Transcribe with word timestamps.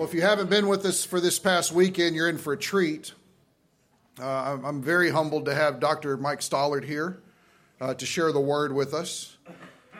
Well, 0.00 0.08
if 0.08 0.14
you 0.14 0.22
haven't 0.22 0.48
been 0.48 0.66
with 0.66 0.86
us 0.86 1.04
for 1.04 1.20
this 1.20 1.38
past 1.38 1.72
weekend, 1.72 2.16
you're 2.16 2.30
in 2.30 2.38
for 2.38 2.54
a 2.54 2.56
treat. 2.56 3.12
Uh, 4.18 4.56
I'm 4.64 4.80
very 4.80 5.10
humbled 5.10 5.44
to 5.44 5.54
have 5.54 5.78
Dr. 5.78 6.16
Mike 6.16 6.40
Stallard 6.40 6.84
here 6.84 7.20
uh, 7.82 7.92
to 7.92 8.06
share 8.06 8.32
the 8.32 8.40
word 8.40 8.72
with 8.72 8.94
us. 8.94 9.36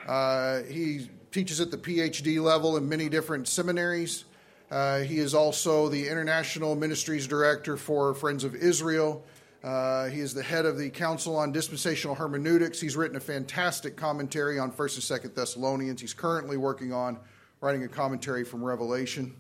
Uh, 0.09 0.63
he 0.63 1.11
teaches 1.33 1.61
at 1.61 1.71
the 1.71 1.77
PhD 1.77 2.43
level 2.43 2.79
in 2.79 2.89
many 2.89 3.11
different 3.11 3.47
seminaries. 3.47 4.25
Uh, 4.71 5.01
he 5.01 5.19
is 5.19 5.35
also 5.35 5.91
the 5.91 6.09
International 6.09 6.75
Ministries 6.75 7.27
Director 7.27 7.77
for 7.77 8.15
Friends 8.15 8.43
of 8.43 8.55
Israel. 8.55 9.23
Uh, 9.63 10.07
he 10.07 10.21
is 10.21 10.33
the 10.33 10.43
head 10.43 10.65
of 10.65 10.79
the 10.79 10.89
Council 10.89 11.37
on 11.37 11.53
Dispensational 11.53 12.15
Hermeneutics. 12.15 12.81
He's 12.81 12.97
written 12.97 13.19
a 13.19 13.21
fantastic 13.21 13.97
commentary 13.97 14.59
on 14.59 14.73
1st 14.73 15.11
and 15.11 15.23
2nd 15.23 15.35
Thessalonians. 15.35 16.01
He's 16.01 16.15
currently 16.15 16.57
working 16.57 16.91
on 16.91 17.19
writing 17.61 17.85
a 17.85 17.89
commentary 17.89 18.45
from 18.45 18.65
Revelation. 18.65 19.37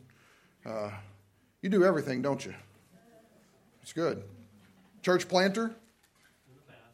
Uh, 0.65 0.91
you 1.63 1.69
do 1.69 1.85
everything, 1.85 2.23
don't 2.23 2.45
you? 2.45 2.55
It's 3.82 3.93
good. 3.93 4.23
Church 5.03 5.29
planter? 5.29 5.75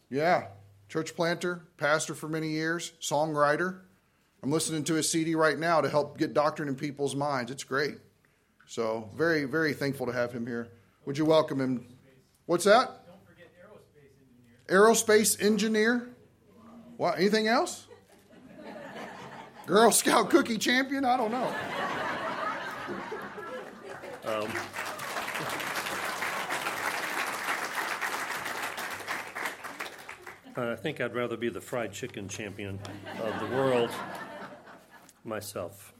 Yeah. 0.08 0.46
Church 0.88 1.16
planter, 1.16 1.62
pastor 1.76 2.14
for 2.14 2.28
many 2.28 2.50
years, 2.50 2.92
songwriter. 3.00 3.80
I'm 4.42 4.52
listening 4.52 4.84
to 4.84 4.94
his 4.94 5.10
CD 5.10 5.34
right 5.34 5.58
now 5.58 5.80
to 5.80 5.88
help 5.88 6.16
get 6.16 6.32
doctrine 6.32 6.68
in 6.68 6.76
people's 6.76 7.16
minds. 7.16 7.50
It's 7.50 7.64
great. 7.64 7.96
So, 8.68 9.10
very, 9.16 9.44
very 9.44 9.74
thankful 9.74 10.06
to 10.06 10.12
have 10.12 10.32
him 10.32 10.46
here. 10.46 10.68
Would 11.04 11.18
you 11.18 11.24
welcome 11.24 11.60
him? 11.60 11.86
What's 12.46 12.64
that? 12.64 13.02
Aerospace 14.68 15.40
engineer. 15.42 16.08
What? 16.96 17.18
Anything 17.18 17.48
else? 17.48 17.86
Girl 19.66 19.90
Scout 19.90 20.30
cookie 20.30 20.58
champion? 20.58 21.04
I 21.04 21.16
don't 21.16 21.30
know. 21.30 21.52
Um, 24.26 24.50
I 30.56 30.74
think 30.74 31.00
I'd 31.00 31.14
rather 31.14 31.36
be 31.36 31.48
the 31.48 31.60
fried 31.60 31.92
chicken 31.92 32.28
champion 32.28 32.80
of 33.22 33.38
the 33.40 33.54
world 33.54 33.90
myself. 35.22 35.94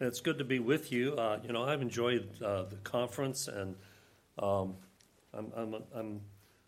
It's 0.00 0.20
good 0.20 0.38
to 0.38 0.44
be 0.44 0.60
with 0.60 0.90
you. 0.92 1.12
Uh, 1.14 1.40
you 1.42 1.52
know, 1.52 1.64
I've 1.64 1.82
enjoyed 1.82 2.40
uh, 2.42 2.64
the 2.64 2.76
conference, 2.76 3.48
and 3.48 3.74
um, 4.38 4.76
I'm, 5.34 5.52
I'm, 5.54 5.74
I'm, 5.94 6.20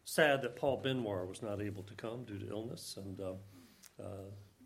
sad 0.05 0.41
that 0.41 0.57
Paul 0.57 0.83
Benware 0.83 1.29
was 1.29 1.43
not 1.43 1.61
able 1.61 1.83
to 1.83 1.95
come 1.95 2.25
due 2.25 2.39
to 2.39 2.49
illness, 2.49 2.97
and 2.97 3.21
uh, 3.21 3.33
uh 4.03 4.25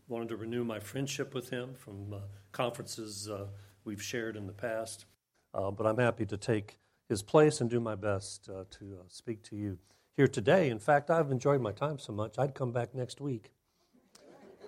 wanted 0.09 0.28
to 0.28 0.37
renew 0.37 0.62
my 0.64 0.78
friendship 0.78 1.33
with 1.34 1.50
him 1.50 1.75
from 1.75 2.12
uh, 2.12 2.19
conferences 2.53 3.28
uh, 3.28 3.47
we've 3.84 4.03
shared 4.03 4.37
in 4.37 4.47
the 4.47 4.53
past. 4.53 5.06
But 5.53 5.86
I'm 5.86 5.98
happy 5.98 6.27
to 6.27 6.36
take 6.36 6.78
his 7.08 7.22
place 7.22 7.61
and 7.61 7.69
do 7.69 7.81
my 7.81 7.95
best 7.95 8.45
to 8.45 8.98
speak 9.08 9.42
to 9.45 9.56
you 9.56 9.78
here 10.17 10.28
today. 10.28 10.70
In 10.70 10.78
fact, 10.78 11.11
I've 11.11 11.31
enjoyed 11.31 11.61
my 11.61 11.72
time 11.72 11.98
so 11.98 12.12
much, 12.12 12.39
I'd 12.39 12.55
come 12.55 12.72
back 12.72 12.94
next 12.94 13.20
week. 13.20 13.50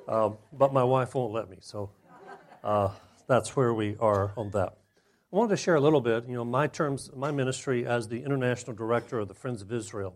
Um, 0.07 0.37
but 0.53 0.73
my 0.73 0.85
wife 0.85 1.15
won't 1.15 1.33
let 1.33 1.49
me, 1.49 1.59
so 1.61 1.91
uh, 2.63 2.91
that's 3.27 3.57
where 3.57 3.73
we 3.73 3.97
are 4.01 4.33
on 4.37 4.51
that. 4.51 4.77
I 5.33 5.37
wanted 5.37 5.51
to 5.51 5.57
share 5.57 5.75
a 5.75 5.81
little 5.81 6.01
bit, 6.01 6.29
you 6.29 6.35
know, 6.35 6.45
my 6.45 6.67
terms, 6.67 7.11
my 7.15 7.31
ministry 7.31 7.87
as 7.87 8.07
the 8.07 8.23
international 8.23 8.77
director 8.77 9.19
of 9.19 9.29
the 9.29 9.35
Friends 9.35 9.63
of 9.63 9.73
Israel. 9.73 10.15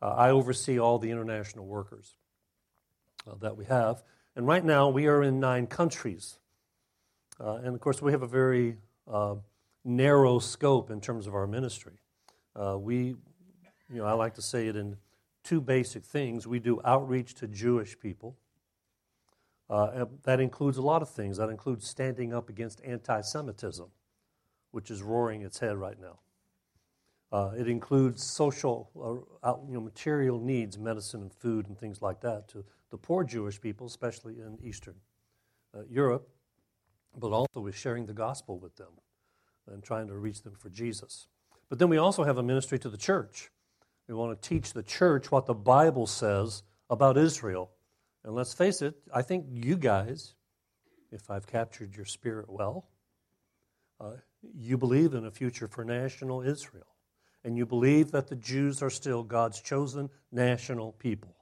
Uh, 0.00 0.08
I 0.10 0.30
oversee 0.30 0.78
all 0.78 0.98
the 0.98 1.10
international 1.10 1.66
workers 1.66 2.14
uh, 3.26 3.34
that 3.40 3.56
we 3.56 3.66
have. 3.66 4.02
And 4.36 4.46
right 4.46 4.64
now, 4.64 4.88
we 4.88 5.06
are 5.06 5.22
in 5.22 5.38
nine 5.38 5.66
countries. 5.66 6.38
Uh, 7.38 7.56
and 7.56 7.74
of 7.74 7.80
course, 7.80 8.00
we 8.00 8.12
have 8.12 8.22
a 8.22 8.26
very 8.26 8.78
uh, 9.06 9.34
narrow 9.88 10.38
scope 10.38 10.90
in 10.90 11.00
terms 11.00 11.26
of 11.26 11.34
our 11.34 11.46
ministry. 11.46 11.94
Uh, 12.54 12.76
we, 12.78 13.16
you 13.90 13.96
know, 13.96 14.04
I 14.04 14.12
like 14.12 14.34
to 14.34 14.42
say 14.42 14.68
it 14.68 14.76
in 14.76 14.96
two 15.42 15.60
basic 15.60 16.04
things. 16.04 16.46
We 16.46 16.58
do 16.58 16.80
outreach 16.84 17.34
to 17.36 17.48
Jewish 17.48 17.98
people. 17.98 18.36
Uh, 19.70 20.04
that 20.24 20.40
includes 20.40 20.76
a 20.76 20.82
lot 20.82 21.02
of 21.02 21.08
things. 21.08 21.38
That 21.38 21.48
includes 21.48 21.86
standing 21.86 22.32
up 22.34 22.48
against 22.48 22.82
anti 22.84 23.20
Semitism, 23.20 23.88
which 24.70 24.90
is 24.90 25.02
roaring 25.02 25.42
its 25.42 25.58
head 25.58 25.76
right 25.76 25.98
now. 26.00 26.18
Uh, 27.30 27.52
it 27.58 27.68
includes 27.68 28.22
social, 28.22 28.90
uh, 29.42 29.54
you 29.66 29.74
know, 29.74 29.80
material 29.80 30.40
needs, 30.40 30.78
medicine 30.78 31.22
and 31.22 31.32
food 31.32 31.66
and 31.66 31.78
things 31.78 32.00
like 32.00 32.20
that 32.22 32.48
to 32.48 32.64
the 32.90 32.96
poor 32.96 33.24
Jewish 33.24 33.60
people, 33.60 33.86
especially 33.86 34.34
in 34.38 34.58
Eastern 34.62 34.94
uh, 35.74 35.80
Europe, 35.90 36.28
but 37.14 37.32
also 37.32 37.60
with 37.60 37.76
sharing 37.76 38.06
the 38.06 38.14
gospel 38.14 38.58
with 38.58 38.76
them 38.76 38.88
and 39.72 39.82
trying 39.82 40.08
to 40.08 40.16
reach 40.16 40.42
them 40.42 40.54
for 40.54 40.68
Jesus. 40.68 41.26
But 41.68 41.78
then 41.78 41.88
we 41.88 41.98
also 41.98 42.24
have 42.24 42.38
a 42.38 42.42
ministry 42.42 42.78
to 42.78 42.88
the 42.88 42.96
church. 42.96 43.50
We 44.08 44.14
want 44.14 44.40
to 44.40 44.48
teach 44.48 44.72
the 44.72 44.82
church 44.82 45.30
what 45.30 45.46
the 45.46 45.54
Bible 45.54 46.06
says 46.06 46.62
about 46.88 47.18
Israel. 47.18 47.70
And 48.24 48.34
let's 48.34 48.54
face 48.54 48.80
it, 48.82 48.94
I 49.14 49.22
think 49.22 49.46
you 49.50 49.76
guys, 49.76 50.34
if 51.12 51.30
I've 51.30 51.46
captured 51.46 51.94
your 51.94 52.06
spirit 52.06 52.48
well, 52.48 52.88
uh, 54.00 54.12
you 54.56 54.78
believe 54.78 55.14
in 55.14 55.26
a 55.26 55.30
future 55.30 55.68
for 55.68 55.84
national 55.84 56.42
Israel. 56.42 56.86
And 57.44 57.56
you 57.56 57.66
believe 57.66 58.10
that 58.12 58.28
the 58.28 58.36
Jews 58.36 58.82
are 58.82 58.90
still 58.90 59.22
God's 59.22 59.60
chosen 59.60 60.08
national 60.32 60.92
people. 60.92 61.34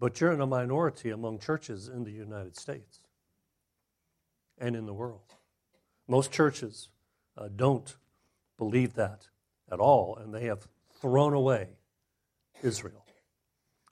But 0.00 0.20
you're 0.20 0.32
in 0.32 0.40
a 0.40 0.46
minority 0.46 1.10
among 1.10 1.38
churches 1.38 1.88
in 1.88 2.02
the 2.02 2.10
United 2.10 2.56
States 2.56 3.01
and 4.62 4.74
in 4.76 4.86
the 4.86 4.94
world. 4.94 5.20
Most 6.08 6.32
churches 6.32 6.88
uh, 7.36 7.48
don't 7.54 7.96
believe 8.56 8.94
that 8.94 9.28
at 9.70 9.80
all, 9.80 10.16
and 10.16 10.32
they 10.32 10.44
have 10.44 10.68
thrown 11.00 11.34
away 11.34 11.68
Israel. 12.62 13.04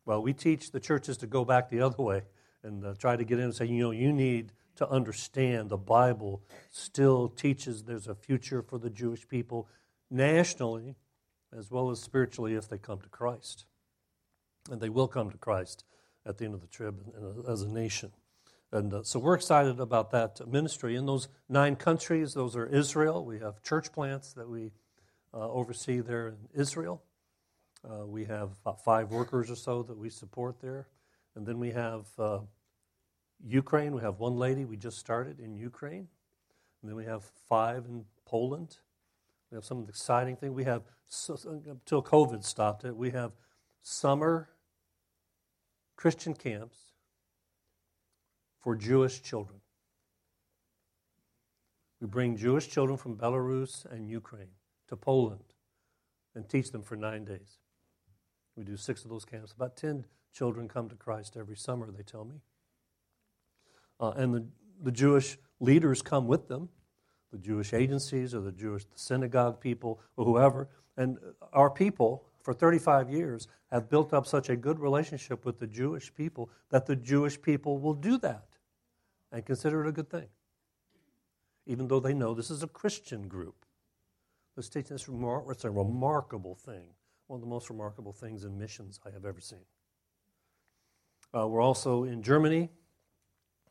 Well, 0.06 0.22
we 0.22 0.32
teach 0.32 0.70
the 0.70 0.80
churches 0.80 1.18
to 1.18 1.26
go 1.26 1.44
back 1.44 1.68
the 1.68 1.80
other 1.80 2.02
way 2.02 2.22
and 2.62 2.84
uh, 2.84 2.94
try 2.94 3.16
to 3.16 3.24
get 3.24 3.38
in 3.38 3.46
and 3.46 3.54
say, 3.54 3.66
you 3.66 3.82
know, 3.82 3.90
you 3.90 4.12
need 4.12 4.52
to 4.76 4.88
understand 4.88 5.68
the 5.68 5.76
Bible 5.76 6.42
still 6.70 7.28
teaches 7.28 7.82
there's 7.82 8.06
a 8.06 8.14
future 8.14 8.62
for 8.62 8.78
the 8.78 8.90
Jewish 8.90 9.26
people 9.28 9.68
nationally 10.10 10.94
as 11.56 11.70
well 11.70 11.90
as 11.90 12.00
spiritually 12.00 12.54
if 12.54 12.68
they 12.68 12.78
come 12.78 13.00
to 13.00 13.08
Christ. 13.08 13.66
And 14.70 14.80
they 14.80 14.88
will 14.88 15.08
come 15.08 15.30
to 15.30 15.38
Christ 15.38 15.84
at 16.24 16.38
the 16.38 16.44
end 16.44 16.54
of 16.54 16.60
the 16.60 16.66
trib 16.68 17.02
as 17.48 17.62
a 17.62 17.68
nation. 17.68 18.12
And 18.72 18.94
uh, 18.94 19.02
so 19.02 19.18
we're 19.18 19.34
excited 19.34 19.80
about 19.80 20.12
that 20.12 20.46
ministry. 20.46 20.94
In 20.94 21.06
those 21.06 21.28
nine 21.48 21.74
countries, 21.74 22.34
those 22.34 22.54
are 22.54 22.66
Israel. 22.66 23.24
We 23.24 23.40
have 23.40 23.62
church 23.62 23.92
plants 23.92 24.32
that 24.34 24.48
we 24.48 24.70
uh, 25.34 25.50
oversee 25.50 26.00
there 26.00 26.28
in 26.28 26.36
Israel. 26.54 27.02
Uh, 27.84 28.06
we 28.06 28.26
have 28.26 28.50
about 28.62 28.84
five 28.84 29.10
workers 29.10 29.50
or 29.50 29.56
so 29.56 29.82
that 29.82 29.96
we 29.96 30.08
support 30.08 30.60
there. 30.60 30.86
And 31.34 31.46
then 31.46 31.58
we 31.58 31.72
have 31.72 32.06
uh, 32.18 32.40
Ukraine. 33.44 33.92
We 33.92 34.02
have 34.02 34.20
one 34.20 34.36
lady 34.36 34.64
we 34.64 34.76
just 34.76 34.98
started 34.98 35.40
in 35.40 35.56
Ukraine. 35.56 36.06
And 36.80 36.88
then 36.88 36.94
we 36.94 37.06
have 37.06 37.24
five 37.48 37.86
in 37.86 38.04
Poland. 38.24 38.76
We 39.50 39.56
have 39.56 39.64
some 39.64 39.84
exciting 39.88 40.36
thing. 40.36 40.54
We 40.54 40.64
have, 40.64 40.82
so, 41.08 41.36
until 41.66 42.02
COVID 42.02 42.44
stopped 42.44 42.84
it, 42.84 42.96
we 42.96 43.10
have 43.10 43.32
summer 43.82 44.48
Christian 45.96 46.34
camps 46.34 46.89
for 48.60 48.76
Jewish 48.76 49.22
children. 49.22 49.60
We 52.00 52.06
bring 52.06 52.36
Jewish 52.36 52.68
children 52.68 52.96
from 52.96 53.16
Belarus 53.16 53.84
and 53.90 54.08
Ukraine 54.08 54.52
to 54.88 54.96
Poland 54.96 55.44
and 56.34 56.48
teach 56.48 56.70
them 56.70 56.82
for 56.82 56.96
nine 56.96 57.24
days. 57.24 57.58
We 58.56 58.64
do 58.64 58.76
six 58.76 59.04
of 59.04 59.10
those 59.10 59.24
camps. 59.24 59.52
About 59.52 59.76
10 59.76 60.04
children 60.32 60.68
come 60.68 60.88
to 60.88 60.94
Christ 60.94 61.36
every 61.36 61.56
summer, 61.56 61.90
they 61.90 62.02
tell 62.02 62.24
me. 62.24 62.36
Uh, 63.98 64.10
and 64.10 64.34
the, 64.34 64.46
the 64.82 64.92
Jewish 64.92 65.38
leaders 65.60 66.00
come 66.00 66.26
with 66.26 66.48
them, 66.48 66.68
the 67.32 67.38
Jewish 67.38 67.74
agencies 67.74 68.34
or 68.34 68.40
the 68.40 68.52
Jewish 68.52 68.84
the 68.84 68.98
synagogue 68.98 69.60
people 69.60 70.00
or 70.16 70.24
whoever. 70.24 70.68
And 70.96 71.18
our 71.52 71.70
people, 71.70 72.24
for 72.42 72.54
35 72.54 73.10
years, 73.10 73.46
have 73.70 73.88
built 73.88 74.12
up 74.12 74.26
such 74.26 74.48
a 74.48 74.56
good 74.56 74.78
relationship 74.78 75.44
with 75.44 75.58
the 75.58 75.66
Jewish 75.66 76.12
people 76.14 76.50
that 76.70 76.86
the 76.86 76.96
Jewish 76.96 77.40
people 77.40 77.78
will 77.78 77.94
do 77.94 78.18
that 78.18 78.46
and 79.32 79.44
consider 79.44 79.84
it 79.84 79.88
a 79.88 79.92
good 79.92 80.10
thing, 80.10 80.28
even 81.66 81.88
though 81.88 82.00
they 82.00 82.14
know 82.14 82.34
this 82.34 82.50
is 82.50 82.62
a 82.62 82.68
Christian 82.68 83.28
group. 83.28 83.64
Let's 84.56 84.68
take 84.68 84.88
this 84.88 85.04
remar- 85.04 85.50
it's 85.50 85.64
a 85.64 85.70
remarkable 85.70 86.54
thing, 86.54 86.94
one 87.28 87.36
of 87.36 87.40
the 87.40 87.46
most 87.46 87.70
remarkable 87.70 88.12
things 88.12 88.44
in 88.44 88.58
missions 88.58 89.00
I 89.06 89.10
have 89.10 89.24
ever 89.24 89.40
seen. 89.40 89.64
Uh, 91.32 91.46
we're 91.46 91.62
also 91.62 92.04
in 92.04 92.22
Germany, 92.22 92.70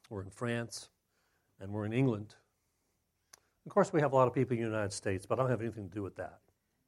we're 0.10 0.22
in 0.22 0.30
France, 0.30 0.90
and 1.60 1.72
we're 1.72 1.86
in 1.86 1.94
England. 1.94 2.36
Of 3.66 3.74
course, 3.74 3.92
we 3.92 4.02
have 4.02 4.14
a 4.14 4.16
lot 4.16 4.28
of 4.28 4.34
people 4.34 4.56
in 4.56 4.64
the 4.64 4.70
United 4.70 4.94
States, 4.94 5.26
but 5.26 5.38
I 5.38 5.44
don't 5.44 5.52
have 5.52 5.62
anything 5.62 5.90
to 5.90 5.94
do 5.94 6.02
with 6.02 6.16
that. 6.16 6.40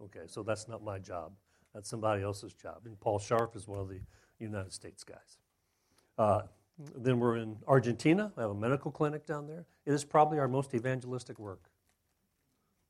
Okay, 0.01 0.25
so 0.27 0.41
that's 0.41 0.68
not 0.68 0.83
my 0.83 0.97
job. 0.97 1.33
That's 1.73 1.89
somebody 1.89 2.23
else's 2.23 2.53
job. 2.53 2.81
And 2.85 3.00
Paul 3.00 3.19
Sharp 3.19 3.56
is 3.56 3.68
one 3.68 3.79
of 3.79 3.88
the 3.88 4.00
United 4.39 4.73
States 4.73 5.03
guys. 5.03 5.38
Uh, 6.18 6.41
then 6.95 7.19
we're 7.19 7.38
in 7.38 7.57
Argentina. 7.68 8.31
We 8.36 8.42
have 8.42 8.51
a 8.51 8.56
medical 8.56 8.92
clinic 8.92 9.25
down 9.25 9.48
there. 9.48 9.66
It 9.86 9.94
is 9.94 10.04
probably 10.04 10.39
our 10.39 10.48
most 10.48 10.74
evangelistic 10.74 11.39
work. 11.39 11.69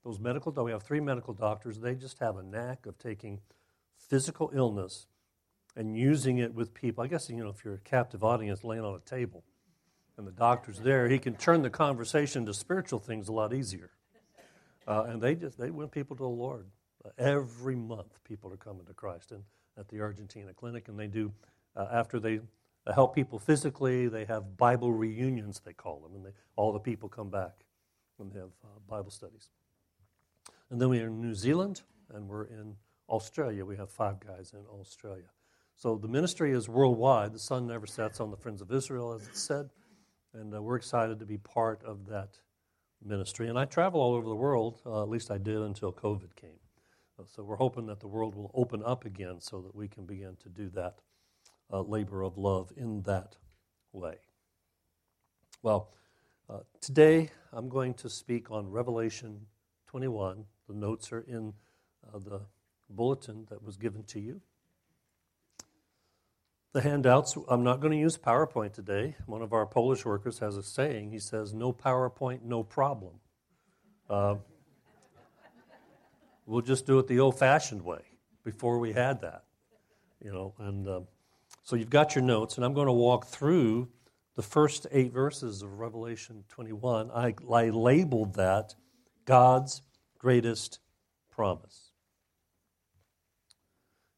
Those 0.03 0.19
medical, 0.19 0.51
we 0.51 0.71
have 0.71 0.83
three 0.83 0.99
medical 0.99 1.33
doctors. 1.33 1.79
They 1.79 1.95
just 1.95 2.19
have 2.19 2.37
a 2.37 2.43
knack 2.43 2.85
of 2.85 2.97
taking 2.97 3.39
physical 3.95 4.51
illness 4.53 5.07
and 5.75 5.95
using 5.95 6.39
it 6.39 6.53
with 6.53 6.73
people. 6.73 7.03
I 7.03 7.07
guess, 7.07 7.29
you 7.29 7.43
know, 7.43 7.49
if 7.49 7.63
you're 7.63 7.75
a 7.75 7.79
captive 7.79 8.23
audience 8.23 8.63
laying 8.63 8.83
on 8.83 8.95
a 8.95 9.09
table 9.09 9.43
and 10.17 10.27
the 10.27 10.31
doctor's 10.31 10.79
there, 10.79 11.07
he 11.07 11.19
can 11.19 11.35
turn 11.35 11.61
the 11.61 11.69
conversation 11.69 12.45
to 12.47 12.53
spiritual 12.53 12.99
things 12.99 13.27
a 13.27 13.31
lot 13.31 13.53
easier. 13.53 13.91
Uh, 14.87 15.03
and 15.03 15.21
they 15.21 15.35
just, 15.35 15.57
they 15.57 15.69
win 15.69 15.87
people 15.87 16.15
to 16.15 16.23
the 16.23 16.29
Lord. 16.29 16.65
Uh, 17.05 17.09
every 17.17 17.75
month, 17.75 18.19
people 18.23 18.51
are 18.51 18.57
coming 18.57 18.85
to 18.85 18.93
Christ 18.93 19.31
and 19.31 19.43
at 19.77 19.87
the 19.87 20.01
Argentina 20.01 20.53
clinic, 20.53 20.87
and 20.87 20.99
they 20.99 21.07
do, 21.07 21.31
uh, 21.75 21.87
after 21.91 22.19
they 22.19 22.39
uh, 22.87 22.93
help 22.93 23.15
people 23.15 23.39
physically, 23.39 24.07
they 24.07 24.25
have 24.25 24.57
Bible 24.57 24.91
reunions, 24.91 25.61
they 25.63 25.73
call 25.73 25.99
them, 25.99 26.15
and 26.15 26.25
they, 26.25 26.31
all 26.55 26.71
the 26.71 26.79
people 26.79 27.09
come 27.09 27.29
back 27.29 27.65
and 28.19 28.31
they 28.31 28.39
have 28.39 28.49
uh, 28.63 28.79
Bible 28.87 29.11
studies. 29.11 29.49
And 30.69 30.79
then 30.79 30.89
we're 30.89 31.07
in 31.07 31.19
New 31.19 31.35
Zealand, 31.35 31.81
and 32.13 32.27
we're 32.27 32.45
in 32.45 32.75
Australia. 33.09 33.65
We 33.65 33.75
have 33.77 33.89
five 33.89 34.19
guys 34.19 34.53
in 34.53 34.65
Australia. 34.79 35.29
So 35.75 35.97
the 35.97 36.07
ministry 36.07 36.51
is 36.51 36.69
worldwide. 36.69 37.33
The 37.33 37.39
sun 37.39 37.67
never 37.67 37.87
sets 37.87 38.19
on 38.19 38.31
the 38.31 38.37
Friends 38.37 38.61
of 38.61 38.71
Israel, 38.71 39.13
as 39.13 39.27
it 39.27 39.35
said. 39.35 39.69
And 40.33 40.53
uh, 40.53 40.61
we're 40.61 40.77
excited 40.77 41.19
to 41.19 41.25
be 41.25 41.37
part 41.37 41.83
of 41.83 42.07
that 42.07 42.39
ministry. 43.03 43.49
And 43.49 43.59
I 43.59 43.65
travel 43.65 43.99
all 43.99 44.13
over 44.13 44.29
the 44.29 44.35
world, 44.35 44.79
uh, 44.85 45.01
at 45.01 45.09
least 45.09 45.31
I 45.31 45.37
did 45.37 45.57
until 45.57 45.91
COVID 45.91 46.35
came. 46.35 46.51
So 47.35 47.43
we're 47.43 47.55
hoping 47.55 47.85
that 47.85 47.99
the 47.99 48.07
world 48.07 48.33
will 48.33 48.49
open 48.55 48.81
up 48.83 49.05
again 49.05 49.39
so 49.39 49.61
that 49.61 49.75
we 49.75 49.87
can 49.87 50.05
begin 50.05 50.37
to 50.41 50.49
do 50.49 50.69
that 50.69 50.95
uh, 51.71 51.81
labor 51.81 52.21
of 52.23 52.37
love 52.37 52.71
in 52.75 53.01
that 53.03 53.37
way. 53.91 54.15
Well, 55.61 55.91
uh, 56.49 56.59
today 56.79 57.29
I'm 57.53 57.69
going 57.69 57.93
to 57.95 58.09
speak 58.09 58.51
on 58.51 58.69
Revelation 58.69 59.47
21. 59.87 60.45
The 60.67 60.75
notes 60.75 61.11
are 61.11 61.21
in 61.21 61.53
uh, 62.07 62.19
the 62.19 62.41
bulletin 62.89 63.45
that 63.49 63.63
was 63.63 63.77
given 63.77 64.03
to 64.03 64.19
you 64.19 64.41
the 66.73 66.81
handouts. 66.81 67.37
I'm 67.47 67.63
not 67.63 67.81
going 67.81 67.91
to 67.91 67.97
use 67.97 68.17
PowerPoint 68.17 68.73
today. 68.73 69.15
One 69.25 69.41
of 69.41 69.53
our 69.53 69.65
Polish 69.65 70.05
workers 70.05 70.39
has 70.39 70.55
a 70.55 70.63
saying. 70.63 71.11
He 71.11 71.19
says, 71.19 71.53
No 71.53 71.73
PowerPoint, 71.73 72.43
no 72.43 72.63
problem. 72.63 73.15
Uh, 74.09 74.35
we'll 76.45 76.61
just 76.61 76.85
do 76.85 76.99
it 76.99 77.07
the 77.07 77.19
old 77.19 77.37
fashioned 77.37 77.81
way 77.81 78.01
before 78.43 78.79
we 78.79 78.93
had 78.93 79.21
that. 79.21 79.43
You 80.23 80.31
know, 80.31 80.53
and 80.59 80.87
uh, 80.87 81.01
so 81.63 81.75
you've 81.75 81.89
got 81.89 82.15
your 82.15 82.23
notes, 82.23 82.55
and 82.55 82.65
I'm 82.65 82.73
going 82.73 82.87
to 82.87 82.93
walk 82.93 83.27
through 83.27 83.89
the 84.35 84.41
first 84.41 84.87
eight 84.91 85.11
verses 85.13 85.61
of 85.61 85.79
Revelation 85.79 86.43
21. 86.49 87.11
I, 87.11 87.35
I 87.51 87.69
labeled 87.69 88.35
that 88.35 88.75
God's 89.25 89.81
greatest 90.17 90.79
promise. 91.29 91.91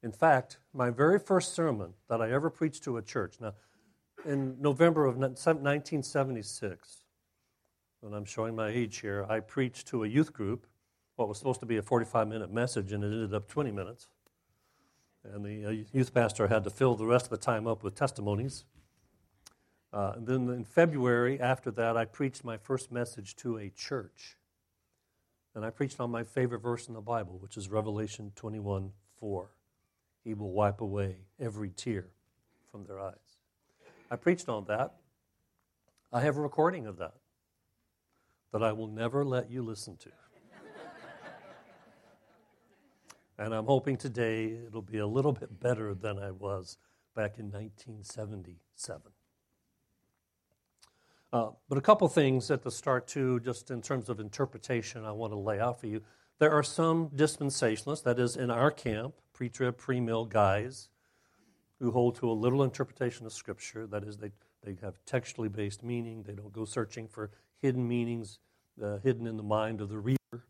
In 0.01 0.12
fact, 0.12 0.60
my 0.74 0.90
very 0.90 1.18
first 1.19 1.54
sermon 1.54 1.94
that 2.10 2.22
I 2.22 2.31
ever 2.31 2.50
preached 2.50 2.84
to 2.84 2.98
a 2.98 3.01
church, 3.01 3.38
now, 3.40 3.54
in 4.25 4.62
November 4.62 5.06
of 5.06 5.18
1976, 5.18 6.98
when 8.01 8.13
I'm 8.13 8.25
showing 8.25 8.56
my 8.56 8.69
age 8.69 9.00
here, 9.00 9.25
I 9.30 9.39
preached 9.39 9.88
to 9.88 10.04
a 10.04 10.07
youth 10.07 10.34
group 10.34 10.68
what 11.16 11.28
was 11.28 11.38
supposed 11.38 11.60
to 11.62 11.66
be 11.66 11.78
a 11.78 11.81
45 11.81 12.28
minute 12.28 12.51
message, 12.51 12.92
and 12.92 13.04
it 13.04 13.07
ended 13.07 13.34
up 13.34 13.48
20 13.48 13.72
minutes. 13.72 14.07
And 15.24 15.46
the 15.46 15.66
uh, 15.66 15.86
youth 15.92 16.14
pastor 16.14 16.48
had 16.48 16.64
to 16.66 16.70
fill 16.70 16.96
the 16.96 17.06
rest 17.06 17.25
of 17.25 17.30
the 17.31 17.38
time 17.38 17.68
up 17.68 17.84
with 17.84 17.96
testimonies. 17.96 18.66
Uh, 19.94 20.14
then 20.18 20.50
in 20.50 20.66
February, 20.66 21.40
after 21.40 21.72
that, 21.72 21.96
I 21.96 22.06
preached 22.06 22.44
my 22.44 22.58
first 22.58 22.92
message 22.92 23.36
to 23.38 23.58
a 23.58 23.70
church. 23.70 24.38
And 25.56 25.64
I 25.64 25.70
preached 25.70 26.00
on 26.00 26.10
my 26.10 26.24
favorite 26.24 26.62
verse 26.62 26.88
in 26.88 26.96
the 26.96 27.02
Bible, 27.02 27.38
which 27.40 27.58
is 27.58 27.70
Revelation 27.70 28.31
21 28.36 28.92
4. 29.20 29.50
He 30.24 30.34
will 30.34 30.52
wipe 30.52 30.81
away 30.81 31.18
every 31.40 31.70
tear 31.70 32.08
from 32.72 32.86
their 32.86 33.00
eyes. 33.00 33.14
I 34.10 34.16
preached 34.16 34.50
on 34.50 34.66
that. 34.66 34.96
I 36.12 36.22
have 36.22 36.38
a 36.38 36.42
recording 36.42 36.88
of 36.88 36.98
that 36.98 37.14
that 38.52 38.64
I 38.64 38.72
will 38.72 38.88
never 38.88 39.25
let 39.25 39.50
you 39.50 39.64
listen 39.64 39.98
to. 39.98 40.10
And 43.38 43.53
I'm 43.53 43.65
hoping 43.65 43.97
today 43.97 44.57
it'll 44.68 44.81
be 44.81 45.00
a 45.00 45.07
little 45.07 45.31
bit 45.31 45.59
better 45.59 45.94
than 45.94 46.19
I 46.19 46.31
was 46.31 46.77
back 47.15 47.39
in 47.39 47.51
1977. 47.51 49.01
Uh, 51.31 51.50
but 51.68 51.77
a 51.77 51.81
couple 51.81 52.07
things 52.07 52.51
at 52.51 52.62
the 52.62 52.69
start, 52.69 53.07
too, 53.07 53.39
just 53.39 53.71
in 53.71 53.81
terms 53.81 54.07
of 54.07 54.19
interpretation, 54.19 55.03
I 55.03 55.12
want 55.12 55.33
to 55.33 55.39
lay 55.39 55.59
out 55.59 55.80
for 55.80 55.88
you. 55.88 56.01
There 56.38 56.51
are 56.51 56.63
some 56.63 57.09
dispensationalists, 57.09 58.03
that 58.03 58.19
is, 58.19 58.35
in 58.35 58.51
our 58.51 58.69
camp, 58.69 59.15
pre 59.33 59.50
trib, 59.50 59.77
pre 59.77 60.00
mill 60.00 60.25
guys 60.25 60.89
who 61.79 61.91
hold 61.91 62.15
to 62.18 62.29
a 62.29 62.33
literal 62.33 62.63
interpretation 62.63 63.25
of 63.25 63.33
Scripture. 63.33 63.88
That 63.88 64.03
is, 64.03 64.18
they, 64.18 64.31
they 64.63 64.77
have 64.81 64.94
textually 65.06 65.50
based 65.50 65.83
meaning, 65.83 66.24
they 66.24 66.33
don't 66.33 66.53
go 66.53 66.65
searching 66.65 67.07
for 67.07 67.31
hidden 67.62 67.88
meanings 67.88 68.38
uh, 68.81 68.97
hidden 69.03 69.27
in 69.27 69.38
the 69.38 69.44
mind 69.44 69.81
of 69.81 69.89
the 69.89 70.00
reader. 70.00 70.45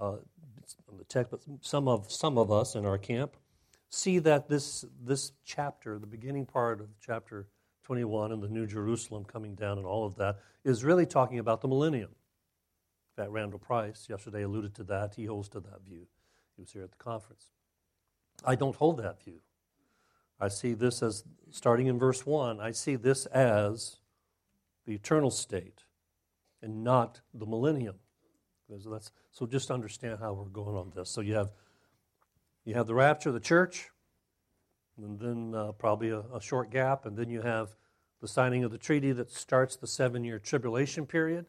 Uh, 0.00 0.16
the 0.96 1.04
text, 1.04 1.30
but 1.30 1.40
some 1.60 1.88
of, 1.88 2.10
some 2.10 2.38
of 2.38 2.50
us 2.50 2.74
in 2.74 2.84
our 2.84 2.98
camp 2.98 3.36
see 3.90 4.18
that 4.18 4.48
this, 4.48 4.84
this 5.04 5.32
chapter, 5.44 5.98
the 5.98 6.06
beginning 6.06 6.46
part 6.46 6.80
of 6.80 6.88
chapter 7.00 7.46
21 7.84 8.32
and 8.32 8.42
the 8.42 8.48
New 8.48 8.66
Jerusalem 8.66 9.24
coming 9.24 9.54
down 9.54 9.78
and 9.78 9.86
all 9.86 10.04
of 10.04 10.16
that, 10.16 10.38
is 10.64 10.84
really 10.84 11.06
talking 11.06 11.38
about 11.38 11.60
the 11.62 11.68
millennium. 11.68 12.10
In 12.10 13.22
fact, 13.22 13.30
Randall 13.30 13.58
Price 13.58 14.06
yesterday 14.08 14.42
alluded 14.42 14.74
to 14.74 14.84
that. 14.84 15.14
He 15.14 15.24
holds 15.24 15.48
to 15.50 15.60
that 15.60 15.82
view. 15.84 16.06
He 16.56 16.62
was 16.62 16.72
here 16.72 16.82
at 16.82 16.90
the 16.90 17.02
conference. 17.02 17.46
I 18.44 18.54
don't 18.54 18.76
hold 18.76 18.98
that 18.98 19.22
view. 19.22 19.40
I 20.40 20.48
see 20.48 20.74
this 20.74 21.02
as, 21.02 21.24
starting 21.50 21.86
in 21.86 21.98
verse 21.98 22.24
1, 22.24 22.60
I 22.60 22.70
see 22.70 22.94
this 22.94 23.26
as 23.26 23.96
the 24.86 24.94
eternal 24.94 25.30
state 25.30 25.84
and 26.62 26.84
not 26.84 27.20
the 27.34 27.46
millennium. 27.46 27.96
So, 28.82 28.90
that's, 28.90 29.10
so 29.38 29.46
just 29.46 29.70
understand 29.70 30.18
how 30.20 30.32
we're 30.32 30.46
going 30.46 30.76
on 30.76 30.90
this. 30.96 31.10
So 31.10 31.20
you 31.20 31.34
have, 31.34 31.52
you 32.64 32.74
have 32.74 32.88
the 32.88 32.94
rapture 32.94 33.28
of 33.28 33.34
the 33.34 33.40
church, 33.40 33.88
and 35.00 35.16
then 35.20 35.54
uh, 35.54 35.70
probably 35.72 36.10
a, 36.10 36.20
a 36.34 36.40
short 36.40 36.70
gap, 36.72 37.06
and 37.06 37.16
then 37.16 37.30
you 37.30 37.42
have 37.42 37.76
the 38.20 38.26
signing 38.26 38.64
of 38.64 38.72
the 38.72 38.78
treaty 38.78 39.12
that 39.12 39.30
starts 39.30 39.76
the 39.76 39.86
seven 39.86 40.24
year 40.24 40.40
tribulation 40.40 41.06
period. 41.06 41.46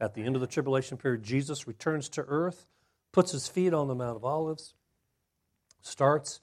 At 0.00 0.14
the 0.14 0.22
end 0.22 0.36
of 0.36 0.40
the 0.40 0.46
tribulation 0.46 0.96
period, 0.96 1.22
Jesus 1.22 1.66
returns 1.66 2.08
to 2.10 2.22
earth, 2.22 2.66
puts 3.12 3.32
his 3.32 3.46
feet 3.46 3.74
on 3.74 3.88
the 3.88 3.94
Mount 3.94 4.16
of 4.16 4.24
Olives, 4.24 4.72
starts 5.82 6.40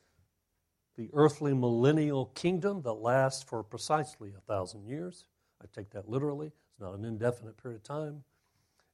the 0.97 1.09
earthly 1.13 1.55
millennial 1.55 2.27
kingdom 2.35 2.83
that 2.83 2.93
lasts 2.93 3.41
for 3.41 3.63
precisely 3.63 4.33
a 4.37 4.41
thousand 4.41 4.85
years. 4.85 5.25
I 5.63 5.65
take 5.73 5.89
that 5.91 6.07
literally. 6.07 6.47
It's 6.47 6.79
not 6.79 6.93
an 6.93 7.05
indefinite 7.05 7.57
period 7.57 7.77
of 7.77 7.83
time. 7.83 8.23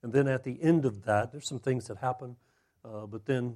And 0.04 0.12
then 0.12 0.28
at 0.28 0.44
the 0.44 0.62
end 0.62 0.86
of 0.86 1.04
that, 1.04 1.32
there's 1.32 1.48
some 1.48 1.60
things 1.60 1.88
that 1.88 1.98
happen, 1.98 2.36
uh, 2.84 3.06
but 3.06 3.26
then 3.26 3.56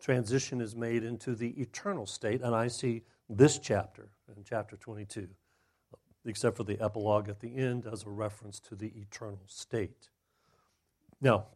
transition 0.00 0.60
is 0.60 0.76
made 0.76 1.04
into 1.04 1.34
the 1.34 1.50
eternal 1.60 2.06
state. 2.06 2.42
And 2.42 2.54
I 2.54 2.68
see 2.68 3.02
this 3.30 3.58
chapter, 3.58 4.08
in 4.36 4.44
chapter 4.44 4.76
22, 4.76 5.28
except 6.26 6.56
for 6.56 6.64
the 6.64 6.80
epilogue 6.80 7.28
at 7.28 7.40
the 7.40 7.56
end, 7.56 7.86
as 7.90 8.04
a 8.04 8.10
reference 8.10 8.60
to 8.60 8.74
the 8.74 8.92
eternal 8.96 9.42
state. 9.46 10.10
Now, 11.20 11.46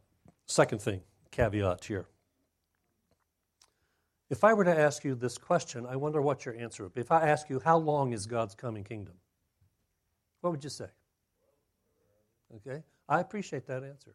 second 0.47 0.80
thing, 0.80 1.02
caveat 1.30 1.85
here. 1.85 2.06
If 4.30 4.44
I 4.44 4.54
were 4.54 4.64
to 4.64 4.78
ask 4.78 5.04
you 5.04 5.16
this 5.16 5.37
question, 5.37 5.85
I 5.87 5.97
wonder 5.97 6.23
what 6.23 6.47
your 6.47 6.56
answer 6.56 6.85
would 6.85 6.94
be. 6.94 7.00
If 7.00 7.11
I 7.11 7.28
ask 7.28 7.50
you, 7.50 7.61
how 7.62 7.76
long 7.76 8.12
is 8.12 8.26
God's 8.26 8.54
coming 8.54 8.85
kingdom? 8.85 9.14
What 10.40 10.50
would 10.50 10.64
you 10.64 10.70
say? 10.70 10.87
Okay? 12.56 12.82
I 13.09 13.20
appreciate 13.20 13.66
that 13.66 13.82
answer. 13.82 14.14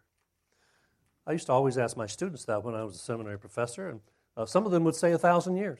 I 1.27 1.31
used 1.31 1.47
to 1.47 1.53
always 1.53 1.77
ask 1.77 1.97
my 1.97 2.05
students 2.05 2.45
that 2.45 2.63
when 2.63 2.75
I 2.75 2.83
was 2.83 2.95
a 2.95 2.99
seminary 2.99 3.39
professor, 3.39 3.89
and 3.89 4.01
uh, 4.37 4.45
some 4.45 4.65
of 4.65 4.71
them 4.71 4.83
would 4.83 4.95
say 4.95 5.11
a 5.11 5.17
thousand 5.17 5.57
years. 5.57 5.79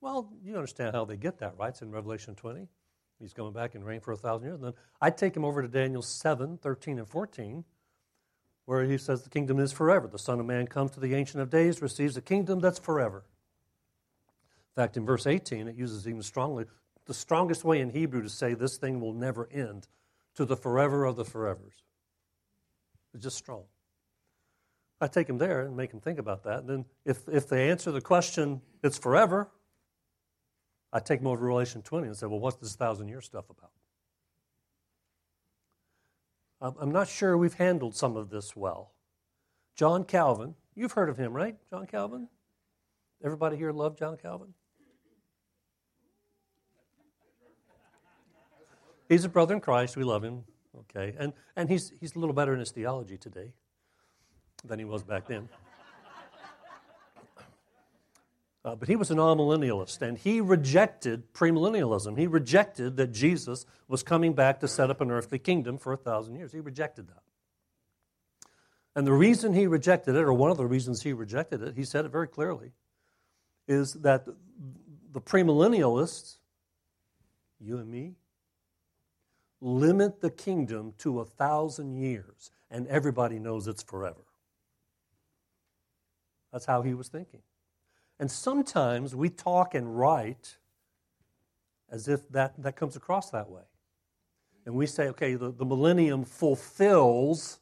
Well, 0.00 0.30
you 0.44 0.54
understand 0.54 0.94
how 0.94 1.04
they 1.04 1.16
get 1.16 1.38
that, 1.38 1.54
right? 1.58 1.70
It's 1.70 1.82
in 1.82 1.90
Revelation 1.90 2.34
20. 2.34 2.68
He's 3.18 3.32
coming 3.32 3.52
back 3.52 3.74
and 3.74 3.84
reign 3.84 4.00
for 4.00 4.12
a 4.12 4.16
thousand 4.16 4.46
years. 4.46 4.56
And 4.56 4.64
then 4.64 4.74
I'd 5.00 5.18
take 5.18 5.36
him 5.36 5.44
over 5.44 5.62
to 5.62 5.68
Daniel 5.68 6.02
7, 6.02 6.58
13, 6.58 6.98
and 6.98 7.08
14 7.08 7.64
where 8.68 8.84
he 8.84 8.98
says 8.98 9.22
the 9.22 9.30
kingdom 9.30 9.58
is 9.58 9.72
forever. 9.72 10.06
The 10.06 10.18
Son 10.18 10.38
of 10.40 10.44
Man 10.44 10.66
comes 10.66 10.90
to 10.90 11.00
the 11.00 11.14
Ancient 11.14 11.40
of 11.40 11.48
Days, 11.48 11.80
receives 11.80 12.18
a 12.18 12.20
kingdom 12.20 12.60
that's 12.60 12.78
forever. 12.78 13.24
In 14.76 14.82
fact, 14.82 14.98
in 14.98 15.06
verse 15.06 15.26
18, 15.26 15.68
it 15.68 15.74
uses 15.74 16.06
even 16.06 16.22
strongly 16.22 16.66
the 17.06 17.14
strongest 17.14 17.64
way 17.64 17.80
in 17.80 17.88
Hebrew 17.88 18.20
to 18.20 18.28
say 18.28 18.52
this 18.52 18.76
thing 18.76 19.00
will 19.00 19.14
never 19.14 19.48
end 19.50 19.88
to 20.34 20.44
the 20.44 20.54
forever 20.54 21.06
of 21.06 21.16
the 21.16 21.24
forevers. 21.24 21.80
It's 23.14 23.24
just 23.24 23.38
strong. 23.38 23.64
I 25.00 25.06
take 25.06 25.28
them 25.28 25.38
there 25.38 25.62
and 25.62 25.76
make 25.76 25.90
them 25.90 26.00
think 26.00 26.18
about 26.18 26.42
that. 26.44 26.60
And 26.60 26.68
then 26.68 26.84
if, 27.04 27.28
if 27.28 27.48
they 27.48 27.70
answer 27.70 27.92
the 27.92 28.00
question, 28.00 28.60
it's 28.82 28.98
forever, 28.98 29.48
I 30.92 31.00
take 31.00 31.20
them 31.20 31.28
over 31.28 31.38
to 31.38 31.44
Revelation 31.44 31.82
20 31.82 32.08
and 32.08 32.16
say, 32.16 32.26
well, 32.26 32.40
what's 32.40 32.56
this 32.56 32.74
thousand 32.74 33.08
year 33.08 33.20
stuff 33.20 33.44
about? 33.50 33.70
I'm 36.80 36.90
not 36.90 37.06
sure 37.06 37.38
we've 37.38 37.54
handled 37.54 37.94
some 37.94 38.16
of 38.16 38.30
this 38.30 38.56
well. 38.56 38.90
John 39.76 40.02
Calvin, 40.02 40.56
you've 40.74 40.90
heard 40.90 41.08
of 41.08 41.16
him, 41.16 41.32
right? 41.32 41.56
John 41.70 41.86
Calvin? 41.86 42.26
Everybody 43.22 43.56
here 43.56 43.70
love 43.70 43.96
John 43.96 44.16
Calvin? 44.16 44.54
He's 49.08 49.24
a 49.24 49.28
brother 49.28 49.54
in 49.54 49.60
Christ. 49.60 49.96
We 49.96 50.02
love 50.02 50.24
him. 50.24 50.42
Okay. 50.76 51.14
And, 51.16 51.32
and 51.54 51.68
he's, 51.68 51.92
he's 52.00 52.16
a 52.16 52.18
little 52.18 52.34
better 52.34 52.52
in 52.52 52.58
his 52.58 52.72
theology 52.72 53.16
today 53.16 53.52
than 54.64 54.78
he 54.78 54.84
was 54.84 55.02
back 55.02 55.26
then. 55.26 55.48
Uh, 58.64 58.74
but 58.74 58.88
he 58.88 58.96
was 58.96 59.10
an 59.10 59.16
amillennialist, 59.16 60.02
and 60.02 60.18
he 60.18 60.42
rejected 60.42 61.32
premillennialism. 61.32 62.18
He 62.18 62.26
rejected 62.26 62.96
that 62.96 63.12
Jesus 63.12 63.64
was 63.86 64.02
coming 64.02 64.34
back 64.34 64.60
to 64.60 64.68
set 64.68 64.90
up 64.90 65.00
an 65.00 65.10
earthly 65.10 65.38
kingdom 65.38 65.78
for 65.78 65.92
a 65.92 65.96
thousand 65.96 66.34
years. 66.34 66.52
He 66.52 66.60
rejected 66.60 67.08
that. 67.08 67.22
And 68.94 69.06
the 69.06 69.12
reason 69.12 69.54
he 69.54 69.68
rejected 69.68 70.16
it, 70.16 70.22
or 70.22 70.32
one 70.32 70.50
of 70.50 70.56
the 70.56 70.66
reasons 70.66 71.02
he 71.02 71.12
rejected 71.12 71.62
it, 71.62 71.76
he 71.76 71.84
said 71.84 72.04
it 72.04 72.10
very 72.10 72.26
clearly, 72.26 72.72
is 73.68 73.94
that 73.94 74.26
the 75.12 75.20
premillennialists, 75.20 76.38
you 77.60 77.78
and 77.78 77.88
me, 77.88 78.16
limit 79.60 80.20
the 80.20 80.30
kingdom 80.30 80.94
to 80.98 81.20
a 81.20 81.24
thousand 81.24 81.96
years, 81.96 82.50
and 82.70 82.86
everybody 82.88 83.38
knows 83.38 83.66
it's 83.68 83.82
forever. 83.82 84.27
That's 86.58 86.66
how 86.66 86.82
he 86.82 86.92
was 86.92 87.06
thinking. 87.06 87.42
And 88.18 88.28
sometimes 88.28 89.14
we 89.14 89.28
talk 89.28 89.76
and 89.76 89.96
write 89.96 90.56
as 91.88 92.08
if 92.08 92.28
that, 92.30 92.60
that 92.60 92.74
comes 92.74 92.96
across 92.96 93.30
that 93.30 93.48
way. 93.48 93.62
And 94.66 94.74
we 94.74 94.86
say, 94.86 95.06
okay, 95.10 95.36
the, 95.36 95.52
the 95.52 95.64
millennium 95.64 96.24
fulfills 96.24 97.60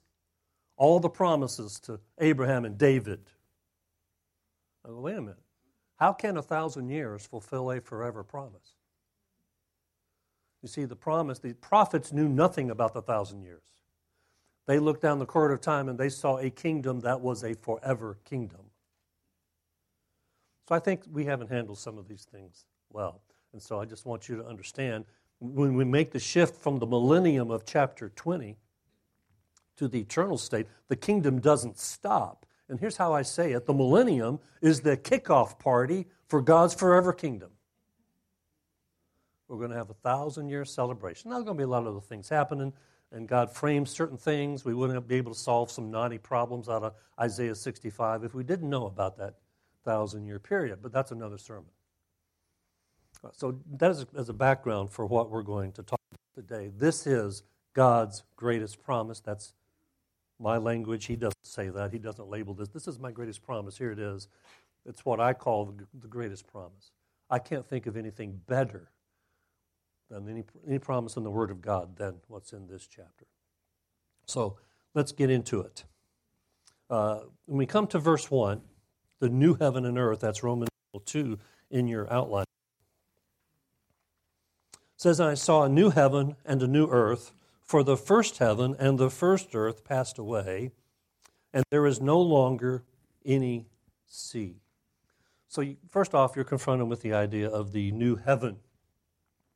all 0.79 0.99
the 0.99 1.11
promises 1.11 1.79
to 1.81 2.01
Abraham 2.19 2.65
and 2.65 2.79
David. 2.79 3.21
Wait 4.87 5.19
a 5.19 5.21
minute. 5.21 5.37
How 5.97 6.15
can 6.15 6.39
a 6.39 6.43
thousand 6.43 6.89
years 6.89 7.27
fulfill 7.27 7.71
a 7.73 7.83
forever 7.83 8.25
promise? 8.25 8.77
You 10.63 10.71
see, 10.71 10.87
the 10.87 10.97
promise, 10.97 11.39
the 11.39 11.53
prophets 11.53 12.15
knew 12.15 12.31
nothing 12.31 12.71
about 12.71 12.95
the 12.95 13.03
thousand 13.03 13.43
years. 13.43 13.61
They 14.67 14.79
looked 14.79 15.03
down 15.03 15.19
the 15.19 15.27
corridor 15.27 15.53
of 15.53 15.61
time 15.61 15.91
and 15.91 15.99
they 15.99 16.09
saw 16.09 16.39
a 16.39 16.49
kingdom 16.49 17.01
that 17.01 17.21
was 17.21 17.45
a 17.45 17.53
forever 17.53 18.17
kingdom. 18.25 18.66
So 20.69 20.75
I 20.75 20.79
think 20.79 21.03
we 21.11 21.25
haven't 21.25 21.51
handled 21.51 21.79
some 21.79 21.97
of 21.97 22.09
these 22.09 22.25
things 22.25 22.65
well. 22.91 23.21
And 23.53 23.63
so 23.63 23.81
I 23.81 23.85
just 23.85 24.05
want 24.05 24.29
you 24.29 24.37
to 24.37 24.45
understand 24.45 25.05
when 25.39 25.75
we 25.75 25.85
make 25.85 26.11
the 26.11 26.19
shift 26.19 26.61
from 26.61 26.79
the 26.79 26.87
millennium 26.87 27.51
of 27.51 27.65
chapter 27.65 28.09
20 28.09 28.57
to 29.77 29.89
the 29.89 30.01
eternal 30.01 30.39
state, 30.39 30.67
the 30.89 30.97
kingdom 30.97 31.41
doesn't 31.41 31.79
stop. 31.79 32.47
And 32.69 32.81
here's 32.81 32.97
how 32.97 33.13
I 33.13 33.23
say 33.23 33.53
it 33.53 33.67
the 33.67 33.75
millennium 33.75 34.41
is 34.61 34.81
the 34.81 34.97
kickoff 34.97 35.59
party 35.59 36.07
for 36.27 36.41
God's 36.41 36.75
forever 36.75 37.13
kingdom. 37.13 37.51
We're 39.47 39.59
going 39.59 39.71
to 39.71 39.77
have 39.77 39.91
a 39.91 39.95
thousand 39.95 40.49
year 40.49 40.65
celebration. 40.65 41.31
Now, 41.31 41.37
there's 41.37 41.45
going 41.45 41.57
to 41.57 41.61
be 41.61 41.65
a 41.65 41.69
lot 41.69 41.83
of 41.83 41.97
other 41.97 42.01
things 42.01 42.29
happening, 42.29 42.73
and 43.13 43.29
God 43.29 43.53
frames 43.53 43.91
certain 43.91 44.17
things. 44.17 44.65
We 44.65 44.75
wouldn't 44.75 45.07
be 45.07 45.15
able 45.15 45.33
to 45.33 45.39
solve 45.39 45.71
some 45.71 45.91
knotty 45.93 46.19
problems 46.19 46.69
out 46.69 46.83
of 46.83 46.95
Isaiah 47.21 47.55
65 47.55 48.25
if 48.25 48.35
we 48.35 48.43
didn't 48.43 48.69
know 48.69 48.87
about 48.87 49.17
that 49.19 49.35
thousand 49.87 50.27
year 50.27 50.39
period, 50.39 50.81
but 50.83 50.93
that's 50.93 51.13
another 51.13 51.39
sermon. 51.39 51.71
So, 53.33 53.59
that 53.79 53.91
is 53.91 54.05
as 54.17 54.29
a 54.29 54.35
background 54.35 54.91
for 54.91 55.07
what 55.07 55.31
we're 55.31 55.43
going 55.43 55.73
to 55.73 55.83
talk 55.83 56.01
about 56.13 56.47
today. 56.47 56.71
This 56.77 57.07
is 57.07 57.43
God's 57.75 58.23
greatest 58.37 58.83
promise. 58.83 59.21
That's 59.21 59.55
my 60.39 60.59
language. 60.59 61.07
He 61.07 61.17
doesn't 61.17 61.35
say 61.43 61.71
that. 61.71 61.93
He 61.93 61.99
doesn't 61.99 62.29
label 62.29 62.53
this. 62.53 62.69
This 62.69 62.87
is 62.87 62.99
my 62.99 63.11
greatest 63.11 63.43
promise. 63.43 63.79
Here 63.79 63.93
it 63.93 63.99
is. 63.99 64.29
It's 64.85 65.05
what 65.05 65.19
I 65.19 65.33
call 65.33 65.67
the, 65.67 65.87
the 65.99 66.09
greatest 66.09 66.47
promise. 66.47 66.93
I 67.31 67.39
can't 67.39 67.67
think 67.67 67.87
of 67.87 67.97
anything 67.97 68.41
better 68.47 68.91
than 70.11 70.29
any, 70.29 70.45
any 70.67 70.79
promise 70.79 71.17
in 71.17 71.25
the 71.25 71.31
Word 71.31 71.51
of 71.51 71.61
God 71.61 71.97
than 71.97 72.17
what's 72.29 72.53
in 72.53 72.69
this 72.69 72.87
chapter. 72.87 73.27
So 74.27 74.59
let's 74.95 75.13
get 75.13 75.31
into 75.31 75.61
it. 75.61 75.85
Uh, 76.89 77.21
when 77.47 77.59
we 77.59 77.67
come 77.67 77.87
to 77.89 77.99
verse 77.99 78.31
1, 78.31 78.61
the 79.19 79.29
new 79.29 79.55
heaven 79.55 79.85
and 79.85 79.99
earth, 79.99 80.21
that's 80.21 80.43
Romans 80.43 80.71
2 81.05 81.39
in 81.71 81.89
your 81.89 82.13
outline. 82.13 82.47
It 84.73 84.79
says, 84.97 85.21
I 85.21 85.35
saw 85.35 85.65
a 85.65 85.69
new 85.69 85.91
heaven 85.91 86.37
and 86.45 86.63
a 86.63 86.67
new 86.67 86.87
earth, 86.87 87.33
for 87.63 87.83
the 87.83 87.97
first 87.97 88.39
heaven 88.39 88.77
and 88.79 88.99
the 88.99 89.11
first 89.11 89.55
earth 89.55 89.85
passed 89.85 90.19
away, 90.19 90.71
and 91.53 91.65
there 91.71 91.87
is 91.87 92.01
no 92.01 92.21
longer 92.21 92.85
any 93.25 93.67
sea. 94.07 94.57
So, 95.49 95.61
you, 95.61 95.77
first 95.91 96.15
off, 96.15 96.37
you're 96.37 96.45
confronted 96.45 96.89
with 96.89 97.03
the 97.03 97.13
idea 97.13 97.49
of 97.49 97.73
the 97.73 97.91
new 97.93 98.17
heaven. 98.17 98.59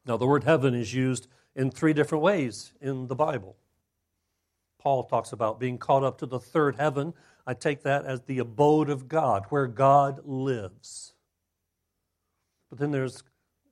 Now, 0.06 0.16
the 0.16 0.26
word 0.26 0.44
heaven 0.44 0.74
is 0.74 0.94
used 0.94 1.26
in 1.54 1.70
three 1.70 1.92
different 1.92 2.22
ways 2.22 2.72
in 2.80 3.06
the 3.06 3.14
Bible. 3.14 3.56
Paul 4.80 5.04
talks 5.04 5.32
about 5.32 5.60
being 5.60 5.76
caught 5.78 6.02
up 6.02 6.18
to 6.18 6.26
the 6.26 6.40
third 6.40 6.76
heaven. 6.76 7.12
I 7.46 7.54
take 7.54 7.82
that 7.82 8.06
as 8.06 8.22
the 8.22 8.38
abode 8.38 8.88
of 8.88 9.08
God, 9.08 9.44
where 9.50 9.66
God 9.66 10.20
lives. 10.24 11.12
But 12.70 12.78
then 12.78 12.90
there's 12.90 13.22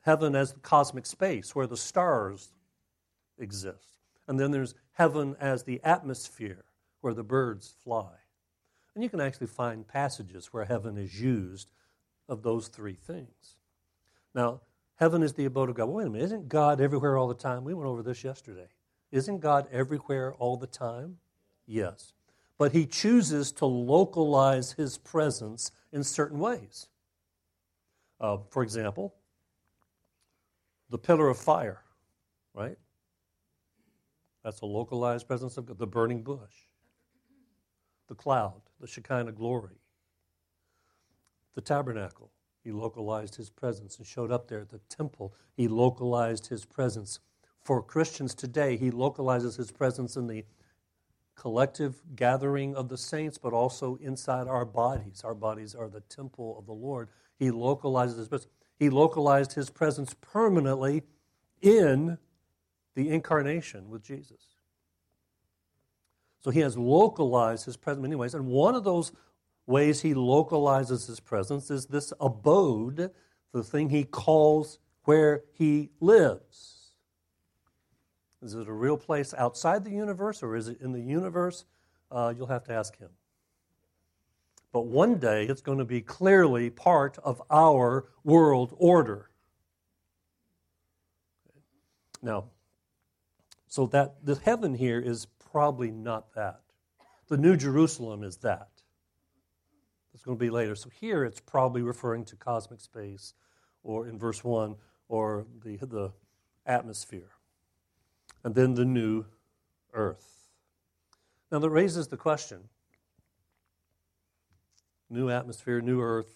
heaven 0.03 0.37
as 0.37 0.53
the 0.53 0.61
cosmic 0.61 1.07
space, 1.07 1.55
where 1.55 1.67
the 1.67 1.77
stars 1.77 2.53
exist. 3.39 3.99
And 4.27 4.39
then 4.39 4.51
there's 4.51 4.75
heaven 4.93 5.35
as 5.41 5.65
the 5.65 5.81
atmosphere, 5.83 6.65
where 7.01 7.15
the 7.15 7.25
birds 7.25 7.75
fly. 7.83 8.13
And 8.95 9.03
you 9.03 9.09
can 9.09 9.21
actually 9.21 9.47
find 9.47 9.89
passages 9.89 10.53
where 10.53 10.65
heaven 10.65 10.99
is 10.99 11.21
used 11.21 11.71
of 12.29 12.43
those 12.43 12.69
three 12.69 12.97
things. 12.97 13.57
Now, 14.35 14.61
heaven 14.97 15.23
is 15.23 15.33
the 15.33 15.47
abode 15.47 15.71
of 15.71 15.77
God. 15.77 15.87
Wait 15.87 16.07
a 16.07 16.11
minute, 16.11 16.25
isn't 16.27 16.49
God 16.49 16.81
everywhere 16.81 17.17
all 17.17 17.29
the 17.29 17.35
time? 17.35 17.65
We 17.65 17.73
went 17.73 17.89
over 17.89 18.03
this 18.03 18.25
yesterday. 18.25 18.69
Isn't 19.11 19.41
God 19.41 19.67
everywhere 19.73 20.35
all 20.35 20.57
the 20.57 20.67
time? 20.67 21.19
Yes 21.67 22.13
but 22.59 22.73
he 22.73 22.85
chooses 22.85 23.53
to 23.53 23.67
localize 23.67 24.73
his 24.73 24.99
presence 24.99 25.71
in 25.93 26.03
certain 26.03 26.41
ways. 26.41 26.89
Uh, 28.21 28.39
for 28.51 28.65
example, 28.65 29.15
the 30.91 30.99
pillar 30.99 31.29
of 31.29 31.39
fire, 31.39 31.83
right? 32.53 32.77
That's 34.43 34.61
a 34.61 34.67
localized 34.67 35.27
presence 35.29 35.57
of 35.57 35.67
God. 35.67 35.79
The 35.79 35.87
burning 35.87 36.23
bush, 36.23 36.67
the 38.09 38.15
cloud, 38.17 38.61
the 38.81 38.89
Shekinah 38.89 39.33
glory, 39.33 39.77
the 41.55 41.61
tabernacle. 41.61 42.33
He 42.65 42.73
localized 42.73 43.37
his 43.37 43.51
presence 43.51 43.99
and 43.99 44.07
showed 44.07 44.33
up 44.33 44.49
there 44.49 44.61
at 44.61 44.69
the 44.71 44.81
temple. 44.89 45.33
He 45.55 45.69
localized 45.69 46.49
his 46.49 46.65
presence. 46.65 47.21
For 47.69 47.83
Christians 47.83 48.35
today, 48.35 48.79
he 48.79 48.91
localizes 48.91 49.57
his 49.57 49.71
presence 49.71 50.17
in 50.17 50.27
the 50.27 50.47
collective 51.37 52.01
gathering 52.17 52.75
of 52.75 52.89
the 52.89 52.97
saints, 52.97 53.37
but 53.37 53.53
also 53.53 53.99
inside 54.01 54.49
our 54.49 54.65
bodies. 54.65 55.21
Our 55.23 55.35
bodies 55.35 55.75
are 55.75 55.91
the 55.91 56.01
temple 56.01 56.59
of 56.59 56.65
the 56.65 56.73
Lord. 56.73 57.11
He 57.39 57.51
localizes 57.51 58.17
his 58.17 58.29
presence. 58.29 58.51
He 58.79 58.89
localized 58.89 59.53
his 59.53 59.69
presence 59.69 60.17
permanently 60.23 61.03
in 61.61 62.17
the 62.95 63.11
incarnation 63.11 63.91
with 63.91 64.03
Jesus. 64.03 64.41
So 66.41 66.51
he 66.51 66.61
has 66.61 66.79
localized 66.79 67.67
his 67.67 67.77
presence 67.77 67.99
in 67.99 68.09
many 68.09 68.17
ways. 68.17 68.33
And 68.33 68.47
one 68.47 68.77
of 68.77 68.85
those 68.85 69.13
ways 69.67 70.01
he 70.01 70.15
localizes 70.15 71.07
his 71.07 71.21
presence 71.21 71.71
is 71.71 71.85
this 71.85 72.15
abode, 72.19 73.11
the 73.53 73.63
thing 73.63 73.91
he 73.91 74.05
calls 74.05 74.79
where 75.05 75.43
he 75.53 75.91
lives. 76.01 76.78
Is 78.43 78.55
it 78.55 78.69
a 78.69 78.73
real 78.73 78.97
place 78.97 79.35
outside 79.35 79.85
the 79.85 79.91
universe 79.91 80.43
or 80.43 80.55
is 80.55 80.69
it 80.69 80.81
in 80.81 80.93
the 80.93 81.01
universe? 81.01 81.65
Uh, 82.11 82.33
you'll 82.37 82.47
have 82.47 82.65
to 82.65 82.73
ask 82.73 82.97
him. 82.99 83.11
But 84.73 84.87
one 84.87 85.19
day 85.19 85.47
it's 85.47 85.61
going 85.61 85.79
to 85.79 85.85
be 85.85 86.01
clearly 86.01 86.71
part 86.71 87.19
of 87.25 87.43
our 87.51 88.07
world 88.23 88.75
order. 88.77 89.31
Now, 92.23 92.45
so 93.67 93.87
that 93.87 94.25
the 94.25 94.37
heaven 94.37 94.75
here 94.75 95.01
is 95.01 95.27
probably 95.51 95.91
not 95.91 96.35
that. 96.35 96.61
The 97.29 97.37
New 97.37 97.57
Jerusalem 97.57 98.23
is 98.23 98.39
that. 98.39 98.69
It's 100.15 100.25
going 100.25 100.39
to 100.39 100.45
be 100.45 100.51
later. 100.51 100.75
So 100.75 100.91
here 100.91 101.25
it's 101.25 101.41
probably 101.41 101.83
referring 101.83 102.25
to 102.27 102.37
cosmic 102.37 102.81
space, 102.81 103.35
or 103.83 104.09
in 104.09 104.19
verse 104.19 104.43
1, 104.43 104.77
or 105.09 105.47
the, 105.63 105.77
the 105.77 106.13
atmosphere 106.67 107.38
and 108.49 108.55
then 108.55 108.73
the 108.73 108.85
new 108.87 109.27
earth. 109.93 110.49
Now, 111.53 111.59
that 111.59 111.69
raises 111.69 112.09
the 112.09 112.17
question 112.17 112.61
new 115.11 115.29
atmosphere, 115.29 115.83
new 115.83 116.01
earth. 116.01 116.35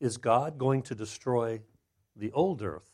Is 0.00 0.16
God 0.16 0.56
going 0.56 0.80
to 0.84 0.94
destroy 0.94 1.60
the 2.16 2.32
old 2.32 2.62
earth, 2.62 2.88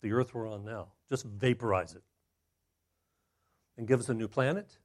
the 0.00 0.12
earth 0.12 0.32
we're 0.32 0.48
on 0.48 0.64
now? 0.64 0.92
Just 1.10 1.24
vaporize 1.24 1.96
it? 1.96 2.04
and 3.76 3.88
give 3.88 3.98
us 3.98 4.08
a 4.08 4.14
new 4.14 4.28
planet? 4.28 4.78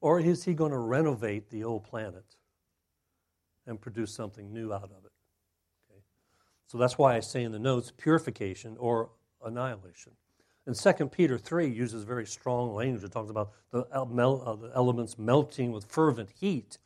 Or 0.00 0.20
is 0.20 0.44
he 0.44 0.54
going 0.54 0.70
to 0.70 0.78
renovate 0.78 1.50
the 1.50 1.64
old 1.64 1.82
planet 1.82 2.36
and 3.66 3.80
produce 3.80 4.14
something 4.14 4.52
new 4.52 4.72
out 4.72 4.84
of 4.84 5.04
it? 5.04 5.12
Okay. 5.90 6.00
So 6.68 6.78
that's 6.78 6.96
why 6.96 7.16
I 7.16 7.20
say 7.20 7.42
in 7.42 7.50
the 7.50 7.58
notes 7.58 7.92
purification 7.96 8.76
or 8.78 9.10
annihilation. 9.44 10.12
And 10.66 10.74
2 10.74 11.08
Peter 11.08 11.36
3 11.36 11.66
uses 11.66 12.04
very 12.04 12.26
strong 12.26 12.74
language. 12.74 13.04
It 13.04 13.12
talks 13.12 13.30
about 13.30 13.52
the, 13.70 13.86
uh, 13.92 14.56
elements 14.74 15.18
melting 15.18 15.72
with 15.72 15.84
fervent 15.84 16.30
heat. 16.30 16.78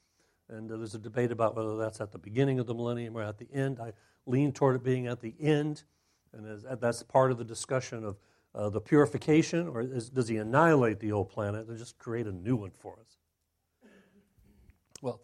And 0.48 0.70
uh, 0.70 0.76
there's 0.76 0.94
a 0.94 0.98
debate 0.98 1.30
about 1.30 1.54
whether 1.54 1.76
that's 1.76 2.00
at 2.00 2.10
the 2.10 2.18
beginning 2.18 2.58
of 2.58 2.66
the 2.66 2.74
millennium 2.74 3.16
or 3.16 3.22
at 3.22 3.38
the 3.38 3.46
end. 3.52 3.78
I 3.78 3.92
lean 4.26 4.52
toward 4.52 4.76
it 4.76 4.82
being 4.82 5.06
at 5.06 5.20
the 5.20 5.34
end. 5.40 5.84
And 6.32 6.46
as, 6.46 6.64
that's 6.80 7.02
part 7.02 7.30
of 7.30 7.38
the 7.38 7.44
discussion 7.44 8.04
of 8.04 8.16
uh, 8.54 8.68
the 8.68 8.80
purification, 8.80 9.68
or 9.68 9.82
is, 9.82 10.10
does 10.10 10.28
he 10.28 10.36
annihilate 10.38 11.00
the 11.00 11.12
old 11.12 11.28
planet 11.28 11.68
and 11.68 11.78
just 11.78 11.98
create 11.98 12.26
a 12.26 12.32
new 12.32 12.56
one 12.56 12.70
for 12.70 12.94
us? 13.00 13.16
Well, 15.00 15.20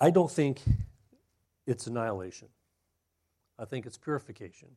I 0.00 0.10
don't 0.10 0.30
think 0.30 0.60
it's 1.66 1.86
annihilation. 1.86 2.48
I 3.58 3.64
think 3.64 3.86
it's 3.86 3.98
purification, 3.98 4.68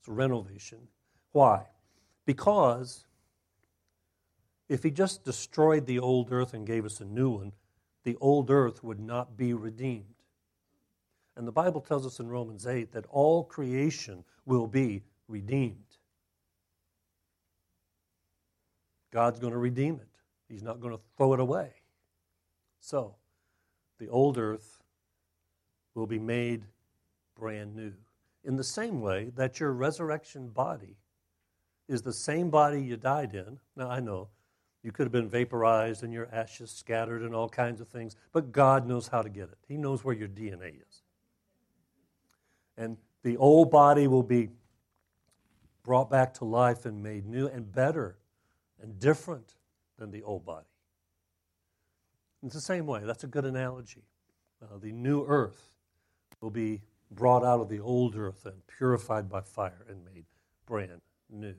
it's 0.00 0.08
renovation. 0.08 0.78
Why? 1.32 1.66
Because 2.26 3.06
if 4.68 4.82
he 4.82 4.90
just 4.90 5.24
destroyed 5.24 5.86
the 5.86 6.00
old 6.00 6.32
earth 6.32 6.52
and 6.52 6.66
gave 6.66 6.84
us 6.84 7.00
a 7.00 7.04
new 7.04 7.30
one, 7.30 7.52
the 8.02 8.16
old 8.20 8.50
earth 8.50 8.82
would 8.84 9.00
not 9.00 9.36
be 9.36 9.54
redeemed. 9.54 10.04
And 11.36 11.46
the 11.46 11.52
Bible 11.52 11.80
tells 11.80 12.04
us 12.04 12.18
in 12.18 12.28
Romans 12.28 12.66
8 12.66 12.92
that 12.92 13.06
all 13.10 13.44
creation 13.44 14.24
will 14.44 14.66
be 14.66 15.02
redeemed. 15.28 15.76
God's 19.12 19.38
going 19.38 19.52
to 19.52 19.58
redeem 19.58 19.94
it, 19.96 20.08
He's 20.48 20.62
not 20.62 20.80
going 20.80 20.94
to 20.94 21.00
throw 21.16 21.32
it 21.34 21.40
away. 21.40 21.70
So, 22.80 23.14
the 23.98 24.08
old 24.08 24.36
earth 24.36 24.82
will 25.94 26.06
be 26.06 26.18
made 26.18 26.64
brand 27.38 27.74
new. 27.74 27.92
In 28.44 28.56
the 28.56 28.64
same 28.64 29.00
way 29.00 29.32
that 29.36 29.58
your 29.58 29.72
resurrection 29.72 30.48
body 30.48 30.96
is 31.88 32.02
the 32.02 32.12
same 32.12 32.50
body 32.50 32.82
you 32.82 32.96
died 32.96 33.34
in. 33.34 33.58
Now, 33.76 33.88
I 33.88 34.00
know 34.00 34.28
you 34.82 34.92
could 34.92 35.04
have 35.04 35.12
been 35.12 35.28
vaporized 35.28 36.02
and 36.02 36.12
your 36.12 36.28
ashes 36.32 36.70
scattered 36.70 37.22
and 37.22 37.34
all 37.34 37.48
kinds 37.48 37.80
of 37.80 37.88
things, 37.88 38.16
but 38.32 38.52
God 38.52 38.86
knows 38.86 39.08
how 39.08 39.22
to 39.22 39.28
get 39.28 39.44
it. 39.44 39.58
He 39.66 39.76
knows 39.76 40.04
where 40.04 40.14
your 40.14 40.28
DNA 40.28 40.74
is. 40.88 41.02
And 42.76 42.96
the 43.22 43.36
old 43.36 43.70
body 43.70 44.06
will 44.06 44.22
be 44.22 44.50
brought 45.82 46.10
back 46.10 46.34
to 46.34 46.44
life 46.44 46.84
and 46.84 47.02
made 47.02 47.26
new 47.26 47.46
and 47.46 47.70
better 47.72 48.18
and 48.82 48.98
different 48.98 49.54
than 49.98 50.10
the 50.10 50.22
old 50.22 50.44
body. 50.44 50.66
It's 52.44 52.54
the 52.54 52.60
same 52.60 52.86
way. 52.86 53.00
That's 53.04 53.24
a 53.24 53.28
good 53.28 53.44
analogy. 53.44 54.02
Uh, 54.62 54.78
the 54.80 54.92
new 54.92 55.24
earth 55.26 55.74
will 56.40 56.50
be 56.50 56.82
brought 57.10 57.44
out 57.44 57.60
of 57.60 57.68
the 57.68 57.80
old 57.80 58.16
earth 58.16 58.46
and 58.46 58.54
purified 58.66 59.28
by 59.28 59.40
fire 59.40 59.84
and 59.88 60.04
made 60.04 60.24
brand 60.66 61.00
new. 61.30 61.54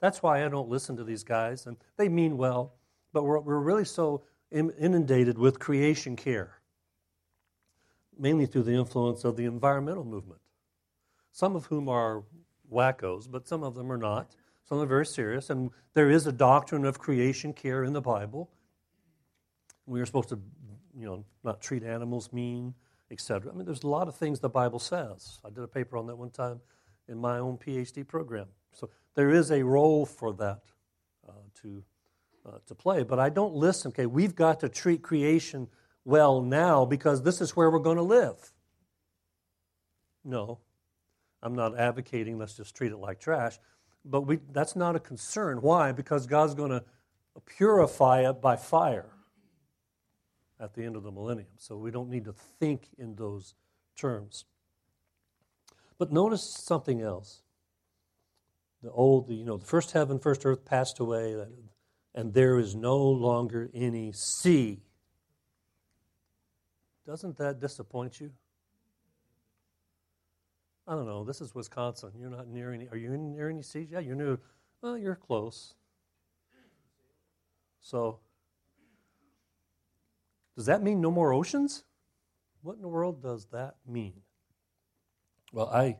That's 0.00 0.22
why 0.22 0.44
I 0.44 0.48
don't 0.48 0.68
listen 0.68 0.96
to 0.96 1.04
these 1.04 1.24
guys, 1.24 1.66
and 1.66 1.76
they 1.96 2.08
mean 2.08 2.36
well, 2.36 2.74
but 3.12 3.24
we're, 3.24 3.40
we're 3.40 3.60
really 3.60 3.84
so 3.84 4.22
inundated 4.50 5.38
with 5.38 5.58
creation 5.58 6.16
care, 6.16 6.60
mainly 8.18 8.46
through 8.46 8.64
the 8.64 8.72
influence 8.72 9.24
of 9.24 9.36
the 9.36 9.44
environmental 9.44 10.04
movement, 10.04 10.40
some 11.32 11.54
of 11.54 11.66
whom 11.66 11.88
are 11.88 12.24
wackos, 12.72 13.30
but 13.30 13.46
some 13.46 13.62
of 13.62 13.74
them 13.74 13.92
are 13.92 13.98
not. 13.98 14.34
Some 14.64 14.78
are 14.78 14.86
very 14.86 15.06
serious, 15.06 15.50
and 15.50 15.70
there 15.94 16.10
is 16.10 16.26
a 16.28 16.32
doctrine 16.32 16.84
of 16.84 16.98
creation 16.98 17.52
care 17.52 17.82
in 17.82 17.92
the 17.92 18.00
Bible. 18.00 18.50
We 19.86 20.00
are 20.00 20.06
supposed 20.06 20.28
to, 20.28 20.38
you 20.96 21.06
know, 21.06 21.24
not 21.42 21.60
treat 21.60 21.82
animals 21.82 22.32
mean, 22.32 22.74
etc. 23.10 23.52
I 23.52 23.56
mean, 23.56 23.66
there's 23.66 23.82
a 23.82 23.88
lot 23.88 24.06
of 24.06 24.14
things 24.14 24.38
the 24.38 24.48
Bible 24.48 24.78
says. 24.78 25.40
I 25.44 25.50
did 25.50 25.64
a 25.64 25.68
paper 25.68 25.96
on 25.96 26.06
that 26.06 26.16
one 26.16 26.30
time 26.30 26.60
in 27.08 27.18
my 27.18 27.38
own 27.38 27.58
PhD 27.58 28.06
program. 28.06 28.46
So 28.72 28.90
there 29.14 29.30
is 29.30 29.50
a 29.50 29.62
role 29.62 30.06
for 30.06 30.32
that 30.34 30.60
uh, 31.28 31.32
to, 31.62 31.82
uh, 32.46 32.58
to 32.66 32.74
play. 32.74 33.02
But 33.02 33.18
I 33.18 33.28
don't 33.28 33.54
listen. 33.54 33.90
Okay, 33.90 34.06
we've 34.06 34.34
got 34.34 34.60
to 34.60 34.68
treat 34.68 35.02
creation 35.02 35.68
well 36.04 36.40
now 36.40 36.84
because 36.84 37.22
this 37.22 37.40
is 37.40 37.56
where 37.56 37.70
we're 37.70 37.78
going 37.78 37.96
to 37.96 38.02
live. 38.02 38.52
No, 40.24 40.58
I'm 41.42 41.54
not 41.54 41.78
advocating 41.78 42.38
let's 42.38 42.56
just 42.56 42.74
treat 42.74 42.92
it 42.92 42.98
like 42.98 43.20
trash. 43.20 43.58
But 44.04 44.22
we, 44.22 44.38
that's 44.52 44.76
not 44.76 44.96
a 44.96 45.00
concern. 45.00 45.58
Why? 45.58 45.92
Because 45.92 46.26
God's 46.26 46.54
going 46.54 46.70
to 46.70 46.84
purify 47.46 48.28
it 48.28 48.40
by 48.40 48.56
fire 48.56 49.10
at 50.58 50.74
the 50.74 50.84
end 50.84 50.96
of 50.96 51.02
the 51.02 51.10
millennium. 51.10 51.48
So 51.56 51.76
we 51.76 51.90
don't 51.90 52.10
need 52.10 52.24
to 52.26 52.32
think 52.32 52.88
in 52.98 53.14
those 53.14 53.54
terms. 53.96 54.44
But 55.98 56.12
notice 56.12 56.42
something 56.42 57.02
else. 57.02 57.42
The 58.82 58.90
old, 58.90 59.30
you 59.30 59.44
know, 59.44 59.56
the 59.56 59.66
first 59.66 59.92
heaven, 59.92 60.18
first 60.18 60.46
earth 60.46 60.64
passed 60.64 61.00
away, 61.00 61.36
and 62.14 62.32
there 62.32 62.58
is 62.58 62.74
no 62.74 62.98
longer 62.98 63.70
any 63.74 64.12
sea. 64.12 64.80
Doesn't 67.06 67.36
that 67.38 67.60
disappoint 67.60 68.20
you? 68.20 68.30
I 70.86 70.94
don't 70.94 71.06
know. 71.06 71.24
This 71.24 71.40
is 71.40 71.54
Wisconsin. 71.54 72.12
You're 72.18 72.30
not 72.30 72.48
near 72.48 72.72
any. 72.72 72.88
Are 72.88 72.96
you 72.96 73.16
near 73.16 73.50
any 73.50 73.62
seas? 73.62 73.88
Yeah, 73.90 74.00
you're 74.00 74.16
near. 74.16 74.40
Well, 74.82 74.96
you're 74.96 75.14
close. 75.14 75.74
So, 77.80 78.18
does 80.56 80.66
that 80.66 80.82
mean 80.82 81.00
no 81.00 81.10
more 81.10 81.32
oceans? 81.32 81.84
What 82.62 82.76
in 82.76 82.82
the 82.82 82.88
world 82.88 83.22
does 83.22 83.46
that 83.52 83.76
mean? 83.86 84.14
Well, 85.52 85.68
I 85.68 85.96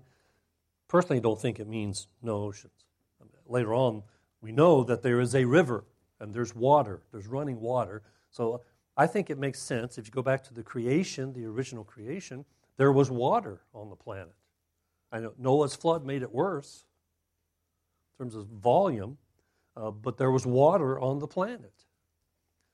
personally 0.91 1.21
don't 1.21 1.41
think 1.41 1.61
it 1.61 1.69
means 1.69 2.09
no 2.21 2.43
oceans. 2.43 2.85
Later 3.47 3.75
on, 3.75 4.03
we 4.43 4.51
know 4.51 4.83
that 4.85 5.03
there 5.03 5.21
is 5.21 5.35
a 5.35 5.45
river 5.45 5.85
and 6.19 6.35
there's 6.35 6.55
water, 6.55 7.01
there's 7.13 7.29
running 7.29 7.61
water. 7.61 8.03
So 8.31 8.63
I 8.97 9.07
think 9.07 9.31
it 9.31 9.39
makes 9.39 9.61
sense. 9.61 9.99
If 9.99 10.07
you 10.07 10.13
go 10.13 10.23
back 10.23 10.43
to 10.45 10.55
the 10.55 10.65
creation, 10.65 11.33
the 11.33 11.47
original 11.47 11.85
creation, 11.85 12.45
there 12.77 12.91
was 12.91 13.11
water 13.11 13.61
on 13.73 13.89
the 13.89 13.97
planet. 13.97 14.35
I 15.13 15.21
know 15.21 15.33
Noah's 15.39 15.75
flood 15.75 16.05
made 16.05 16.23
it 16.23 16.33
worse 16.33 16.85
in 18.13 18.25
terms 18.25 18.35
of 18.35 18.47
volume, 18.47 19.17
uh, 19.77 19.93
but 19.93 20.17
there 20.17 20.31
was 20.31 20.45
water 20.45 21.01
on 21.01 21.21
the 21.21 21.27
planet. 21.27 21.85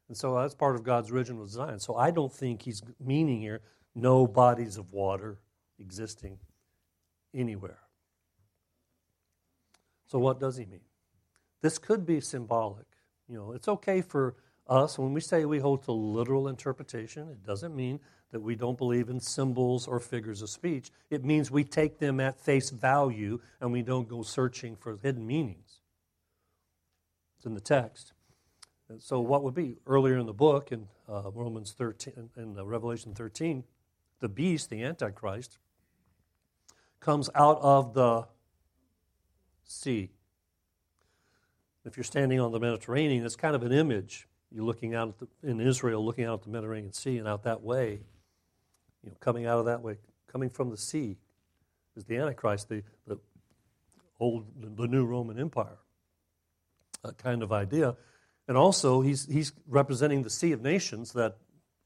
And 0.08 0.16
so 0.16 0.34
that's 0.34 0.54
part 0.54 0.74
of 0.74 0.82
God's 0.82 1.10
original 1.10 1.44
design. 1.44 1.78
So 1.78 1.96
I 1.96 2.10
don't 2.10 2.32
think 2.32 2.62
he's 2.62 2.82
meaning 2.98 3.40
here 3.40 3.60
no 3.94 4.26
bodies 4.26 4.78
of 4.78 4.92
water 4.92 5.38
existing 5.78 6.38
anywhere. 7.34 7.78
So, 10.06 10.18
what 10.18 10.40
does 10.40 10.56
he 10.56 10.66
mean? 10.66 10.80
This 11.62 11.78
could 11.78 12.06
be 12.06 12.20
symbolic. 12.20 12.86
You 13.28 13.36
know, 13.36 13.52
it's 13.52 13.68
okay 13.68 14.00
for 14.00 14.36
us, 14.68 14.98
when 14.98 15.12
we 15.12 15.20
say 15.20 15.44
we 15.44 15.58
hold 15.58 15.84
to 15.84 15.92
literal 15.92 16.48
interpretation, 16.48 17.28
it 17.28 17.44
doesn't 17.44 17.74
mean 17.74 18.00
that 18.32 18.40
we 18.40 18.56
don't 18.56 18.76
believe 18.76 19.08
in 19.08 19.20
symbols 19.20 19.86
or 19.86 20.00
figures 20.00 20.42
of 20.42 20.50
speech. 20.50 20.90
It 21.10 21.24
means 21.24 21.50
we 21.50 21.64
take 21.64 21.98
them 21.98 22.18
at 22.18 22.40
face 22.40 22.70
value 22.70 23.40
and 23.60 23.72
we 23.72 23.82
don't 23.82 24.08
go 24.08 24.22
searching 24.22 24.74
for 24.76 24.96
hidden 24.96 25.26
meanings. 25.26 25.80
It's 27.36 27.46
in 27.46 27.54
the 27.54 27.60
text. 27.60 28.12
And 28.88 29.00
so, 29.00 29.20
what 29.20 29.42
would 29.42 29.54
be 29.54 29.78
earlier 29.86 30.18
in 30.18 30.26
the 30.26 30.32
book 30.32 30.72
in 30.72 30.88
uh, 31.08 31.30
Romans 31.32 31.72
13 31.72 32.30
in 32.36 32.58
uh, 32.58 32.64
Revelation 32.64 33.14
13, 33.14 33.64
the 34.20 34.28
beast, 34.28 34.70
the 34.70 34.82
Antichrist, 34.82 35.58
comes 37.00 37.30
out 37.34 37.58
of 37.60 37.94
the 37.94 38.26
sea. 39.66 40.10
If 41.84 41.96
you're 41.96 42.04
standing 42.04 42.40
on 42.40 42.52
the 42.52 42.60
Mediterranean, 42.60 43.24
it's 43.24 43.36
kind 43.36 43.54
of 43.54 43.62
an 43.62 43.72
image. 43.72 44.26
You're 44.50 44.64
looking 44.64 44.94
out 44.94 45.18
the, 45.18 45.28
in 45.48 45.60
Israel, 45.60 46.04
looking 46.04 46.24
out 46.24 46.40
at 46.40 46.42
the 46.42 46.50
Mediterranean 46.50 46.92
Sea 46.92 47.18
and 47.18 47.28
out 47.28 47.44
that 47.44 47.62
way, 47.62 48.00
you 49.02 49.10
know, 49.10 49.16
coming 49.20 49.46
out 49.46 49.58
of 49.58 49.66
that 49.66 49.82
way, 49.82 49.98
coming 50.26 50.50
from 50.50 50.70
the 50.70 50.76
sea, 50.76 51.16
is 51.96 52.04
the 52.04 52.16
Antichrist, 52.16 52.68
the, 52.68 52.82
the 53.06 53.18
old, 54.18 54.46
the 54.76 54.86
new 54.86 55.04
Roman 55.04 55.38
Empire 55.38 55.78
a 57.06 57.12
kind 57.12 57.42
of 57.42 57.52
idea. 57.52 57.96
And 58.48 58.56
also, 58.56 59.00
he's, 59.00 59.26
he's 59.26 59.52
representing 59.66 60.22
the 60.22 60.30
sea 60.30 60.52
of 60.52 60.62
nations 60.62 61.12
that 61.12 61.36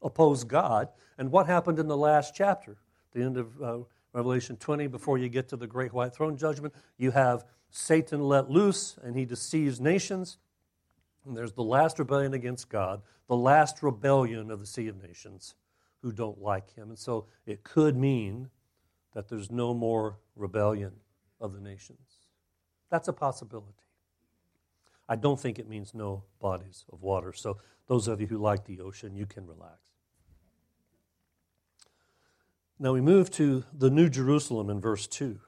oppose 0.01 0.43
God. 0.43 0.89
And 1.17 1.31
what 1.31 1.47
happened 1.47 1.79
in 1.79 1.87
the 1.87 1.97
last 1.97 2.35
chapter, 2.35 2.77
the 3.13 3.23
end 3.23 3.37
of 3.37 3.61
uh, 3.61 3.77
Revelation 4.13 4.57
20, 4.57 4.87
before 4.87 5.17
you 5.17 5.29
get 5.29 5.49
to 5.49 5.57
the 5.57 5.67
great 5.67 5.93
white 5.93 6.13
throne 6.13 6.37
judgment, 6.37 6.73
you 6.97 7.11
have 7.11 7.45
Satan 7.71 8.21
let 8.21 8.49
loose 8.49 8.97
and 9.01 9.15
he 9.15 9.25
deceives 9.25 9.79
nations. 9.79 10.37
And 11.25 11.35
there's 11.35 11.53
the 11.53 11.63
last 11.63 11.97
rebellion 11.97 12.33
against 12.33 12.69
God, 12.69 13.01
the 13.27 13.35
last 13.35 13.81
rebellion 13.81 14.51
of 14.51 14.59
the 14.59 14.65
Sea 14.65 14.87
of 14.87 15.01
Nations 15.01 15.55
who 16.01 16.11
don't 16.11 16.41
like 16.41 16.75
him. 16.75 16.89
And 16.89 16.99
so 16.99 17.25
it 17.45 17.63
could 17.63 17.95
mean 17.95 18.49
that 19.13 19.29
there's 19.29 19.51
no 19.51 19.73
more 19.73 20.17
rebellion 20.35 20.91
of 21.39 21.53
the 21.53 21.59
nations. 21.59 21.99
That's 22.89 23.07
a 23.07 23.13
possibility. 23.13 23.73
I 25.07 25.15
don't 25.15 25.39
think 25.39 25.59
it 25.59 25.67
means 25.67 25.93
no 25.93 26.23
bodies 26.39 26.85
of 26.91 27.01
water. 27.01 27.33
So, 27.33 27.57
those 27.87 28.07
of 28.07 28.21
you 28.21 28.27
who 28.27 28.37
like 28.37 28.65
the 28.65 28.79
ocean, 28.79 29.15
you 29.15 29.25
can 29.25 29.45
relax. 29.45 29.79
Now 32.79 32.93
we 32.93 33.01
move 33.01 33.29
to 33.31 33.63
the 33.77 33.89
New 33.89 34.09
Jerusalem 34.09 34.69
in 34.69 34.79
verse 34.79 35.07
2. 35.07 35.39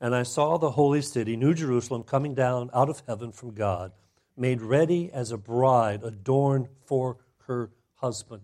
And 0.00 0.14
I 0.14 0.24
saw 0.24 0.58
the 0.58 0.72
holy 0.72 1.02
city, 1.02 1.36
New 1.36 1.54
Jerusalem, 1.54 2.02
coming 2.02 2.34
down 2.34 2.70
out 2.74 2.90
of 2.90 3.02
heaven 3.06 3.32
from 3.32 3.54
God, 3.54 3.92
made 4.36 4.60
ready 4.60 5.10
as 5.12 5.32
a 5.32 5.38
bride 5.38 6.02
adorned 6.02 6.68
for 6.84 7.16
her 7.46 7.70
husband. 7.94 8.42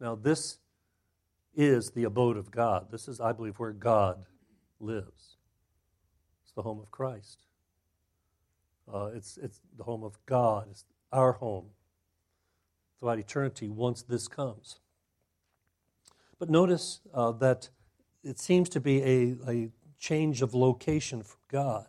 Now, 0.00 0.14
this 0.16 0.58
is 1.54 1.90
the 1.90 2.04
abode 2.04 2.36
of 2.36 2.50
God. 2.50 2.88
This 2.90 3.08
is, 3.08 3.20
I 3.20 3.32
believe, 3.32 3.58
where 3.58 3.72
God 3.72 4.24
lives. 4.80 5.36
It's 6.42 6.52
the 6.54 6.62
home 6.62 6.80
of 6.80 6.90
Christ. 6.90 7.46
Uh, 8.92 9.10
it's, 9.14 9.36
it's 9.36 9.60
the 9.76 9.84
home 9.84 10.02
of 10.02 10.18
God. 10.26 10.68
It's 10.70 10.84
our 11.12 11.32
home 11.32 11.66
throughout 12.98 13.18
eternity 13.18 13.68
once 13.68 14.02
this 14.02 14.28
comes. 14.28 14.80
But 16.38 16.50
notice 16.50 17.00
uh, 17.14 17.32
that 17.32 17.68
it 18.22 18.38
seems 18.38 18.68
to 18.70 18.80
be 18.80 19.02
a, 19.02 19.36
a 19.48 19.70
change 19.98 20.42
of 20.42 20.54
location 20.54 21.22
from 21.22 21.40
God. 21.50 21.86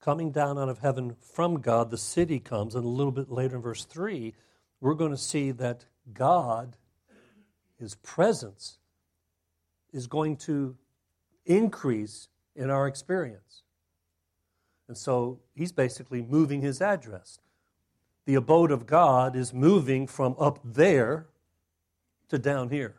Coming 0.00 0.30
down 0.30 0.58
out 0.58 0.68
of 0.68 0.78
heaven 0.78 1.16
from 1.20 1.60
God, 1.60 1.90
the 1.90 1.98
city 1.98 2.38
comes, 2.38 2.74
and 2.74 2.84
a 2.84 2.88
little 2.88 3.12
bit 3.12 3.30
later 3.30 3.56
in 3.56 3.62
verse 3.62 3.84
3, 3.84 4.34
we're 4.80 4.94
going 4.94 5.10
to 5.10 5.16
see 5.16 5.50
that 5.52 5.84
God, 6.12 6.76
His 7.78 7.94
presence, 7.96 8.78
is 9.92 10.06
going 10.06 10.36
to 10.36 10.76
increase 11.44 12.28
in 12.54 12.70
our 12.70 12.86
experience. 12.86 13.62
And 14.88 14.96
so 14.96 15.40
he's 15.54 15.72
basically 15.72 16.22
moving 16.22 16.60
his 16.60 16.80
address. 16.80 17.38
The 18.24 18.34
abode 18.34 18.70
of 18.70 18.86
God 18.86 19.36
is 19.36 19.52
moving 19.52 20.06
from 20.06 20.34
up 20.38 20.58
there 20.64 21.26
to 22.28 22.38
down 22.38 22.70
here. 22.70 22.96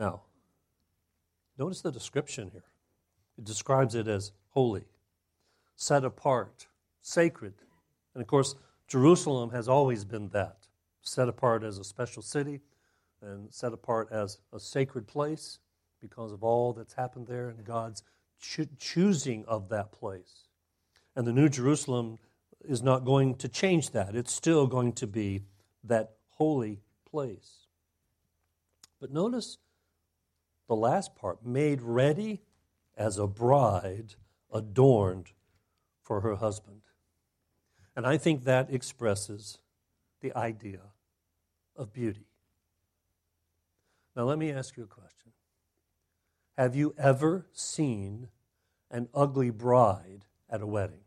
Now, 0.00 0.22
notice 1.58 1.82
the 1.82 1.92
description 1.92 2.48
here. 2.50 2.64
It 3.36 3.44
describes 3.44 3.94
it 3.94 4.08
as 4.08 4.32
holy, 4.48 4.86
set 5.76 6.06
apart, 6.06 6.66
sacred. 7.02 7.52
And 8.14 8.22
of 8.22 8.26
course, 8.26 8.54
Jerusalem 8.88 9.50
has 9.50 9.68
always 9.68 10.06
been 10.06 10.30
that 10.30 10.56
set 11.02 11.28
apart 11.28 11.62
as 11.62 11.78
a 11.78 11.84
special 11.84 12.22
city 12.22 12.60
and 13.20 13.52
set 13.52 13.74
apart 13.74 14.08
as 14.10 14.38
a 14.54 14.58
sacred 14.58 15.06
place 15.06 15.58
because 16.00 16.32
of 16.32 16.42
all 16.42 16.72
that's 16.72 16.94
happened 16.94 17.26
there 17.26 17.50
and 17.50 17.62
God's 17.62 18.02
cho- 18.40 18.66
choosing 18.78 19.44
of 19.44 19.68
that 19.68 19.92
place. 19.92 20.48
And 21.14 21.26
the 21.26 21.32
New 21.32 21.50
Jerusalem 21.50 22.18
is 22.64 22.82
not 22.82 23.04
going 23.04 23.34
to 23.36 23.48
change 23.48 23.90
that. 23.90 24.16
It's 24.16 24.32
still 24.32 24.66
going 24.66 24.94
to 24.94 25.06
be 25.06 25.44
that 25.84 26.12
holy 26.30 26.80
place. 27.04 27.66
But 28.98 29.12
notice 29.12 29.58
the 30.70 30.76
last 30.76 31.16
part 31.16 31.44
made 31.44 31.82
ready 31.82 32.40
as 32.96 33.18
a 33.18 33.26
bride 33.26 34.14
adorned 34.54 35.32
for 36.00 36.20
her 36.20 36.36
husband. 36.36 36.82
And 37.96 38.06
I 38.06 38.16
think 38.16 38.44
that 38.44 38.72
expresses 38.72 39.58
the 40.20 40.32
idea 40.36 40.92
of 41.74 41.92
beauty. 41.92 42.28
Now, 44.14 44.22
let 44.22 44.38
me 44.38 44.52
ask 44.52 44.76
you 44.76 44.84
a 44.84 44.86
question 44.86 45.32
Have 46.56 46.76
you 46.76 46.94
ever 46.96 47.48
seen 47.52 48.28
an 48.92 49.08
ugly 49.12 49.50
bride 49.50 50.24
at 50.48 50.62
a 50.62 50.68
wedding? 50.68 51.02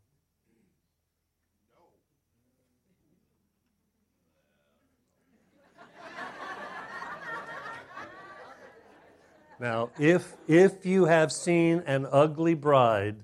Now, 9.60 9.90
if, 10.00 10.34
if 10.48 10.86
you 10.86 11.06
have 11.06 11.32
seen 11.32 11.84
an 11.86 12.08
ugly 12.12 12.54
bride, 12.54 13.18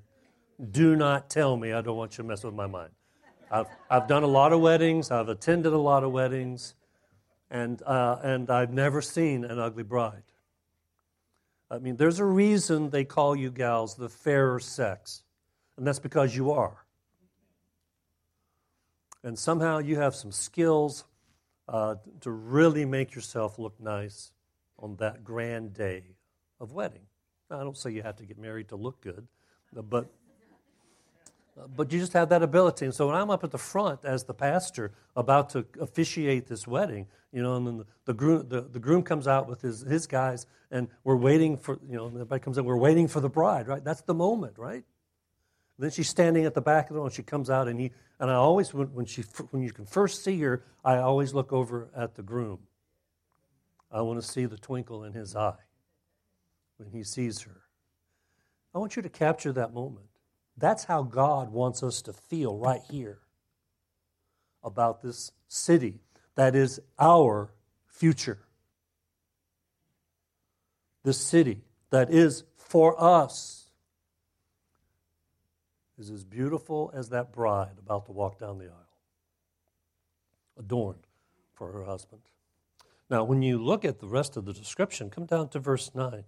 do 0.72 0.96
not 0.96 1.30
tell 1.30 1.58
me. 1.58 1.74
I 1.74 1.82
don't 1.82 1.98
want 1.98 2.14
you 2.14 2.24
to 2.24 2.28
mess 2.28 2.44
with 2.44 2.54
my 2.54 2.68
mind. 2.68 2.92
I've, 3.52 3.68
I've 3.90 4.08
done 4.08 4.24
a 4.24 4.28
lot 4.28 4.54
of 4.54 4.62
weddings, 4.62 5.10
I've 5.10 5.30
attended 5.30 5.74
a 5.74 5.78
lot 5.78 6.04
of 6.04 6.12
weddings, 6.12 6.76
and, 7.50 7.82
uh, 7.82 8.18
and 8.22 8.50
I've 8.52 8.72
never 8.72 9.02
seen 9.02 9.44
an 9.44 9.58
ugly 9.58 9.82
bride. 9.82 10.22
I 11.72 11.80
mean, 11.80 11.96
there's 11.96 12.20
a 12.20 12.26
reason 12.26 12.92
they 12.92 13.06
call 13.06 13.36
you 13.36 13.50
gals 13.50 13.96
the 13.96 14.10
fairer 14.10 14.60
sex, 14.60 15.24
and 15.78 15.88
that's 15.88 16.00
because 16.00 16.36
you 16.36 16.52
are. 16.52 16.86
And 19.24 19.38
somehow 19.38 19.80
you 19.80 19.98
have 19.98 20.16
some 20.16 20.32
skills 20.32 21.06
uh, 21.68 21.96
to 22.22 22.30
really 22.30 22.86
make 22.86 23.16
yourself 23.16 23.58
look 23.58 23.80
nice 23.80 24.32
on 24.78 24.96
that 24.98 25.24
grand 25.24 25.74
day 25.74 26.04
of 26.60 26.74
wedding. 26.74 27.02
Now, 27.50 27.60
I 27.60 27.64
don't 27.64 27.78
say 27.78 27.92
you 27.92 28.04
have 28.04 28.18
to 28.18 28.26
get 28.26 28.38
married 28.38 28.70
to 28.70 28.76
look 28.76 29.02
good, 29.02 29.28
uh, 29.76 29.82
but 29.82 30.08
uh, 31.60 31.68
but 31.68 31.92
you 31.92 32.00
just 32.00 32.14
have 32.14 32.30
that 32.30 32.44
ability. 32.44 32.86
And 32.86 32.94
so 32.94 33.08
when 33.08 33.16
I'm 33.16 33.30
up 33.30 33.44
at 33.44 33.52
the 33.52 33.58
front 33.58 34.06
as 34.06 34.24
the 34.24 34.34
pastor 34.34 34.92
about 35.16 35.50
to 35.52 35.66
officiate 35.80 36.48
this 36.48 36.68
wedding, 36.68 37.08
you 37.34 37.42
know, 37.42 37.56
and 37.56 37.68
then 37.68 37.78
the, 37.78 37.86
the 38.06 38.14
groom 38.14 38.48
the, 38.48 38.62
the 38.62 38.80
groom 38.80 39.04
comes 39.04 39.28
out 39.28 39.48
with 39.48 39.62
his 39.62 39.82
his 39.82 40.08
guys, 40.08 40.46
and 40.72 40.88
we're 41.04 41.16
waiting 41.16 41.58
for 41.58 41.80
you 41.90 41.98
know, 41.98 42.08
everybody 42.08 42.40
comes 42.40 42.58
in, 42.58 42.66
we're 42.66 42.78
waiting 42.78 43.08
for 43.08 43.20
the 43.20 43.30
bride, 43.30 43.68
right? 43.68 43.84
That's 43.84 44.02
the 44.02 44.14
moment, 44.14 44.58
right? 44.58 44.84
Then 45.78 45.92
she's 45.92 46.10
standing 46.10 46.46
at 46.46 46.54
the 46.54 46.62
back 46.62 46.90
of 46.90 46.94
the 46.94 46.96
room, 46.96 47.06
and 47.08 47.16
she 47.16 47.24
comes 47.24 47.50
out, 47.50 47.68
and 47.68 47.80
he 47.80 47.92
and 48.20 48.30
I 48.30 48.36
always 48.36 48.74
when 48.74 49.06
she 49.06 49.24
when 49.52 49.64
you 49.64 49.72
can 49.72 49.86
first 49.86 50.24
see 50.24 50.40
her, 50.42 50.64
I 50.84 50.98
always 50.98 51.34
look 51.34 51.52
over 51.52 51.90
at 51.96 52.16
the 52.16 52.22
groom. 52.22 52.60
I 53.92 54.02
want 54.02 54.22
to 54.22 54.28
see 54.28 54.46
the 54.46 54.58
twinkle 54.58 55.04
in 55.04 55.14
his 55.14 55.36
eye 55.36 55.56
when 56.80 56.90
he 56.90 57.04
sees 57.04 57.42
her. 57.42 57.62
I 58.74 58.80
want 58.80 58.96
you 58.96 59.02
to 59.02 59.10
capture 59.10 59.52
that 59.54 59.74
moment. 59.74 60.08
That's 60.58 60.86
how 60.86 61.04
God 61.04 61.52
wants 61.52 61.84
us 61.84 62.02
to 62.04 62.14
feel 62.14 62.58
right 62.58 62.82
here 62.90 63.20
about 64.64 65.02
this 65.02 65.32
city 65.48 66.00
that 66.36 66.56
is 66.56 66.80
our 66.98 67.54
future. 67.88 68.40
This 71.04 71.18
city 71.18 71.62
that 71.90 72.10
is 72.12 72.44
for 72.56 73.02
us 73.02 73.70
is 75.98 76.10
as 76.10 76.24
beautiful 76.24 76.92
as 76.94 77.10
that 77.10 77.32
bride 77.34 77.78
about 77.78 78.06
to 78.06 78.12
walk 78.12 78.40
down 78.40 78.58
the 78.58 78.66
aisle, 78.66 78.98
adorned 80.58 81.08
for 81.54 81.72
her 81.72 81.84
husband. 81.84 82.22
Now, 83.10 83.24
when 83.24 83.42
you 83.42 83.58
look 83.58 83.84
at 83.84 84.00
the 84.00 84.08
rest 84.08 84.38
of 84.38 84.46
the 84.46 84.54
description, 84.54 85.10
come 85.10 85.26
down 85.26 85.50
to 85.50 85.60
verse 85.60 85.92
9. 85.94 86.24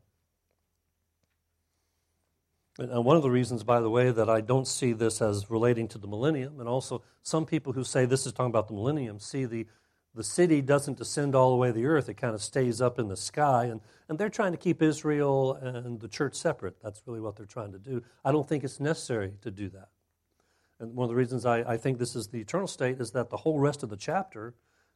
And 2.90 3.06
one 3.06 3.16
of 3.16 3.22
the 3.22 3.30
reasons, 3.30 3.64
by 3.64 3.80
the 3.80 3.90
way, 3.90 4.10
that 4.10 4.28
I 4.28 4.42
don't 4.42 4.68
see 4.68 4.94
this 4.94 5.22
as 5.22 5.52
relating 5.52 5.88
to 5.90 6.00
the 6.00 6.08
millennium, 6.08 6.60
and 6.60 6.68
also 6.68 7.04
some 7.22 7.46
people 7.46 7.74
who 7.74 7.84
say 7.84 8.06
this 8.06 8.26
is 8.26 8.34
talking 8.34 8.50
about 8.50 8.68
the 8.68 8.74
millennium 8.74 9.20
see 9.20 9.46
the, 9.46 9.68
the 10.16 10.24
city 10.24 10.62
doesn't 10.62 10.98
descend 10.98 11.36
all 11.36 11.52
the 11.52 11.58
way 11.58 11.68
to 11.68 11.74
the 11.74 11.86
earth, 11.86 12.10
it 12.10 12.16
kind 12.16 12.34
of 12.34 12.42
stays 12.42 12.82
up 12.82 12.98
in 12.98 13.08
the 13.08 13.16
sky. 13.16 13.66
And, 13.66 13.82
and 14.10 14.18
they're 14.18 14.30
trying 14.30 14.52
to 14.54 14.58
keep 14.58 14.82
Israel 14.82 15.54
and 15.54 16.00
the 16.00 16.08
church 16.08 16.34
separate. 16.34 16.82
That's 16.82 17.04
really 17.06 17.22
what 17.22 17.36
they're 17.36 17.46
trying 17.46 17.72
to 17.74 17.80
do. 17.80 18.02
I 18.26 18.32
don't 18.32 18.50
think 18.50 18.64
it's 18.64 18.80
necessary 18.80 19.34
to 19.42 19.52
do 19.52 19.70
that. 19.70 19.90
And 20.80 20.96
one 20.96 21.06
of 21.06 21.10
the 21.10 21.16
reasons 21.16 21.46
I, 21.46 21.60
I 21.60 21.78
think 21.78 22.00
this 22.00 22.16
is 22.16 22.30
the 22.30 22.42
eternal 22.42 22.68
state 22.68 23.00
is 23.00 23.12
that 23.12 23.30
the 23.30 23.38
whole 23.38 23.60
rest 23.60 23.84
of 23.84 23.90
the 23.90 23.98
chapter 23.98 24.56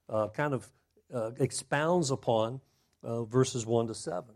uh, 0.10 0.30
kind 0.30 0.56
of 0.56 0.68
uh, 1.14 1.32
expounds 1.40 2.10
upon 2.10 2.62
uh, 3.04 3.26
verses 3.26 3.64
1 3.64 3.88
to 3.88 3.94
7. 3.94 4.35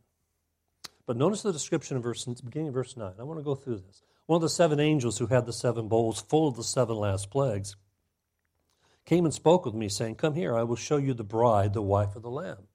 But 1.10 1.18
notice 1.18 1.42
the 1.42 1.52
description 1.52 1.98
in 1.98 2.04
verse, 2.04 2.24
beginning 2.26 2.68
of 2.68 2.76
verse 2.76 2.96
9. 2.96 3.14
I 3.18 3.24
want 3.24 3.40
to 3.40 3.44
go 3.44 3.56
through 3.56 3.78
this. 3.78 4.04
One 4.28 4.36
of 4.36 4.44
the 4.44 4.48
seven 4.48 4.80
angels 4.80 5.18
who 5.18 5.26
had 5.26 5.48
the 5.48 5.52
seven 5.52 5.88
bowls 5.88 6.22
full 6.22 6.48
of 6.48 6.56
the 6.56 6.64
seven 6.64 6.98
last 6.98 7.32
plagues 7.32 7.76
came 9.06 9.26
and 9.26 9.34
spoke 9.34 9.66
with 9.66 9.74
me, 9.74 9.90
saying, 9.90 10.18
Come 10.18 10.36
here, 10.36 10.56
I 10.56 10.62
will 10.62 10.76
show 10.76 10.98
you 10.98 11.16
the 11.16 11.24
bride, 11.24 11.74
the 11.74 11.82
wife 11.82 12.16
of 12.16 12.22
the 12.22 12.30
Lamb. 12.30 12.68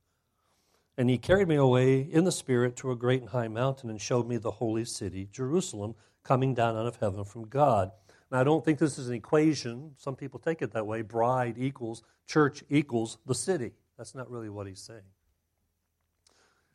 And 0.98 1.08
he 1.08 1.16
carried 1.16 1.46
me 1.46 1.54
away 1.54 2.00
in 2.00 2.24
the 2.24 2.32
Spirit 2.32 2.74
to 2.78 2.90
a 2.90 2.96
great 2.96 3.20
and 3.20 3.30
high 3.30 3.46
mountain 3.46 3.88
and 3.88 4.00
showed 4.00 4.26
me 4.26 4.36
the 4.36 4.50
holy 4.50 4.84
city, 4.84 5.28
Jerusalem, 5.30 5.94
coming 6.24 6.54
down 6.54 6.76
out 6.76 6.88
of 6.88 6.96
heaven 6.96 7.22
from 7.22 7.46
God. 7.46 7.92
Now, 8.32 8.40
I 8.40 8.42
don't 8.42 8.64
think 8.64 8.80
this 8.80 8.98
is 8.98 9.08
an 9.08 9.14
equation. 9.14 9.92
Some 9.96 10.16
people 10.16 10.40
take 10.40 10.60
it 10.60 10.72
that 10.72 10.88
way. 10.88 11.02
Bride 11.02 11.54
equals 11.56 12.02
church 12.26 12.64
equals 12.68 13.16
the 13.26 13.34
city. 13.36 13.74
That's 13.96 14.16
not 14.16 14.28
really 14.28 14.48
what 14.48 14.66
he's 14.66 14.80
saying. 14.80 15.13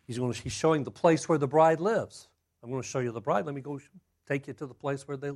He's, 0.09 0.17
going 0.17 0.33
to, 0.33 0.41
he's 0.41 0.53
showing 0.53 0.85
the 0.85 0.89
place 0.89 1.29
where 1.29 1.37
the 1.37 1.47
bride 1.47 1.79
lives. 1.79 2.29
I'm 2.63 2.71
going 2.71 2.81
to 2.81 2.87
show 2.87 2.97
you 2.97 3.11
the 3.11 3.21
bride. 3.21 3.45
Let 3.45 3.53
me 3.53 3.61
go 3.61 3.79
take 4.27 4.47
you 4.47 4.53
to 4.53 4.65
the 4.65 4.73
place 4.73 5.07
where 5.07 5.17
they, 5.17 5.29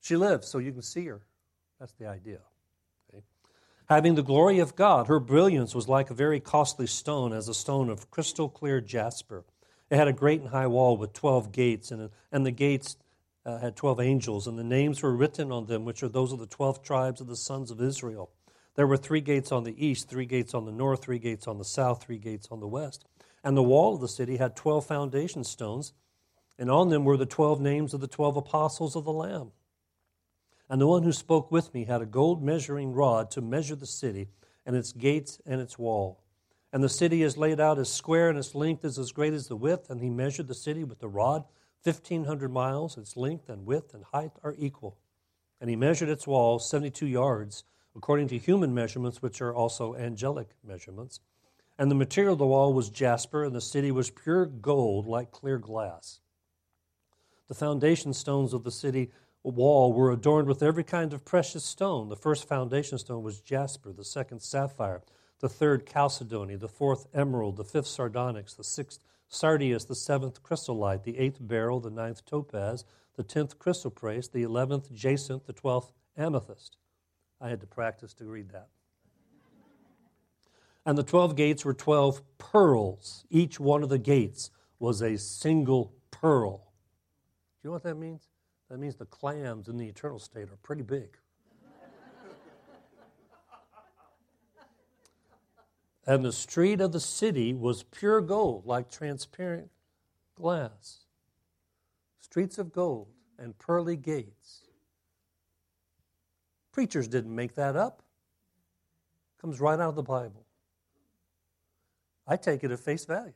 she 0.00 0.16
lives 0.16 0.46
so 0.46 0.58
you 0.58 0.70
can 0.70 0.82
see 0.82 1.04
her. 1.06 1.20
That's 1.80 1.94
the 1.94 2.06
idea. 2.06 2.38
Okay? 3.12 3.24
Having 3.88 4.14
the 4.14 4.22
glory 4.22 4.60
of 4.60 4.76
God, 4.76 5.08
her 5.08 5.18
brilliance 5.18 5.74
was 5.74 5.88
like 5.88 6.10
a 6.10 6.14
very 6.14 6.38
costly 6.38 6.86
stone, 6.86 7.32
as 7.32 7.48
a 7.48 7.54
stone 7.54 7.88
of 7.90 8.08
crystal 8.12 8.48
clear 8.48 8.80
jasper, 8.80 9.42
It 9.90 9.96
had 9.96 10.06
a 10.06 10.12
great 10.12 10.42
and 10.42 10.50
high 10.50 10.68
wall 10.68 10.96
with 10.96 11.12
12 11.12 11.50
gates, 11.50 11.90
and, 11.90 12.08
and 12.30 12.46
the 12.46 12.52
gates 12.52 12.96
uh, 13.44 13.58
had 13.58 13.74
12 13.74 13.98
angels, 13.98 14.46
and 14.46 14.56
the 14.56 14.62
names 14.62 15.02
were 15.02 15.12
written 15.12 15.50
on 15.50 15.66
them, 15.66 15.84
which 15.84 16.04
are 16.04 16.08
those 16.08 16.30
of 16.30 16.38
the 16.38 16.46
12 16.46 16.84
tribes 16.84 17.20
of 17.20 17.26
the 17.26 17.34
sons 17.34 17.72
of 17.72 17.82
Israel. 17.82 18.30
There 18.76 18.86
were 18.86 18.96
three 18.96 19.22
gates 19.22 19.50
on 19.50 19.64
the 19.64 19.74
east, 19.84 20.08
three 20.08 20.24
gates 20.24 20.54
on 20.54 20.66
the 20.66 20.72
north, 20.72 21.02
three 21.02 21.18
gates 21.18 21.48
on 21.48 21.58
the 21.58 21.64
south, 21.64 22.04
three 22.04 22.18
gates 22.18 22.46
on 22.52 22.60
the 22.60 22.68
west. 22.68 23.04
And 23.42 23.56
the 23.56 23.62
wall 23.62 23.94
of 23.94 24.00
the 24.00 24.08
city 24.08 24.36
had 24.36 24.56
12 24.56 24.86
foundation 24.86 25.44
stones, 25.44 25.92
and 26.58 26.70
on 26.70 26.90
them 26.90 27.04
were 27.04 27.16
the 27.16 27.26
12 27.26 27.60
names 27.60 27.94
of 27.94 28.00
the 28.00 28.06
12 28.06 28.36
apostles 28.36 28.96
of 28.96 29.04
the 29.04 29.12
Lamb. 29.12 29.52
And 30.68 30.80
the 30.80 30.86
one 30.86 31.02
who 31.02 31.12
spoke 31.12 31.50
with 31.50 31.74
me 31.74 31.84
had 31.84 32.02
a 32.02 32.06
gold 32.06 32.42
measuring 32.42 32.92
rod 32.92 33.30
to 33.32 33.40
measure 33.40 33.74
the 33.74 33.86
city 33.86 34.28
and 34.64 34.76
its 34.76 34.92
gates 34.92 35.40
and 35.44 35.60
its 35.60 35.78
wall. 35.78 36.22
And 36.72 36.84
the 36.84 36.88
city 36.88 37.22
is 37.22 37.36
laid 37.36 37.58
out 37.58 37.78
as 37.78 37.92
square, 37.92 38.28
and 38.28 38.38
its 38.38 38.54
length 38.54 38.84
is 38.84 38.98
as 38.98 39.10
great 39.10 39.32
as 39.32 39.48
the 39.48 39.56
width. 39.56 39.90
And 39.90 40.00
he 40.00 40.08
measured 40.08 40.46
the 40.46 40.54
city 40.54 40.84
with 40.84 41.00
the 41.00 41.08
rod, 41.08 41.44
1,500 41.82 42.52
miles. 42.52 42.96
Its 42.96 43.16
length 43.16 43.48
and 43.48 43.66
width 43.66 43.94
and 43.94 44.04
height 44.12 44.32
are 44.44 44.54
equal. 44.56 44.96
And 45.60 45.68
he 45.68 45.76
measured 45.76 46.08
its 46.08 46.26
walls 46.26 46.70
72 46.70 47.06
yards, 47.06 47.64
according 47.96 48.28
to 48.28 48.38
human 48.38 48.72
measurements, 48.72 49.20
which 49.20 49.40
are 49.40 49.52
also 49.52 49.96
angelic 49.96 50.50
measurements. 50.64 51.20
And 51.80 51.90
the 51.90 51.94
material 51.94 52.34
of 52.34 52.38
the 52.38 52.46
wall 52.46 52.74
was 52.74 52.90
jasper, 52.90 53.42
and 53.42 53.54
the 53.54 53.60
city 53.62 53.90
was 53.90 54.10
pure 54.10 54.44
gold 54.44 55.06
like 55.06 55.30
clear 55.30 55.56
glass. 55.56 56.20
The 57.48 57.54
foundation 57.54 58.12
stones 58.12 58.52
of 58.52 58.64
the 58.64 58.70
city 58.70 59.10
wall 59.42 59.94
were 59.94 60.12
adorned 60.12 60.46
with 60.46 60.62
every 60.62 60.84
kind 60.84 61.14
of 61.14 61.24
precious 61.24 61.64
stone. 61.64 62.10
The 62.10 62.16
first 62.16 62.46
foundation 62.46 62.98
stone 62.98 63.22
was 63.22 63.40
jasper, 63.40 63.94
the 63.94 64.04
second 64.04 64.42
sapphire, 64.42 65.00
the 65.38 65.48
third 65.48 65.86
chalcedony, 65.86 66.56
the 66.56 66.68
fourth 66.68 67.06
emerald, 67.14 67.56
the 67.56 67.64
fifth 67.64 67.86
sardonyx, 67.86 68.52
the 68.52 68.62
sixth 68.62 69.02
sardius, 69.26 69.86
the 69.86 69.94
seventh 69.94 70.42
chrysolite, 70.42 71.04
the 71.04 71.18
eighth 71.18 71.38
beryl, 71.40 71.80
the 71.80 71.88
ninth 71.88 72.26
topaz, 72.26 72.84
the 73.16 73.22
tenth 73.22 73.58
chrysoprase, 73.58 74.30
the 74.30 74.42
eleventh 74.42 74.92
jacinth, 74.92 75.46
the 75.46 75.54
twelfth 75.54 75.94
amethyst. 76.14 76.76
I 77.40 77.48
had 77.48 77.62
to 77.62 77.66
practice 77.66 78.12
to 78.14 78.26
read 78.26 78.50
that. 78.50 78.68
And 80.86 80.96
the 80.96 81.02
twelve 81.02 81.36
gates 81.36 81.64
were 81.64 81.74
twelve 81.74 82.22
pearls. 82.38 83.24
Each 83.30 83.60
one 83.60 83.82
of 83.82 83.88
the 83.88 83.98
gates 83.98 84.50
was 84.78 85.02
a 85.02 85.18
single 85.18 85.92
pearl. 86.10 86.72
Do 87.62 87.68
you 87.68 87.70
know 87.70 87.72
what 87.74 87.82
that 87.82 87.96
means? 87.96 88.28
That 88.70 88.78
means 88.78 88.96
the 88.96 89.04
clams 89.04 89.68
in 89.68 89.76
the 89.76 89.86
eternal 89.86 90.18
state 90.18 90.48
are 90.50 90.56
pretty 90.62 90.82
big. 90.82 91.16
and 96.06 96.24
the 96.24 96.32
street 96.32 96.80
of 96.80 96.92
the 96.92 97.00
city 97.00 97.52
was 97.52 97.82
pure 97.82 98.20
gold, 98.20 98.64
like 98.64 98.90
transparent 98.90 99.70
glass. 100.34 101.00
Streets 102.20 102.58
of 102.58 102.72
gold 102.72 103.08
and 103.38 103.58
pearly 103.58 103.96
gates. 103.96 104.62
Preachers 106.72 107.08
didn't 107.08 107.34
make 107.34 107.54
that 107.56 107.76
up. 107.76 108.02
Comes 109.40 109.60
right 109.60 109.80
out 109.80 109.90
of 109.90 109.96
the 109.96 110.02
Bible. 110.02 110.46
I 112.30 112.36
take 112.36 112.62
it 112.62 112.70
at 112.70 112.78
face 112.78 113.04
value. 113.04 113.32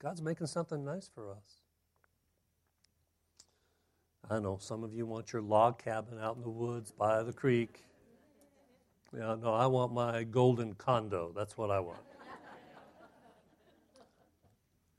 God's 0.00 0.22
making 0.22 0.46
something 0.46 0.84
nice 0.84 1.10
for 1.12 1.32
us. 1.32 1.60
I 4.30 4.38
know 4.38 4.58
some 4.60 4.84
of 4.84 4.94
you 4.94 5.06
want 5.06 5.32
your 5.32 5.42
log 5.42 5.82
cabin 5.82 6.20
out 6.20 6.36
in 6.36 6.42
the 6.42 6.48
woods 6.48 6.92
by 6.92 7.24
the 7.24 7.32
creek. 7.32 7.82
Yeah, 9.12 9.34
no, 9.42 9.52
I 9.52 9.66
want 9.66 9.92
my 9.92 10.22
golden 10.22 10.74
condo. 10.74 11.32
That's 11.34 11.58
what 11.58 11.72
I 11.72 11.80
want. 11.80 11.98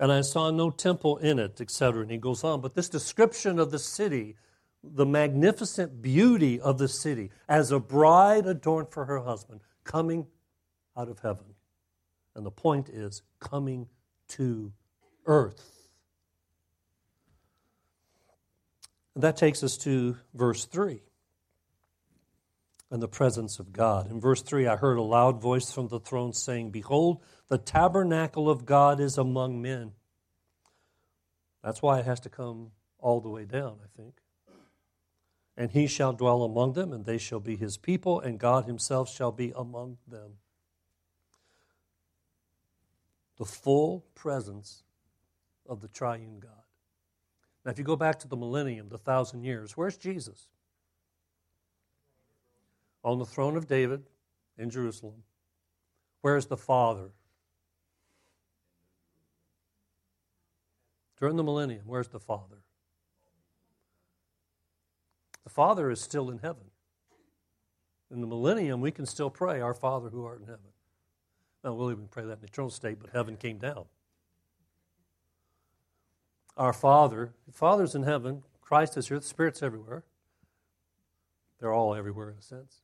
and 0.02 0.12
I 0.12 0.20
saw 0.20 0.52
no 0.52 0.70
temple 0.70 1.20
in 1.20 1.40
it, 1.40 1.62
etc. 1.62 2.02
And 2.02 2.12
he 2.12 2.18
goes 2.18 2.44
on. 2.44 2.60
But 2.60 2.76
this 2.76 2.90
description 2.90 3.58
of 3.58 3.72
the 3.72 3.80
city, 3.80 4.36
the 4.84 5.06
magnificent 5.06 6.02
beauty 6.02 6.60
of 6.60 6.78
the 6.78 6.90
city, 6.90 7.32
as 7.48 7.72
a 7.72 7.80
bride 7.80 8.46
adorned 8.46 8.90
for 8.90 9.06
her 9.06 9.20
husband, 9.20 9.62
coming 9.86 10.28
out 10.98 11.08
of 11.08 11.20
heaven. 11.20 11.53
And 12.36 12.46
the 12.46 12.52
point 12.52 12.90
is, 12.90 13.22
coming 13.40 13.88
to 14.30 14.74
earth. 15.26 15.90
And 19.16 19.24
that 19.24 19.38
takes 19.38 19.64
us 19.64 19.78
to 19.80 20.18
verse 20.34 20.66
3 20.66 21.02
and 22.90 23.02
the 23.02 23.08
presence 23.08 23.60
of 23.60 23.74
God. 23.74 24.10
In 24.10 24.20
verse 24.20 24.42
3, 24.42 24.68
I 24.68 24.76
heard 24.76 24.98
a 24.98 25.04
loud 25.04 25.42
voice 25.42 25.72
from 25.72 25.88
the 25.88 26.00
throne 26.00 26.34
saying, 26.34 26.72
Behold, 26.72 27.22
the 27.48 27.58
tabernacle 27.58 28.50
of 28.50 28.66
God 28.66 29.00
is 29.00 29.18
among 29.18 29.62
men. 29.62 29.94
That's 31.64 31.82
why 31.82 32.00
it 32.00 32.06
has 32.06 32.20
to 32.22 32.30
come 32.30 32.72
all 33.00 33.22
the 33.22 33.30
way 33.30 33.46
down, 33.46 33.78
I 33.84 33.88
think. 33.98 34.16
And 35.56 35.72
he 35.72 35.88
shall 35.88 36.14
dwell 36.14 36.44
among 36.44 36.74
them, 36.74 36.92
and 36.92 37.06
they 37.06 37.18
shall 37.18 37.40
be 37.40 37.56
his 37.56 37.78
people, 37.78 38.20
and 38.20 38.40
God 38.40 38.66
himself 38.66 39.10
shall 39.14 39.32
be 39.32 39.54
among 39.56 39.98
them. 40.08 40.34
The 43.38 43.46
full 43.46 44.06
presence 44.16 44.84
of 45.68 45.82
the 45.82 45.88
triune 45.88 46.40
God. 46.40 46.52
Now, 47.66 47.72
if 47.72 47.78
you 47.78 47.84
go 47.84 47.96
back 47.96 48.20
to 48.20 48.28
the 48.28 48.36
millennium, 48.36 48.90
the 48.90 48.98
thousand 48.98 49.44
years, 49.44 49.78
where's 49.78 49.98
Jesus? 49.98 50.48
On 53.04 53.20
the 53.20 53.26
throne 53.26 53.58
of 53.58 53.68
David 53.68 54.04
in 54.58 54.70
Jerusalem. 54.70 55.24
Where's 56.22 56.46
the 56.46 56.58
Father? 56.58 57.12
During 61.20 61.38
the 61.38 61.44
millennium, 61.44 61.84
where's 61.86 62.10
the 62.10 62.20
Father? 62.20 62.58
The 65.44 65.50
Father 65.50 65.90
is 65.90 66.02
still 66.02 66.30
in 66.30 66.40
heaven. 66.40 66.66
In 68.12 68.22
the 68.22 68.28
millennium, 68.28 68.82
we 68.82 68.92
can 68.92 69.06
still 69.06 69.30
pray, 69.30 69.60
Our 69.60 69.74
Father 69.74 70.10
who 70.10 70.26
art 70.26 70.40
in 70.40 70.46
heaven. 70.46 70.73
Now, 71.64 71.74
we'll 71.74 71.92
even 71.92 72.08
pray 72.08 72.26
that 72.26 72.40
in 72.40 72.46
eternal 72.46 72.70
state, 72.70 73.00
but 73.00 73.12
heaven 73.12 73.38
came 73.38 73.58
down 73.58 73.86
our 76.58 76.74
Father. 76.74 77.34
The 77.46 77.54
Father's 77.54 77.96
in 77.96 78.04
heaven. 78.04 78.44
Christ 78.62 78.98
is 78.98 79.08
here. 79.08 79.20
The 79.20 79.26
Spirit's 79.26 79.64
everywhere. 79.64 80.04
They're 81.60 81.74
all 81.74 81.96
everywhere 81.96 82.30
in 82.30 82.38
a 82.38 82.42
sense. 82.42 82.82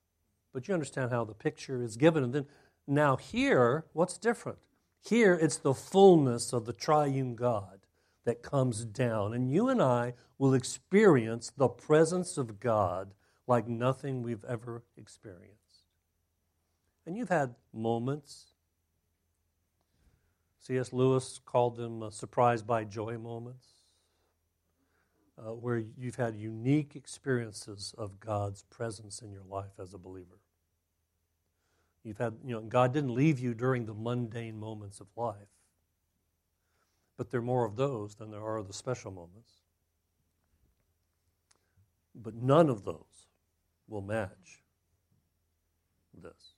But 0.54 0.68
you 0.68 0.74
understand 0.74 1.12
how 1.12 1.24
the 1.26 1.34
picture 1.34 1.84
is 1.84 1.98
given. 1.98 2.24
And 2.24 2.34
then 2.34 2.46
now 2.88 3.18
here, 3.18 3.86
what's 3.94 4.18
different? 4.18 4.58
Here, 5.02 5.38
it's 5.40 5.58
the 5.58 5.74
fullness 5.74 6.54
of 6.54 6.66
the 6.66 6.74
triune 6.74 7.36
God 7.36 7.80
that 8.26 8.42
comes 8.42 8.86
down. 8.86 9.34
And 9.34 9.52
you 9.52 9.70
and 9.70 9.82
I 9.82 10.14
will 10.38 10.54
experience 10.54 11.52
the 11.56 11.68
presence 11.68 12.38
of 12.38 12.60
God 12.60 13.14
like 13.48 13.68
nothing 13.68 14.22
we've 14.22 14.46
ever 14.46 14.84
experienced. 14.98 15.56
And 17.06 17.18
you've 17.18 17.30
had 17.30 17.56
moments 17.74 18.48
C.S. 20.60 20.92
Lewis 20.92 21.40
called 21.46 21.78
them 21.78 22.04
uh, 22.04 22.10
surprise 22.10 22.62
by 22.62 22.84
joy 22.84 23.18
moments, 23.18 23.68
uh, 25.38 25.52
where 25.54 25.84
you've 25.98 26.18
had 26.18 26.36
unique 26.36 26.96
experiences 26.96 27.96
of 27.98 28.20
God's 28.20 28.64
presence 28.64 29.22
in 29.22 29.32
your 29.32 29.46
life 29.50 29.80
as 29.82 29.94
a 29.94 29.98
believer. 29.98 30.40
You've 32.04 32.18
had, 32.18 32.36
you 32.46 32.54
know, 32.54 32.62
God 32.62 32.94
didn't 32.94 33.14
leave 33.14 33.40
you 33.40 33.54
during 33.54 33.86
the 33.86 33.94
mundane 33.94 34.60
moments 34.60 35.00
of 35.00 35.08
life, 35.16 35.48
but 37.18 37.30
there 37.30 37.40
are 37.40 37.44
more 37.44 37.66
of 37.66 37.76
those 37.76 38.16
than 38.16 38.32
there 38.32 38.44
are 38.44 38.62
the 38.62 38.74
special 38.74 39.12
moments. 39.12 39.52
But 42.16 42.36
none 42.36 42.70
of 42.70 42.84
those 42.84 43.28
will 43.88 44.02
match 44.02 44.62
this 46.14 46.49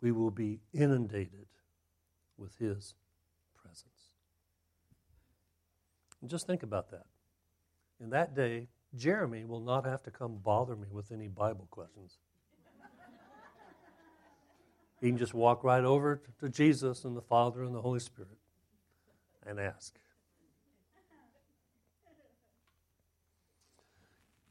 we 0.00 0.12
will 0.12 0.30
be 0.30 0.60
inundated 0.72 1.46
with 2.36 2.56
His 2.58 2.94
presence. 3.56 4.08
And 6.20 6.30
just 6.30 6.46
think 6.46 6.62
about 6.62 6.90
that. 6.90 7.06
In 8.00 8.10
that 8.10 8.34
day, 8.34 8.68
Jeremy 8.96 9.44
will 9.44 9.60
not 9.60 9.84
have 9.84 10.02
to 10.04 10.10
come 10.10 10.36
bother 10.36 10.76
me 10.76 10.88
with 10.90 11.12
any 11.12 11.28
Bible 11.28 11.66
questions. 11.70 12.18
he 15.00 15.08
can 15.08 15.18
just 15.18 15.34
walk 15.34 15.62
right 15.62 15.84
over 15.84 16.22
to 16.40 16.48
Jesus 16.48 17.04
and 17.04 17.16
the 17.16 17.22
Father 17.22 17.62
and 17.62 17.74
the 17.74 17.82
Holy 17.82 18.00
Spirit 18.00 18.38
and 19.46 19.60
ask. 19.60 19.98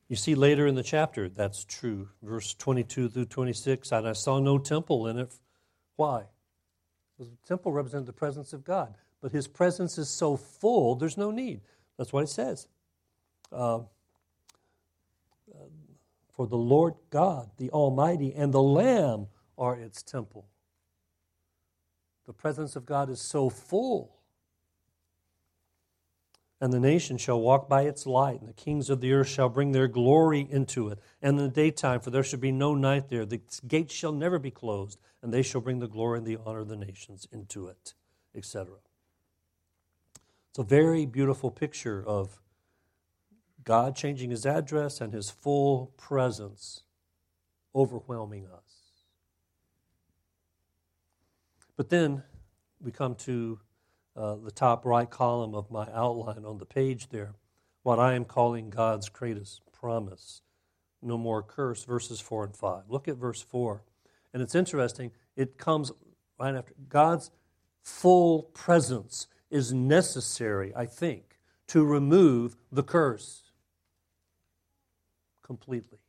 You 0.09 0.15
see 0.15 0.35
later 0.35 0.67
in 0.67 0.75
the 0.75 0.83
chapter 0.83 1.27
that's 1.27 1.65
true. 1.65 2.09
Verse 2.21 2.53
22 2.53 3.09
through 3.09 3.25
26, 3.25 3.91
and 3.91 4.07
I 4.07 4.13
saw 4.13 4.39
no 4.39 4.57
temple 4.57 5.07
in 5.07 5.17
it. 5.17 5.33
Why? 5.95 6.23
The 7.19 7.27
temple 7.45 7.71
represented 7.71 8.07
the 8.07 8.13
presence 8.13 8.53
of 8.53 8.63
God. 8.63 8.95
But 9.21 9.31
his 9.31 9.47
presence 9.47 9.97
is 9.97 10.09
so 10.09 10.37
full, 10.37 10.95
there's 10.95 11.17
no 11.17 11.31
need. 11.31 11.61
That's 11.97 12.13
what 12.13 12.23
it 12.23 12.29
says. 12.29 12.67
Uh, 13.51 13.79
for 16.31 16.45
the 16.45 16.55
Lord 16.55 16.93
God, 17.09 17.49
the 17.57 17.71
Almighty, 17.71 18.31
and 18.33 18.53
the 18.53 18.61
Lamb 18.61 19.27
are 19.57 19.75
its 19.75 20.03
temple. 20.03 20.47
The 22.27 22.33
presence 22.33 22.75
of 22.75 22.85
God 22.85 23.09
is 23.09 23.19
so 23.19 23.49
full. 23.49 24.16
And 26.59 26.73
the 26.73 26.79
nation 26.79 27.17
shall 27.17 27.39
walk 27.39 27.69
by 27.69 27.83
its 27.83 28.07
light, 28.07 28.39
and 28.39 28.49
the 28.49 28.53
kings 28.53 28.89
of 28.89 28.99
the 28.99 29.13
earth 29.13 29.27
shall 29.27 29.49
bring 29.49 29.71
their 29.71 29.87
glory 29.87 30.47
into 30.49 30.89
it. 30.89 30.99
And 31.21 31.37
in 31.37 31.45
the 31.45 31.51
daytime, 31.51 31.99
for 31.99 32.09
there 32.09 32.23
shall 32.23 32.39
be 32.39 32.51
no 32.51 32.73
night 32.73 33.09
there, 33.09 33.25
the 33.25 33.41
gates 33.67 33.93
shall 33.93 34.11
never 34.11 34.39
be 34.39 34.49
closed, 34.49 34.99
and 35.21 35.31
they 35.31 35.43
shall 35.43 35.61
bring 35.61 35.79
the 35.79 35.87
glory 35.87 36.17
and 36.17 36.25
the 36.25 36.37
honor 36.43 36.61
of 36.61 36.67
the 36.67 36.75
nations 36.75 37.27
into 37.31 37.67
it, 37.67 37.93
etc. 38.35 38.73
It's 40.49 40.57
a 40.59 40.63
very 40.63 41.05
beautiful 41.05 41.51
picture 41.51 42.03
of 42.03 42.41
God 43.63 43.95
changing 43.95 44.31
his 44.31 44.45
address 44.45 44.99
and 44.99 45.13
his 45.13 45.29
full 45.29 45.91
presence 45.97 46.81
overwhelming 47.75 48.47
us. 48.47 48.77
But 51.75 51.89
then 51.89 52.23
we 52.81 52.91
come 52.91 53.13
to 53.15 53.59
uh, 54.17 54.35
the 54.35 54.51
top 54.51 54.85
right 54.85 55.09
column 55.09 55.53
of 55.53 55.69
my 55.69 55.87
outline 55.93 56.43
on 56.43 56.57
the 56.57 56.65
page 56.65 57.09
there, 57.09 57.35
what 57.83 57.99
I 57.99 58.15
am 58.15 58.25
calling 58.25 58.69
God's 58.69 59.09
greatest 59.09 59.61
promise. 59.71 60.41
No 61.01 61.17
more 61.17 61.43
curse, 61.43 61.83
verses 61.83 62.19
4 62.19 62.45
and 62.45 62.55
5. 62.55 62.83
Look 62.89 63.07
at 63.07 63.17
verse 63.17 63.41
4. 63.41 63.83
And 64.33 64.41
it's 64.41 64.55
interesting, 64.55 65.11
it 65.35 65.57
comes 65.57 65.91
right 66.39 66.55
after 66.55 66.73
God's 66.89 67.31
full 67.81 68.43
presence 68.43 69.27
is 69.49 69.71
necessary, 69.71 70.73
I 70.75 70.85
think, 70.85 71.37
to 71.67 71.85
remove 71.85 72.57
the 72.71 72.83
curse 72.83 73.43
completely. 75.41 75.99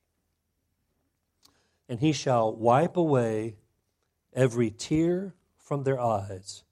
And 1.89 2.01
he 2.01 2.13
shall 2.13 2.55
wipe 2.55 2.97
away 2.97 3.57
every 4.35 4.71
tear 4.71 5.35
from 5.57 5.85
their 5.85 6.01
eyes, 6.01 6.65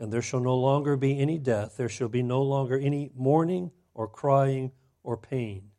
and 0.00 0.10
there 0.10 0.22
shall 0.22 0.40
no 0.40 0.56
longer 0.56 0.96
be 0.96 1.20
any 1.20 1.38
death, 1.38 1.76
there 1.76 1.88
shall 1.88 2.08
be 2.08 2.22
no 2.22 2.42
longer 2.42 2.76
any 2.78 3.10
mourning 3.14 3.70
or 3.92 4.08
crying 4.08 4.72
or 5.04 5.16
pain. 5.16 5.70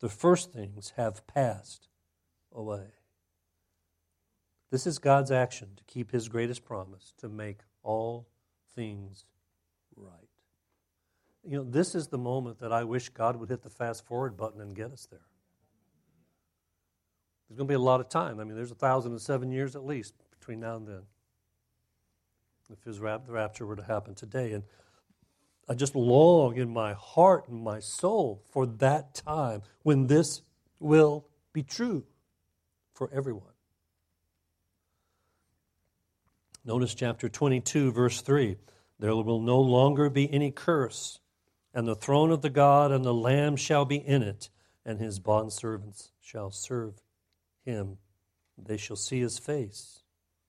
The 0.00 0.08
first 0.08 0.52
things 0.52 0.92
have 0.96 1.24
passed 1.28 1.88
away. 2.52 2.88
This 4.72 4.88
is 4.88 4.98
God's 4.98 5.30
action 5.30 5.68
to 5.76 5.84
keep 5.84 6.10
his 6.10 6.28
greatest 6.28 6.64
promise, 6.64 7.14
to 7.18 7.28
make 7.28 7.60
all 7.84 8.26
things 8.74 9.24
right. 9.94 10.10
You 11.44 11.58
know, 11.58 11.64
this 11.64 11.94
is 11.94 12.08
the 12.08 12.18
moment 12.18 12.58
that 12.58 12.72
I 12.72 12.82
wish 12.82 13.08
God 13.10 13.36
would 13.36 13.50
hit 13.50 13.62
the 13.62 13.70
fast 13.70 14.04
forward 14.04 14.36
button 14.36 14.60
and 14.60 14.74
get 14.74 14.90
us 14.90 15.06
there. 15.08 15.28
There's 17.48 17.58
going 17.58 17.68
to 17.68 17.70
be 17.70 17.76
a 17.76 17.78
lot 17.78 18.00
of 18.00 18.08
time. 18.08 18.40
I 18.40 18.44
mean, 18.44 18.56
there's 18.56 18.72
a 18.72 18.74
thousand 18.74 19.12
and 19.12 19.20
seven 19.20 19.52
years 19.52 19.76
at 19.76 19.86
least 19.86 20.14
between 20.36 20.58
now 20.58 20.74
and 20.74 20.88
then. 20.88 21.02
If 22.78 22.84
his 22.84 22.98
rap- 22.98 23.26
the 23.26 23.32
rapture 23.32 23.66
were 23.66 23.76
to 23.76 23.84
happen 23.84 24.14
today. 24.14 24.52
And 24.52 24.64
I 25.68 25.74
just 25.74 25.94
long 25.94 26.56
in 26.56 26.72
my 26.72 26.92
heart 26.92 27.48
and 27.48 27.62
my 27.62 27.78
soul 27.78 28.42
for 28.50 28.66
that 28.66 29.14
time 29.14 29.62
when 29.82 30.08
this 30.08 30.42
will 30.80 31.26
be 31.52 31.62
true 31.62 32.04
for 32.92 33.08
everyone. 33.12 33.52
Notice 36.64 36.94
chapter 36.94 37.28
22, 37.28 37.92
verse 37.92 38.20
3. 38.22 38.56
There 38.98 39.14
will 39.14 39.40
no 39.40 39.60
longer 39.60 40.10
be 40.10 40.32
any 40.32 40.50
curse, 40.50 41.20
and 41.72 41.86
the 41.86 41.94
throne 41.94 42.30
of 42.30 42.42
the 42.42 42.50
God 42.50 42.90
and 42.90 43.04
the 43.04 43.14
Lamb 43.14 43.56
shall 43.56 43.84
be 43.84 43.96
in 43.96 44.22
it, 44.22 44.50
and 44.84 44.98
his 44.98 45.20
bondservants 45.20 46.10
shall 46.20 46.50
serve 46.50 46.94
him. 47.64 47.98
They 48.56 48.76
shall 48.76 48.96
see 48.96 49.20
his 49.20 49.38
face, 49.38 50.02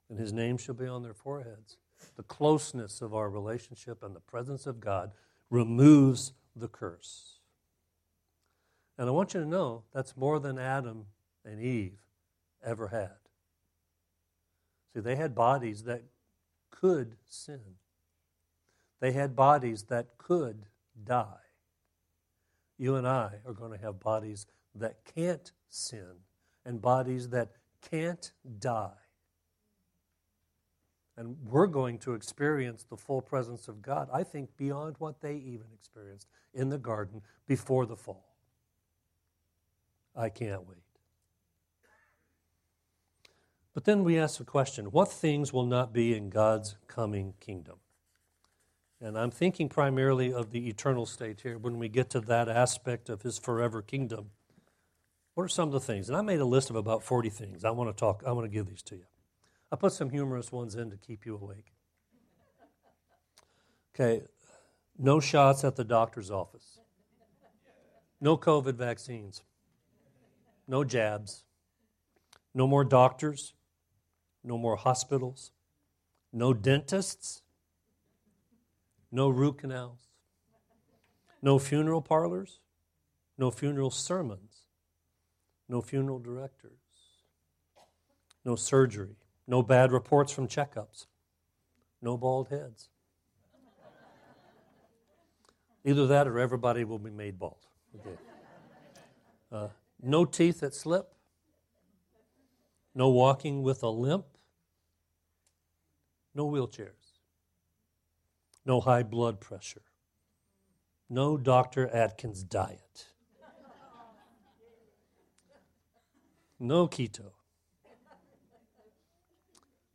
and 0.10 0.20
his 0.20 0.32
name 0.32 0.58
shall 0.58 0.76
be 0.76 0.88
on 0.88 1.04
their 1.04 1.14
foreheads. 1.14 1.78
The 2.16 2.24
closeness 2.24 3.02
of 3.02 3.14
our 3.14 3.30
relationship 3.30 4.04
and 4.04 4.16
the 4.16 4.22
presence 4.22 4.66
of 4.66 4.80
God 4.80 5.12
removes 5.50 6.34
the 6.56 6.68
curse. 6.68 7.40
And 8.98 9.10
I 9.10 9.12
want 9.12 9.34
you 9.34 9.42
to 9.42 9.46
know 9.46 9.84
that's 9.94 10.16
more 10.16 10.40
than 10.40 10.58
Adam 10.58 11.08
and 11.44 11.62
Eve 11.62 12.00
ever 12.64 12.88
had. 12.88 13.18
See, 14.94 15.02
they 15.02 15.16
had 15.18 15.36
bodies 15.36 15.84
that 15.84 16.04
could 16.72 17.16
sin, 17.26 17.62
they 19.00 19.12
had 19.12 19.36
bodies 19.36 19.84
that 19.84 20.18
could 20.18 20.66
die. 21.04 21.42
You 22.78 22.96
and 22.96 23.08
I 23.08 23.36
are 23.46 23.54
going 23.54 23.72
to 23.72 23.84
have 23.84 24.00
bodies 24.00 24.48
that 24.74 25.06
can't 25.16 25.52
sin 25.70 26.24
and 26.66 26.82
bodies 26.82 27.30
that 27.30 27.52
can't 27.90 28.32
die. 28.60 29.05
And 31.18 31.38
we're 31.46 31.68
going 31.68 31.98
to 32.00 32.14
experience 32.14 32.84
the 32.84 32.98
full 32.98 33.22
presence 33.22 33.68
of 33.68 33.82
God, 33.82 34.10
I 34.12 34.24
think, 34.24 34.58
beyond 34.58 34.96
what 35.00 35.22
they 35.22 35.36
even 35.36 35.68
experienced 35.74 36.28
in 36.54 36.70
the 36.70 36.78
garden 36.78 37.22
before 37.48 37.86
the 37.86 37.96
fall. 37.96 38.36
I 40.16 40.30
can't 40.30 40.68
wait. 40.68 40.80
But 43.74 43.84
then 43.84 44.04
we 44.04 44.18
ask 44.18 44.38
the 44.38 44.46
question 44.46 44.86
what 44.86 45.12
things 45.12 45.52
will 45.52 45.66
not 45.66 45.94
be 45.94 46.16
in 46.16 46.30
God's 46.30 46.78
coming 46.88 47.34
kingdom? 47.40 47.76
And 49.02 49.18
I'm 49.18 49.32
thinking 49.32 49.68
primarily 49.68 50.34
of 50.34 50.52
the 50.52 50.70
eternal 50.70 51.06
state 51.06 51.42
here 51.42 51.58
when 51.58 51.78
we 51.78 51.90
get 51.90 52.10
to 52.12 52.22
that 52.22 52.48
aspect 52.48 53.10
of 53.10 53.22
his 53.22 53.38
forever 53.38 53.82
kingdom. 53.82 54.32
What 55.34 55.44
are 55.44 55.50
some 55.50 55.68
of 55.68 55.74
the 55.74 55.82
things? 55.82 56.08
And 56.08 56.18
I 56.18 56.22
made 56.22 56.40
a 56.40 56.46
list 56.46 56.70
of 56.70 56.78
about 56.78 57.04
40 57.04 57.30
things. 57.30 57.66
I 57.66 57.72
want 57.72 57.90
to 57.90 58.00
talk, 58.00 58.24
I 58.26 58.32
want 58.32 58.46
to 58.46 58.50
give 58.50 58.68
these 58.68 58.82
to 58.84 58.96
you. 58.96 59.06
I 59.72 59.76
put 59.76 59.92
some 59.92 60.10
humorous 60.10 60.52
ones 60.52 60.76
in 60.76 60.90
to 60.92 60.98
keep 60.98 61.26
you 61.26 61.36
awake. 61.36 61.74
Okay, 63.94 64.24
no 64.98 65.20
shots 65.20 65.64
at 65.64 65.76
the 65.76 65.84
doctor's 65.84 66.30
office, 66.30 66.80
no 68.20 68.38
COVID 68.38 68.76
vaccines, 68.76 69.42
no 70.68 70.84
jabs, 70.84 71.44
no 72.54 72.68
more 72.68 72.84
doctors, 72.84 73.54
no 74.44 74.58
more 74.58 74.76
hospitals, 74.76 75.52
no 76.32 76.54
dentists, 76.54 77.42
no 79.12 79.30
root 79.30 79.60
canals, 79.60 80.10
no 81.42 81.58
funeral 81.58 82.02
parlors, 82.02 82.60
no 83.38 83.50
funeral 83.50 83.92
sermons, 83.92 84.68
no 85.70 85.82
funeral 85.82 86.20
directors, 86.20 86.72
no 88.44 88.56
surgery, 88.56 89.16
no 89.48 89.62
bad 89.62 89.92
reports 89.92 90.32
from 90.32 90.48
checkups, 90.48 91.06
no 92.02 92.18
bald 92.18 92.50
heads. 92.50 92.90
Either 95.84 96.08
that 96.08 96.28
or 96.28 96.40
everybody 96.40 96.84
will 96.84 96.98
be 96.98 97.12
made 97.12 97.38
bald. 97.38 97.68
Okay. 97.96 98.18
Uh, 99.52 99.68
no 100.02 100.26
teeth 100.26 100.62
that 100.62 100.74
slip, 100.74 101.14
no 102.96 103.10
walking 103.10 103.62
with 103.62 103.84
a 103.84 103.90
limp, 103.90 104.26
no 106.34 106.50
wheelchairs, 106.50 107.20
no 108.66 108.82
high 108.82 109.04
blood 109.04 109.40
pressure, 109.40 109.84
no 111.10 111.38
Dr. 111.38 111.88
Atkins 111.88 112.44
diet. 112.44 113.08
No 116.60 116.88
keto. 116.88 117.32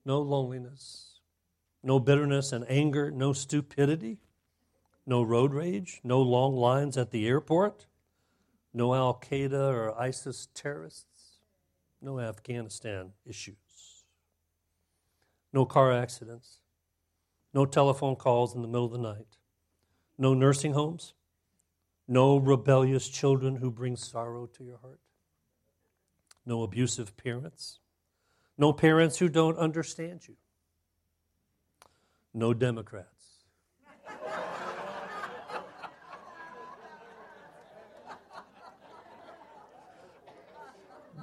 No 0.05 0.21
loneliness. 0.21 1.21
No 1.83 1.99
bitterness 1.99 2.53
and 2.53 2.65
anger. 2.69 3.11
No 3.11 3.33
stupidity. 3.33 4.19
No 5.07 5.23
road 5.23 5.53
rage. 5.53 6.01
No 6.05 6.21
long 6.21 6.57
lines 6.57 6.97
at 6.97 7.11
the 7.11 7.27
airport. 7.27 7.87
No 8.73 8.95
Al 8.95 9.15
Qaeda 9.15 9.73
or 9.73 9.99
ISIS 10.01 10.49
terrorists. 10.55 11.41
No 12.01 12.21
Afghanistan 12.21 13.13
issues. 13.25 14.05
No 15.53 15.65
car 15.65 15.93
accidents. 15.93 16.59
No 17.53 17.67
telephone 17.67 18.17
calls 18.17 18.55
in 18.55 18.63
the 18.63 18.69
middle 18.69 18.87
of 18.87 18.93
the 18.93 18.99
night. 18.99 19.39
No 20.17 20.35
nursing 20.35 20.73
homes. 20.73 21.15
No 22.07 22.37
rebellious 22.37 23.09
children 23.09 23.57
who 23.57 23.71
bring 23.71 23.97
sorrow 23.97 24.47
to 24.47 24.65
your 24.65 24.79
heart 24.79 25.01
no 26.51 26.63
abusive 26.63 27.17
parents, 27.17 27.79
no 28.61 28.75
parents 28.75 29.17
who 29.17 29.27
don't 29.27 29.57
understand 29.57 30.21
you, 30.29 30.37
no 32.35 32.53
Democrats. 32.53 33.09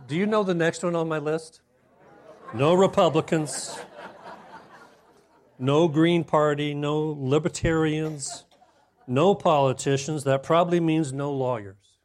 Do 0.07 0.15
you 0.15 0.25
know 0.25 0.41
the 0.41 0.55
next 0.55 0.81
one 0.81 0.95
on 0.95 1.07
my 1.07 1.19
list? 1.19 1.61
No 2.55 2.73
Republicans, 2.73 3.77
no 5.59 5.87
Green 5.87 6.23
Party, 6.23 6.73
no 6.73 7.15
libertarians, 7.19 8.45
no 9.05 9.35
politicians. 9.35 10.23
That 10.23 10.41
probably 10.41 10.79
means 10.79 11.13
no 11.13 11.31
lawyers, 11.31 11.99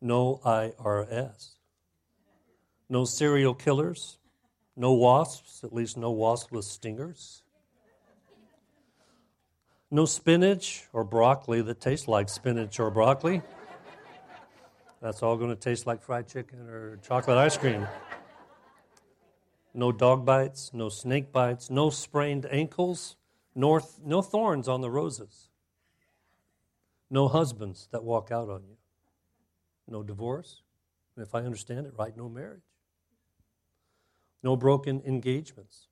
no 0.00 0.40
IRS 0.44 1.53
no 2.94 3.04
serial 3.04 3.54
killers, 3.54 4.18
No 4.76 4.92
wasps, 4.92 5.64
at 5.64 5.72
least 5.72 5.96
no 5.96 6.12
wasps 6.12 6.52
with 6.52 6.64
stingers. 6.64 7.42
No 9.90 10.04
spinach 10.04 10.84
or 10.92 11.02
broccoli 11.02 11.60
that 11.62 11.80
tastes 11.80 12.06
like 12.06 12.28
spinach 12.28 12.78
or 12.78 12.92
broccoli. 12.92 13.42
That's 15.02 15.24
all 15.24 15.36
going 15.36 15.50
to 15.50 15.56
taste 15.56 15.88
like 15.88 16.02
fried 16.02 16.28
chicken 16.28 16.68
or 16.68 16.96
chocolate 16.98 17.36
ice 17.36 17.56
cream. 17.56 17.84
No 19.74 19.90
dog 19.90 20.24
bites, 20.24 20.70
no 20.72 20.88
snake 20.88 21.32
bites, 21.32 21.70
no 21.70 21.90
sprained 21.90 22.46
ankles, 22.48 23.16
nor 23.56 23.80
th- 23.80 23.92
no 24.04 24.22
thorns 24.22 24.68
on 24.68 24.82
the 24.82 24.90
roses. 24.90 25.48
No 27.10 27.26
husbands 27.26 27.88
that 27.90 28.04
walk 28.04 28.30
out 28.30 28.48
on 28.48 28.62
you. 28.62 28.76
No 29.88 30.04
divorce. 30.04 30.62
And 31.16 31.26
if 31.26 31.34
I 31.34 31.40
understand 31.40 31.86
it 31.86 31.94
right, 31.98 32.16
no 32.16 32.28
marriage. 32.28 32.62
No 34.44 34.56
broken 34.56 35.00
engagements. 35.06 35.88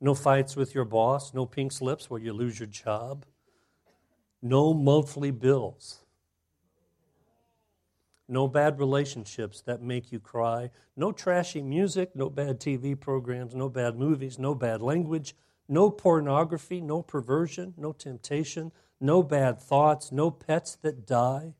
No 0.00 0.14
fights 0.14 0.56
with 0.56 0.74
your 0.74 0.86
boss. 0.86 1.34
No 1.34 1.44
pink 1.44 1.72
slips 1.72 2.08
where 2.08 2.22
you 2.22 2.32
lose 2.32 2.58
your 2.58 2.66
job. 2.66 3.26
No 4.40 4.72
monthly 4.72 5.30
bills. 5.30 5.98
No 8.26 8.48
bad 8.48 8.78
relationships 8.78 9.60
that 9.66 9.82
make 9.82 10.10
you 10.10 10.18
cry. 10.18 10.70
No 10.96 11.12
trashy 11.12 11.60
music. 11.60 12.16
No 12.16 12.30
bad 12.30 12.58
TV 12.58 12.98
programs. 12.98 13.54
No 13.54 13.68
bad 13.68 13.98
movies. 13.98 14.38
No 14.38 14.54
bad 14.54 14.80
language. 14.80 15.36
No 15.68 15.90
pornography. 15.90 16.80
No 16.80 17.02
perversion. 17.02 17.74
No 17.76 17.92
temptation. 17.92 18.72
No 19.00 19.22
bad 19.22 19.60
thoughts. 19.60 20.10
No 20.10 20.30
pets 20.30 20.76
that 20.76 21.06
die. 21.06 21.52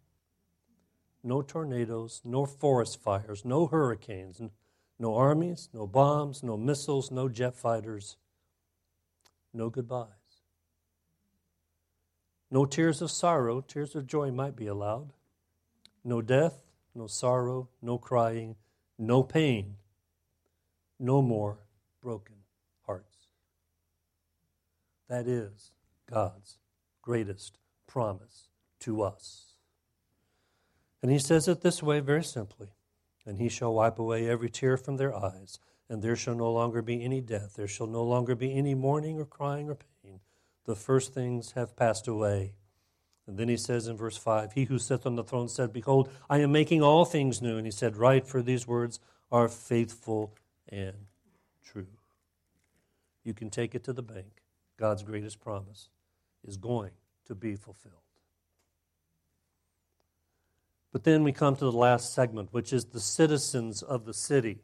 No 1.22 1.43
tornadoes. 1.43 2.22
No 2.24 2.47
forest 2.47 3.03
fires. 3.03 3.45
No 3.45 3.66
hurricanes 3.66 4.41
no 4.99 5.14
armies, 5.14 5.68
no 5.72 5.86
bombs, 5.86 6.43
no 6.43 6.57
missiles, 6.57 7.11
no 7.11 7.28
jet 7.28 7.57
fighters, 7.57 8.16
no 9.53 9.68
goodbyes. 9.70 10.09
No 12.51 12.66
tears 12.66 13.01
of 13.01 13.11
sorrow, 13.11 13.62
tears 13.62 13.95
of 13.95 14.07
joy 14.07 14.30
might 14.30 14.55
be 14.55 14.66
allowed. 14.66 15.12
No 16.05 16.20
death, 16.20 16.62
no 16.95 17.07
sorrow, 17.07 17.68
no 17.80 17.97
crying, 17.97 18.57
no 18.99 19.22
pain, 19.22 19.76
no 20.99 21.22
more 21.22 21.59
broken 22.03 22.36
hearts. 22.86 23.28
That 25.09 25.26
is 25.26 25.70
God's 26.11 26.59
greatest 27.01 27.59
promise 27.86 28.49
to 28.80 29.03
us. 29.03 29.55
And 31.03 31.11
he 31.11 31.18
says 31.18 31.49
it 31.49 31.62
this 31.62 31.82
way 31.82 32.01
very 32.01 32.22
simply 32.22 32.68
and 33.26 33.38
he 33.38 33.48
shall 33.48 33.74
wipe 33.74 33.98
away 33.98 34.28
every 34.28 34.50
tear 34.50 34.76
from 34.76 34.96
their 34.96 35.14
eyes, 35.14 35.58
and 35.88 36.02
there 36.02 36.16
shall 36.16 36.34
no 36.34 36.50
longer 36.52 36.82
be 36.82 37.04
any 37.04 37.20
death, 37.20 37.54
there 37.56 37.68
shall 37.68 37.86
no 37.86 38.02
longer 38.02 38.34
be 38.34 38.54
any 38.54 38.74
mourning 38.74 39.18
or 39.18 39.24
crying 39.24 39.68
or 39.68 39.76
pain. 39.76 40.20
The 40.64 40.76
first 40.76 41.12
things 41.12 41.52
have 41.52 41.76
passed 41.76 42.06
away. 42.06 42.54
And 43.26 43.38
then 43.38 43.48
he 43.48 43.56
says 43.56 43.86
in 43.86 43.96
verse 43.96 44.16
5 44.16 44.52
He 44.52 44.64
who 44.64 44.78
sits 44.78 45.06
on 45.06 45.16
the 45.16 45.24
throne 45.24 45.48
said, 45.48 45.72
Behold, 45.72 46.08
I 46.28 46.38
am 46.38 46.52
making 46.52 46.82
all 46.82 47.04
things 47.04 47.40
new. 47.40 47.56
And 47.56 47.66
he 47.66 47.70
said, 47.70 47.96
Write, 47.96 48.26
for 48.26 48.42
these 48.42 48.66
words 48.66 49.00
are 49.30 49.48
faithful 49.48 50.34
and 50.68 51.06
true. 51.64 51.86
You 53.24 53.34
can 53.34 53.50
take 53.50 53.74
it 53.74 53.84
to 53.84 53.92
the 53.92 54.02
bank. 54.02 54.42
God's 54.76 55.02
greatest 55.02 55.40
promise 55.40 55.88
is 56.44 56.56
going 56.56 56.90
to 57.26 57.34
be 57.34 57.54
fulfilled. 57.54 58.01
But 60.93 61.05
then 61.05 61.24
we 61.24 61.32
come 61.32 61.57
to 61.57 61.64
the 61.64 61.72
last 61.72 62.12
segment, 62.12 62.53
which 62.53 62.72
is 62.72 62.84
the 62.84 63.01
citizens 63.01 63.82
of 63.82 64.05
the 64.05 64.12
city. 64.12 64.59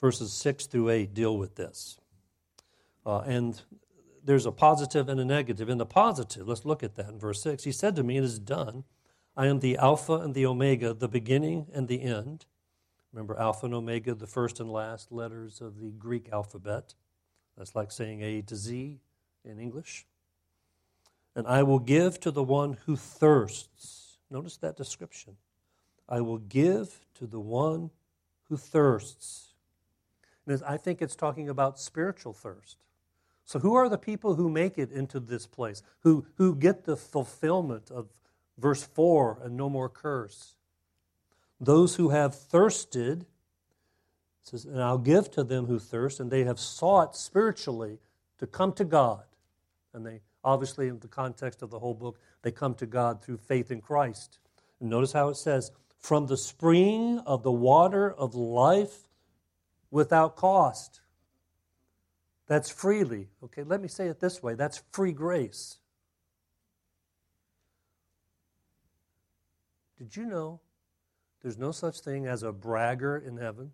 Verses 0.00 0.32
6 0.32 0.66
through 0.66 0.90
8 0.90 1.14
deal 1.14 1.38
with 1.38 1.54
this. 1.54 1.98
Uh, 3.06 3.20
and 3.20 3.60
there's 4.24 4.46
a 4.46 4.52
positive 4.52 5.08
and 5.08 5.20
a 5.20 5.24
negative. 5.24 5.68
In 5.68 5.78
the 5.78 5.86
positive, 5.86 6.48
let's 6.48 6.64
look 6.64 6.82
at 6.82 6.96
that 6.96 7.08
in 7.08 7.18
verse 7.18 7.40
6. 7.42 7.62
He 7.62 7.72
said 7.72 7.94
to 7.96 8.02
me, 8.02 8.18
It 8.18 8.24
is 8.24 8.40
done. 8.40 8.84
I 9.36 9.46
am 9.46 9.60
the 9.60 9.78
Alpha 9.78 10.14
and 10.14 10.34
the 10.34 10.44
Omega, 10.44 10.92
the 10.92 11.08
beginning 11.08 11.68
and 11.72 11.86
the 11.86 12.02
end. 12.02 12.44
Remember, 13.12 13.38
Alpha 13.38 13.66
and 13.66 13.74
Omega, 13.74 14.14
the 14.14 14.26
first 14.26 14.58
and 14.58 14.70
last 14.70 15.12
letters 15.12 15.60
of 15.60 15.80
the 15.80 15.90
Greek 15.90 16.28
alphabet. 16.32 16.94
That's 17.56 17.74
like 17.74 17.92
saying 17.92 18.22
A 18.22 18.42
to 18.42 18.56
Z 18.56 19.00
in 19.44 19.58
English. 19.58 20.06
And 21.34 21.46
I 21.46 21.62
will 21.62 21.78
give 21.78 22.20
to 22.20 22.30
the 22.30 22.42
one 22.42 22.78
who 22.86 22.96
thirsts 22.96 24.01
Notice 24.32 24.56
that 24.58 24.76
description. 24.76 25.36
I 26.08 26.22
will 26.22 26.38
give 26.38 27.00
to 27.16 27.26
the 27.26 27.38
one 27.38 27.90
who 28.48 28.56
thirsts. 28.56 29.52
And 30.46 30.62
I 30.66 30.78
think 30.78 31.02
it's 31.02 31.14
talking 31.14 31.50
about 31.50 31.78
spiritual 31.78 32.32
thirst. 32.32 32.78
So, 33.44 33.58
who 33.58 33.74
are 33.74 33.88
the 33.88 33.98
people 33.98 34.36
who 34.36 34.48
make 34.48 34.78
it 34.78 34.90
into 34.90 35.20
this 35.20 35.46
place, 35.46 35.82
who, 36.00 36.26
who 36.36 36.54
get 36.54 36.84
the 36.84 36.96
fulfillment 36.96 37.90
of 37.90 38.08
verse 38.56 38.82
4 38.82 39.40
and 39.44 39.56
no 39.56 39.68
more 39.68 39.88
curse? 39.88 40.54
Those 41.60 41.96
who 41.96 42.08
have 42.08 42.34
thirsted, 42.34 43.26
says, 44.42 44.64
and 44.64 44.82
I'll 44.82 44.96
give 44.96 45.30
to 45.32 45.44
them 45.44 45.66
who 45.66 45.78
thirst, 45.78 46.20
and 46.20 46.30
they 46.30 46.44
have 46.44 46.58
sought 46.58 47.16
spiritually 47.16 47.98
to 48.38 48.46
come 48.46 48.72
to 48.74 48.84
God. 48.84 49.24
And 49.92 50.06
they 50.06 50.20
Obviously, 50.44 50.88
in 50.88 50.98
the 50.98 51.08
context 51.08 51.62
of 51.62 51.70
the 51.70 51.78
whole 51.78 51.94
book, 51.94 52.18
they 52.42 52.50
come 52.50 52.74
to 52.74 52.86
God 52.86 53.22
through 53.22 53.38
faith 53.38 53.70
in 53.70 53.80
Christ. 53.80 54.38
And 54.80 54.90
notice 54.90 55.12
how 55.12 55.28
it 55.28 55.36
says, 55.36 55.70
from 55.98 56.26
the 56.26 56.36
spring 56.36 57.20
of 57.26 57.42
the 57.42 57.52
water 57.52 58.12
of 58.12 58.34
life 58.34 59.08
without 59.90 60.34
cost. 60.34 61.00
That's 62.48 62.70
freely. 62.70 63.28
Okay, 63.44 63.62
let 63.62 63.80
me 63.80 63.88
say 63.88 64.08
it 64.08 64.18
this 64.18 64.42
way 64.42 64.54
that's 64.54 64.82
free 64.90 65.12
grace. 65.12 65.78
Did 69.96 70.16
you 70.16 70.26
know 70.26 70.60
there's 71.42 71.56
no 71.56 71.70
such 71.70 72.00
thing 72.00 72.26
as 72.26 72.42
a 72.42 72.50
bragger 72.50 73.16
in 73.16 73.36
heaven? 73.36 73.70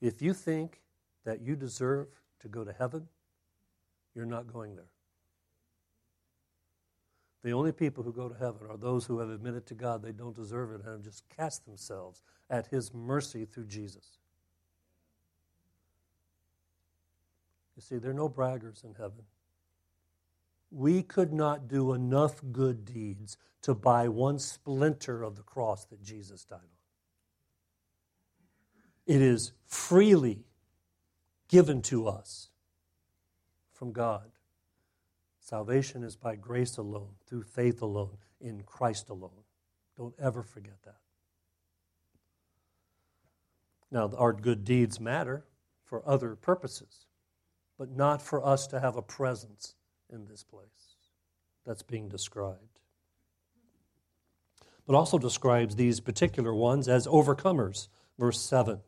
If 0.00 0.20
you 0.20 0.34
think 0.34 0.80
that 1.24 1.40
you 1.40 1.54
deserve 1.54 2.08
to 2.40 2.48
go 2.48 2.64
to 2.64 2.72
heaven, 2.72 3.08
you're 4.18 4.26
not 4.26 4.52
going 4.52 4.74
there. 4.74 4.90
The 7.44 7.52
only 7.52 7.70
people 7.70 8.02
who 8.02 8.12
go 8.12 8.28
to 8.28 8.34
heaven 8.34 8.66
are 8.68 8.76
those 8.76 9.04
who 9.04 9.20
have 9.20 9.30
admitted 9.30 9.64
to 9.66 9.74
God 9.74 10.02
they 10.02 10.10
don't 10.10 10.34
deserve 10.34 10.72
it 10.72 10.80
and 10.80 10.88
have 10.88 11.02
just 11.02 11.22
cast 11.28 11.64
themselves 11.64 12.24
at 12.50 12.66
His 12.66 12.92
mercy 12.92 13.44
through 13.44 13.66
Jesus. 13.66 14.18
You 17.76 17.82
see, 17.82 17.98
there 17.98 18.10
are 18.10 18.14
no 18.14 18.28
braggers 18.28 18.82
in 18.82 18.94
heaven. 18.94 19.22
We 20.72 21.04
could 21.04 21.32
not 21.32 21.68
do 21.68 21.92
enough 21.92 22.40
good 22.50 22.84
deeds 22.84 23.36
to 23.62 23.72
buy 23.72 24.08
one 24.08 24.40
splinter 24.40 25.22
of 25.22 25.36
the 25.36 25.42
cross 25.42 25.84
that 25.84 26.02
Jesus 26.02 26.44
died 26.44 26.56
on. 26.58 26.64
It 29.06 29.22
is 29.22 29.52
freely 29.64 30.40
given 31.46 31.82
to 31.82 32.08
us 32.08 32.48
from 33.78 33.92
God. 33.92 34.30
Salvation 35.40 36.02
is 36.02 36.16
by 36.16 36.34
grace 36.34 36.76
alone, 36.76 37.12
through 37.26 37.44
faith 37.44 37.80
alone, 37.80 38.18
in 38.40 38.62
Christ 38.64 39.08
alone. 39.08 39.44
Don't 39.96 40.14
ever 40.18 40.42
forget 40.42 40.82
that. 40.84 40.96
Now, 43.90 44.10
our 44.18 44.32
good 44.32 44.64
deeds 44.64 45.00
matter 45.00 45.44
for 45.84 46.06
other 46.06 46.34
purposes, 46.34 47.06
but 47.78 47.90
not 47.90 48.20
for 48.20 48.44
us 48.44 48.66
to 48.66 48.80
have 48.80 48.96
a 48.96 49.02
presence 49.02 49.74
in 50.12 50.26
this 50.26 50.42
place 50.42 50.96
that's 51.64 51.82
being 51.82 52.08
described. 52.08 52.80
But 54.86 54.96
also 54.96 55.18
describes 55.18 55.76
these 55.76 56.00
particular 56.00 56.54
ones 56.54 56.88
as 56.88 57.06
overcomers. 57.06 57.88
Verse 58.18 58.40
7 58.40 58.80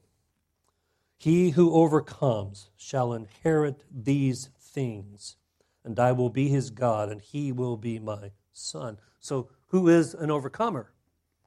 he 1.20 1.50
who 1.50 1.74
overcomes 1.74 2.70
shall 2.78 3.12
inherit 3.12 3.84
these 3.94 4.48
things, 4.58 5.36
and 5.84 6.00
I 6.00 6.12
will 6.12 6.30
be 6.30 6.48
his 6.48 6.70
God, 6.70 7.10
and 7.10 7.20
he 7.20 7.52
will 7.52 7.76
be 7.76 7.98
my 7.98 8.30
son. 8.54 8.96
So, 9.18 9.50
who 9.66 9.88
is 9.88 10.14
an 10.14 10.30
overcomer? 10.30 10.94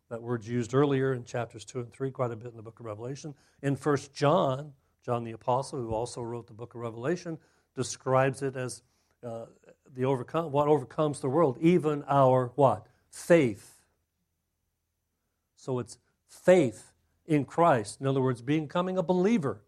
That 0.09 0.21
word's 0.21 0.47
used 0.47 0.75
earlier 0.75 1.13
in 1.13 1.23
chapters 1.23 1.65
2 1.65 1.79
and 1.79 1.91
3, 1.91 2.11
quite 2.11 2.29
a 2.29 2.35
bit 2.35 2.51
in 2.51 2.55
the 2.55 2.61
book 2.61 2.79
of 2.79 2.85
Revelation. 2.85 3.33
In 3.63 3.73
1 3.73 3.97
John, 4.13 4.73
John 5.03 5.23
the 5.23 5.31
Apostle, 5.31 5.79
who 5.79 5.91
also 5.91 6.21
wrote 6.21 6.45
the 6.45 6.53
book 6.53 6.75
of 6.75 6.81
Revelation, 6.81 7.39
describes 7.75 8.43
it 8.43 8.55
as 8.55 8.83
uh, 9.23 9.45
the 9.95 10.05
overcome, 10.05 10.51
what 10.51 10.67
overcomes 10.67 11.19
the 11.19 11.29
world, 11.29 11.57
even 11.59 12.03
our 12.07 12.51
what? 12.53 12.85
Faith. 13.09 13.73
So 15.55 15.79
it's 15.79 15.97
faith 16.27 16.92
in 17.25 17.45
Christ. 17.45 18.01
In 18.01 18.07
other 18.07 18.21
words, 18.21 18.41
becoming 18.41 18.97
a 18.97 19.03
believer. 19.03 19.61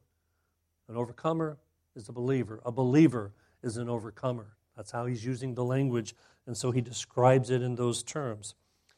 An 0.88 0.98
overcomer 0.98 1.58
is 1.96 2.10
a 2.10 2.12
believer. 2.12 2.60
A 2.66 2.72
believer 2.72 3.32
is 3.64 3.78
an 3.78 3.90
overcomer. 3.90 4.56
That's 4.76 4.92
how 4.92 5.06
he's 5.06 5.26
using 5.26 5.56
the 5.56 5.64
language, 5.64 6.16
and 6.46 6.56
so 6.56 6.72
he 6.72 6.82
describes 6.82 7.50
it 7.50 7.62
in 7.62 7.76
those 7.76 8.04
terms. 8.04 8.56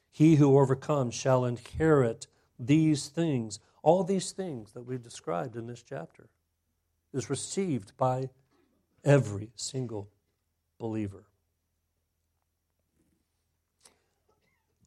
He 0.09 0.35
who 0.35 0.57
overcomes 0.57 1.13
shall 1.13 1.45
inherit 1.45 2.27
these 2.59 3.07
things, 3.07 3.59
all 3.83 4.03
these 4.03 4.31
things 4.31 4.73
that 4.73 4.81
we've 4.81 5.03
described 5.03 5.55
in 5.55 5.67
this 5.67 5.83
chapter, 5.83 6.29
is 7.13 7.29
received 7.29 7.95
by 7.97 8.29
every 9.03 9.51
single 9.55 10.09
believer. 10.79 11.25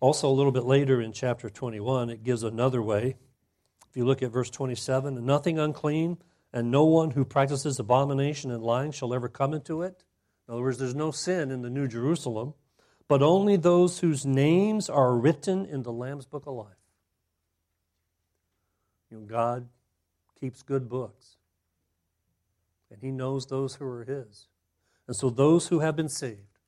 Also, 0.01 0.29
a 0.29 0.33
little 0.33 0.53
bit 0.53 0.64
later 0.64 1.01
in 1.01 1.12
chapter 1.12 1.49
21, 1.51 2.11
it 2.11 2.25
gives 2.25 2.43
another 2.43 2.83
way. 2.83 3.16
If 3.91 3.97
you 3.97 4.05
look 4.05 4.22
at 4.22 4.30
verse 4.30 4.51
27, 4.51 5.24
nothing 5.26 5.59
unclean 5.59 6.18
and 6.53 6.70
no 6.70 6.84
one 6.84 7.11
who 7.11 7.24
practices 7.24 7.78
abomination 7.78 8.51
and 8.51 8.62
lying 8.62 8.93
shall 8.93 9.12
ever 9.12 9.28
come 9.28 9.53
into 9.53 9.82
it. 9.82 10.05
In 10.47 10.55
other 10.55 10.62
words, 10.62 10.78
there's 10.78 10.95
no 10.95 11.11
sin 11.11 11.51
in 11.51 11.62
the 11.62 11.70
New 11.70 11.88
Jerusalem, 11.88 12.55
but 13.09 13.22
only 13.22 13.57
those 13.57 14.01
whose 14.01 14.24
names 14.24 14.88
are 14.88 15.14
written 15.14 15.64
in 15.64 15.82
the 15.82 15.93
Lamb's 15.93 16.26
Book 16.26 16.47
of 16.47 16.55
Life. 16.55 16.66
You 19.11 19.18
know, 19.18 19.24
God 19.24 19.68
keeps 20.38 20.62
good 20.62 20.88
books, 20.88 21.36
and 22.91 23.01
He 23.01 23.11
knows 23.11 23.47
those 23.47 23.74
who 23.74 23.86
are 23.86 24.05
His. 24.05 24.47
And 25.07 25.16
so, 25.16 25.30
those 25.30 25.66
who 25.68 25.80
have 25.80 25.97
been 25.97 26.09
saved, 26.09 26.59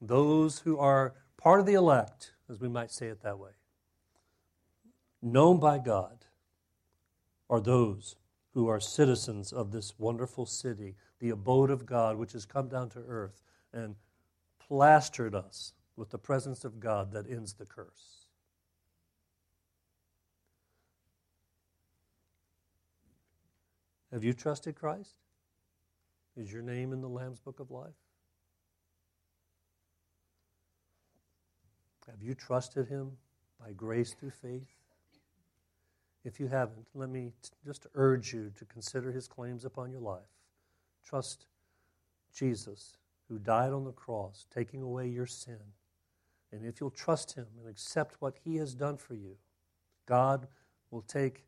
those 0.00 0.60
who 0.60 0.78
are 0.78 1.14
part 1.36 1.58
of 1.58 1.66
the 1.66 1.74
elect, 1.74 2.32
as 2.48 2.60
we 2.60 2.68
might 2.68 2.92
say 2.92 3.08
it 3.08 3.22
that 3.22 3.38
way, 3.38 3.50
known 5.20 5.58
by 5.58 5.78
God, 5.78 6.24
are 7.50 7.60
those 7.60 8.16
who 8.54 8.68
are 8.68 8.80
citizens 8.80 9.52
of 9.52 9.70
this 9.72 9.94
wonderful 9.98 10.46
city, 10.46 10.94
the 11.20 11.30
abode 11.30 11.70
of 11.70 11.86
God, 11.86 12.16
which 12.16 12.32
has 12.32 12.44
come 12.44 12.68
down 12.68 12.88
to 12.90 13.00
earth 13.06 13.42
and 13.72 13.96
plastered 14.58 15.34
us 15.34 15.72
with 15.96 16.10
the 16.10 16.18
presence 16.18 16.64
of 16.64 16.80
God 16.80 17.12
that 17.12 17.28
ends 17.30 17.54
the 17.54 17.66
curse. 17.66 18.26
Have 24.12 24.24
you 24.24 24.32
trusted 24.32 24.74
Christ? 24.74 25.14
Is 26.36 26.52
your 26.52 26.62
name 26.62 26.92
in 26.92 27.00
the 27.00 27.08
Lamb's 27.08 27.40
Book 27.40 27.60
of 27.60 27.70
Life? 27.70 27.90
Have 32.08 32.22
you 32.22 32.34
trusted 32.34 32.88
Him 32.88 33.12
by 33.60 33.72
grace 33.72 34.14
through 34.14 34.30
faith? 34.30 34.68
If 36.24 36.40
you 36.40 36.48
haven't, 36.48 36.86
let 36.94 37.08
me 37.08 37.32
t- 37.42 37.50
just 37.64 37.86
urge 37.94 38.32
you 38.32 38.52
to 38.58 38.64
consider 38.64 39.12
His 39.12 39.28
claims 39.28 39.64
upon 39.64 39.90
your 39.90 40.00
life. 40.00 40.28
Trust 41.04 41.46
Jesus, 42.34 42.96
who 43.28 43.38
died 43.38 43.72
on 43.72 43.84
the 43.84 43.92
cross, 43.92 44.46
taking 44.54 44.82
away 44.82 45.08
your 45.08 45.26
sin. 45.26 45.60
And 46.52 46.64
if 46.64 46.80
you'll 46.80 46.90
trust 46.90 47.34
Him 47.34 47.46
and 47.58 47.68
accept 47.68 48.16
what 48.20 48.34
He 48.44 48.56
has 48.56 48.74
done 48.74 48.96
for 48.96 49.14
you, 49.14 49.36
God 50.06 50.48
will 50.90 51.02
take 51.02 51.44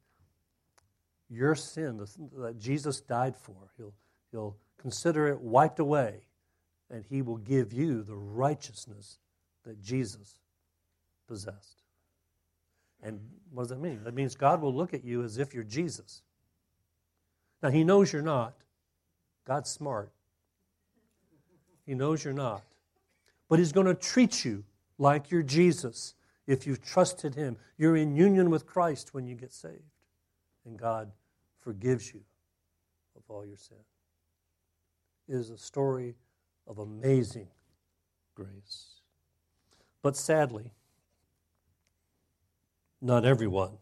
your 1.28 1.54
sin 1.54 2.04
that 2.38 2.58
Jesus 2.58 3.00
died 3.00 3.36
for. 3.36 3.72
He'll, 3.76 3.94
he'll 4.30 4.56
consider 4.78 5.28
it 5.28 5.40
wiped 5.40 5.78
away, 5.78 6.26
and 6.90 7.04
He 7.08 7.22
will 7.22 7.38
give 7.38 7.72
you 7.72 8.02
the 8.02 8.16
righteousness 8.16 9.18
that 9.64 9.80
Jesus 9.82 10.40
possessed. 11.26 11.79
And 13.03 13.20
what 13.53 13.64
does 13.64 13.70
that 13.70 13.80
mean? 13.80 14.05
That 14.05 14.14
means 14.14 14.34
God 14.34 14.61
will 14.61 14.74
look 14.74 14.94
at 14.94 15.05
you 15.05 15.22
as 15.22 15.38
if 15.38 15.55
you're 15.55 15.64
Jesus. 15.64 16.22
Now, 17.62 17.70
He 17.70 17.84
knows 17.84 18.12
you're 18.12 18.22
not. 18.22 18.55
God's 19.46 19.70
smart. 19.70 20.11
He 21.86 21.94
knows 21.94 22.24
you're 22.24 22.32
not. 22.32 22.62
But 23.48 23.59
He's 23.59 23.72
going 23.72 23.86
to 23.86 23.94
treat 23.94 24.44
you 24.44 24.64
like 24.98 25.30
you're 25.30 25.42
Jesus 25.42 26.14
if 26.46 26.66
you've 26.66 26.82
trusted 26.82 27.34
Him. 27.34 27.57
You're 27.78 27.96
in 27.96 28.14
union 28.14 28.51
with 28.51 28.66
Christ 28.66 29.14
when 29.14 29.26
you 29.26 29.34
get 29.34 29.53
saved. 29.53 29.82
And 30.64 30.78
God 30.78 31.11
forgives 31.61 32.12
you 32.12 32.20
of 33.16 33.22
all 33.28 33.44
your 33.44 33.57
sin. 33.57 33.76
It 35.28 35.34
is 35.34 35.51
a 35.51 35.59
story 35.59 36.16
of 36.66 36.78
amazing 36.78 37.48
grace. 38.34 39.01
But 40.03 40.16
sadly, 40.16 40.72
not 43.01 43.24
everyone 43.24 43.78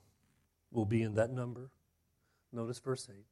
will 0.71 0.85
be 0.85 1.03
in 1.03 1.15
that 1.15 1.31
number. 1.31 1.71
Notice 2.53 2.79
verse 2.79 3.09
8. 3.11 3.25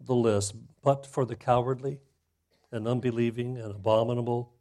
The 0.00 0.14
list, 0.14 0.54
but 0.82 1.06
for 1.06 1.24
the 1.24 1.36
cowardly 1.36 2.00
and 2.70 2.86
unbelieving 2.86 3.56
and 3.56 3.70
abominable 3.70 4.52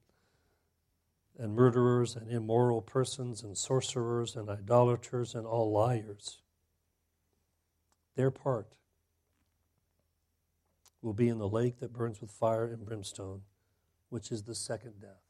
and 1.37 1.55
murderers 1.55 2.15
and 2.15 2.31
immoral 2.31 2.81
persons 2.81 3.43
and 3.43 3.57
sorcerers 3.57 4.35
and 4.35 4.49
idolaters 4.49 5.35
and 5.35 5.45
all 5.45 5.71
liars. 5.71 6.39
Their 8.15 8.31
part 8.31 8.75
will 11.01 11.13
be 11.13 11.27
in 11.27 11.39
the 11.39 11.49
lake 11.49 11.79
that 11.79 11.91
burns 11.91 12.21
with 12.21 12.31
fire 12.31 12.65
and 12.65 12.85
brimstone, 12.85 13.41
which 14.09 14.31
is 14.31 14.43
the 14.43 14.55
second 14.55 15.01
death. 15.01 15.22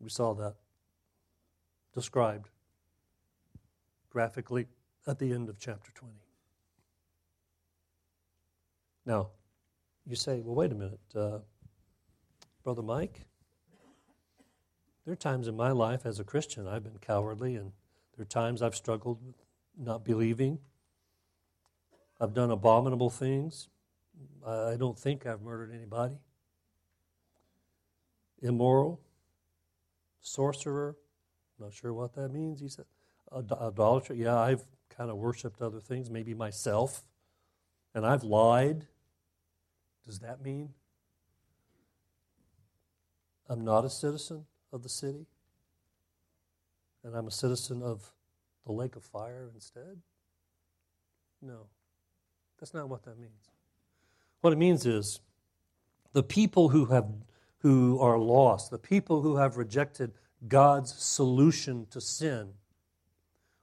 We 0.00 0.10
saw 0.10 0.34
that 0.34 0.54
described 1.94 2.48
graphically 4.10 4.66
at 5.06 5.18
the 5.18 5.32
end 5.32 5.48
of 5.48 5.58
chapter 5.58 5.90
20. 5.94 6.14
Now, 9.04 9.28
you 10.06 10.16
say, 10.16 10.40
well, 10.40 10.54
wait 10.54 10.70
a 10.70 10.74
minute, 10.74 11.00
uh, 11.14 11.38
Brother 12.62 12.82
Mike. 12.82 13.22
There 15.04 15.12
are 15.12 15.16
times 15.16 15.48
in 15.48 15.56
my 15.56 15.70
life 15.70 16.04
as 16.04 16.20
a 16.20 16.24
Christian 16.24 16.68
I've 16.68 16.84
been 16.84 16.98
cowardly, 17.00 17.56
and 17.56 17.72
there 18.16 18.22
are 18.22 18.26
times 18.26 18.60
I've 18.60 18.74
struggled 18.74 19.24
with 19.24 19.36
not 19.78 20.04
believing. 20.04 20.58
I've 22.20 22.34
done 22.34 22.50
abominable 22.50 23.10
things. 23.10 23.68
I 24.46 24.76
don't 24.78 24.98
think 24.98 25.24
I've 25.26 25.40
murdered 25.40 25.72
anybody. 25.74 26.18
Immoral 28.42 29.00
sorcerer. 30.20 30.96
Not 31.58 31.74
sure 31.74 31.92
what 31.92 32.14
that 32.14 32.32
means. 32.32 32.60
He 32.60 32.68
said, 32.68 32.84
idolater. 33.32 34.14
Yeah, 34.14 34.38
I've 34.38 34.64
kind 34.88 35.10
of 35.10 35.16
worshiped 35.16 35.60
other 35.60 35.80
things, 35.80 36.10
maybe 36.10 36.34
myself, 36.34 37.04
and 37.94 38.06
I've 38.06 38.22
lied. 38.22 38.86
Does 40.06 40.20
that 40.20 40.42
mean 40.42 40.70
I'm 43.48 43.64
not 43.64 43.84
a 43.84 43.90
citizen 43.90 44.46
of 44.72 44.82
the 44.82 44.88
city? 44.88 45.26
And 47.04 47.14
I'm 47.14 47.26
a 47.26 47.30
citizen 47.30 47.82
of 47.82 48.12
the 48.66 48.72
lake 48.72 48.96
of 48.96 49.02
fire 49.02 49.50
instead? 49.54 50.02
No, 51.40 51.66
that's 52.58 52.74
not 52.74 52.88
what 52.88 53.04
that 53.04 53.18
means. 53.18 53.50
What 54.40 54.52
it 54.52 54.56
means 54.56 54.84
is 54.86 55.20
the 56.12 56.22
people 56.22 56.68
who 56.68 56.86
have 56.86 57.06
who 57.58 57.98
are 58.00 58.18
lost, 58.18 58.70
the 58.70 58.78
people 58.78 59.22
who 59.22 59.36
have 59.36 59.56
rejected 59.56 60.12
God's 60.46 60.94
solution 60.94 61.86
to 61.90 62.00
sin, 62.00 62.50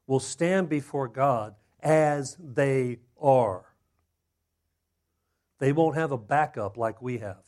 will 0.07 0.19
stand 0.19 0.69
before 0.69 1.07
God 1.07 1.55
as 1.81 2.37
they 2.39 2.99
are. 3.19 3.65
They 5.59 5.71
won't 5.71 5.95
have 5.95 6.11
a 6.11 6.17
backup 6.17 6.77
like 6.77 7.01
we 7.01 7.19
have. 7.19 7.43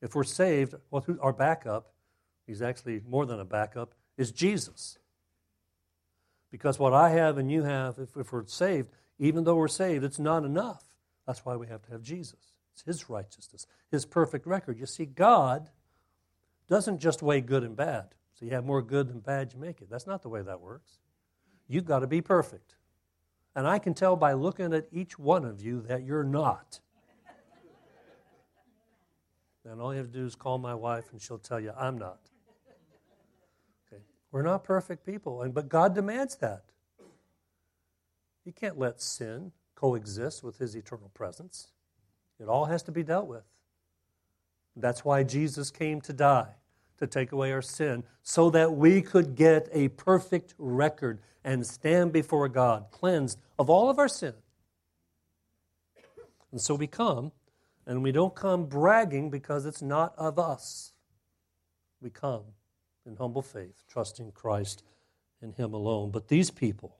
If 0.00 0.14
we're 0.14 0.24
saved, 0.24 0.74
well, 0.90 1.04
our 1.20 1.32
backup, 1.32 1.92
he's 2.46 2.62
actually 2.62 3.02
more 3.06 3.26
than 3.26 3.40
a 3.40 3.44
backup, 3.44 3.94
is 4.16 4.30
Jesus. 4.30 4.98
Because 6.50 6.78
what 6.78 6.94
I 6.94 7.10
have 7.10 7.38
and 7.38 7.50
you 7.50 7.64
have, 7.64 7.98
if, 7.98 8.16
if 8.16 8.32
we're 8.32 8.46
saved, 8.46 8.88
even 9.18 9.44
though 9.44 9.56
we're 9.56 9.68
saved, 9.68 10.04
it's 10.04 10.18
not 10.18 10.44
enough. 10.44 10.84
That's 11.26 11.44
why 11.44 11.56
we 11.56 11.66
have 11.66 11.82
to 11.82 11.90
have 11.92 12.02
Jesus. 12.02 12.54
It's 12.72 12.82
His 12.82 13.10
righteousness, 13.10 13.66
His 13.90 14.06
perfect 14.06 14.46
record. 14.46 14.78
You 14.78 14.86
see, 14.86 15.06
God 15.06 15.70
doesn't 16.68 16.98
just 16.98 17.22
weigh 17.22 17.40
good 17.40 17.62
and 17.62 17.76
bad. 17.76 18.14
So 18.34 18.46
you 18.46 18.52
have 18.52 18.64
more 18.64 18.80
good 18.80 19.08
than 19.08 19.20
bad, 19.20 19.52
you 19.52 19.58
make 19.58 19.82
it. 19.82 19.90
That's 19.90 20.06
not 20.06 20.22
the 20.22 20.28
way 20.28 20.40
that 20.40 20.60
works. 20.60 20.98
You've 21.68 21.84
got 21.84 21.98
to 22.00 22.06
be 22.06 22.22
perfect. 22.22 22.76
And 23.54 23.66
I 23.66 23.78
can 23.78 23.92
tell 23.92 24.16
by 24.16 24.32
looking 24.32 24.72
at 24.72 24.86
each 24.92 25.18
one 25.18 25.44
of 25.44 25.60
you 25.60 25.82
that 25.82 26.04
you're 26.04 26.24
not. 26.24 26.80
And 29.64 29.80
all 29.80 29.92
you 29.92 29.98
have 29.98 30.10
to 30.10 30.18
do 30.18 30.24
is 30.24 30.34
call 30.34 30.58
my 30.58 30.74
wife 30.74 31.12
and 31.12 31.20
she'll 31.20 31.38
tell 31.38 31.60
you 31.60 31.72
I'm 31.76 31.98
not. 31.98 32.20
Okay. 33.86 34.02
We're 34.32 34.42
not 34.42 34.64
perfect 34.64 35.04
people, 35.04 35.42
and 35.42 35.52
but 35.52 35.68
God 35.68 35.94
demands 35.94 36.36
that. 36.36 36.64
He 38.44 38.52
can't 38.52 38.78
let 38.78 39.02
sin 39.02 39.52
coexist 39.74 40.42
with 40.42 40.58
his 40.58 40.74
eternal 40.74 41.10
presence. 41.12 41.72
It 42.40 42.48
all 42.48 42.64
has 42.64 42.82
to 42.84 42.92
be 42.92 43.02
dealt 43.02 43.26
with. 43.26 43.44
That's 44.76 45.04
why 45.04 45.24
Jesus 45.24 45.70
came 45.70 46.00
to 46.02 46.12
die, 46.12 46.54
to 46.98 47.06
take 47.06 47.32
away 47.32 47.52
our 47.52 47.62
sin, 47.62 48.04
so 48.22 48.50
that 48.50 48.72
we 48.72 49.02
could 49.02 49.34
get 49.34 49.68
a 49.72 49.88
perfect 49.88 50.54
record 50.58 51.20
and 51.44 51.66
stand 51.66 52.12
before 52.12 52.48
God, 52.48 52.86
cleansed 52.90 53.38
of 53.58 53.68
all 53.68 53.90
of 53.90 53.98
our 53.98 54.08
sin. 54.08 54.34
And 56.52 56.60
so 56.60 56.74
we 56.74 56.86
come, 56.86 57.32
and 57.86 58.02
we 58.02 58.12
don't 58.12 58.34
come 58.34 58.66
bragging 58.66 59.30
because 59.30 59.66
it's 59.66 59.82
not 59.82 60.14
of 60.16 60.38
us. 60.38 60.92
We 62.00 62.10
come 62.10 62.42
in 63.06 63.16
humble 63.16 63.42
faith, 63.42 63.84
trusting 63.88 64.32
Christ 64.32 64.82
and 65.42 65.54
Him 65.54 65.74
alone. 65.74 66.10
But 66.10 66.28
these 66.28 66.50
people 66.50 66.96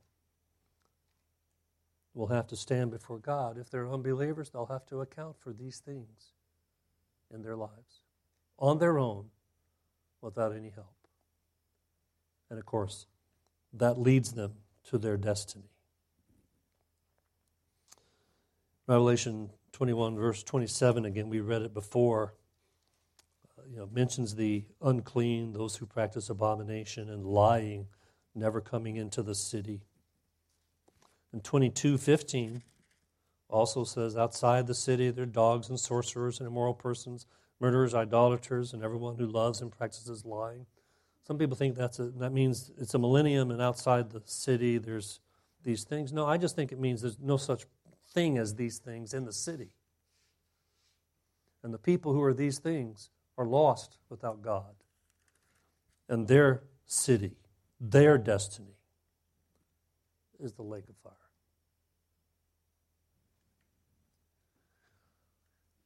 will 2.14 2.28
have 2.28 2.46
to 2.48 2.56
stand 2.56 2.90
before 2.90 3.18
God. 3.18 3.56
If 3.58 3.70
they're 3.70 3.88
unbelievers, 3.88 4.50
they'll 4.50 4.66
have 4.66 4.86
to 4.86 5.00
account 5.00 5.36
for 5.38 5.52
these 5.52 5.78
things 5.78 6.32
in 7.32 7.42
their 7.42 7.56
lives 7.56 8.02
on 8.60 8.78
their 8.78 8.98
own 8.98 9.24
without 10.20 10.54
any 10.54 10.70
help. 10.70 10.94
And 12.50 12.58
of 12.58 12.66
course, 12.66 13.06
that 13.72 13.98
leads 13.98 14.32
them 14.32 14.52
to 14.90 14.98
their 14.98 15.16
destiny. 15.16 15.70
Revelation 18.86 19.50
21, 19.72 20.16
verse 20.16 20.42
27, 20.42 21.04
again, 21.04 21.28
we 21.28 21.40
read 21.40 21.62
it 21.62 21.72
before, 21.72 22.34
uh, 23.56 23.62
you 23.70 23.76
know, 23.78 23.88
mentions 23.92 24.34
the 24.34 24.64
unclean, 24.82 25.52
those 25.52 25.76
who 25.76 25.86
practice 25.86 26.28
abomination 26.28 27.08
and 27.08 27.24
lying, 27.24 27.86
never 28.34 28.60
coming 28.60 28.96
into 28.96 29.22
the 29.22 29.34
city. 29.34 29.80
And 31.32 31.42
22:15 31.42 32.62
also 33.48 33.84
says, 33.84 34.16
outside 34.16 34.66
the 34.66 34.74
city 34.74 35.10
there 35.10 35.24
are 35.24 35.26
dogs 35.26 35.68
and 35.68 35.78
sorcerers 35.78 36.38
and 36.38 36.46
immoral 36.46 36.74
persons, 36.74 37.26
murderers, 37.58 37.94
idolaters, 37.94 38.72
and 38.72 38.82
everyone 38.82 39.16
who 39.16 39.26
loves 39.26 39.60
and 39.60 39.70
practices 39.70 40.24
lying. 40.24 40.66
Some 41.26 41.38
people 41.38 41.56
think 41.56 41.76
that's 41.76 41.98
a, 41.98 42.10
that 42.10 42.32
means 42.32 42.72
it's 42.78 42.94
a 42.94 42.98
millennium 42.98 43.50
and 43.50 43.60
outside 43.60 44.10
the 44.10 44.22
city 44.24 44.78
there's 44.78 45.20
these 45.62 45.84
things. 45.84 46.12
No, 46.12 46.26
I 46.26 46.38
just 46.38 46.56
think 46.56 46.72
it 46.72 46.80
means 46.80 47.02
there's 47.02 47.18
no 47.20 47.36
such 47.36 47.66
thing 48.12 48.38
as 48.38 48.54
these 48.54 48.78
things 48.78 49.14
in 49.14 49.24
the 49.24 49.32
city. 49.32 49.70
And 51.62 51.74
the 51.74 51.78
people 51.78 52.12
who 52.12 52.22
are 52.22 52.32
these 52.32 52.58
things 52.58 53.10
are 53.36 53.46
lost 53.46 53.98
without 54.08 54.42
God. 54.42 54.74
And 56.08 56.26
their 56.26 56.62
city, 56.86 57.36
their 57.80 58.18
destiny, 58.18 58.76
is 60.40 60.54
the 60.54 60.62
lake 60.62 60.88
of 60.88 60.96
fire. 60.96 61.19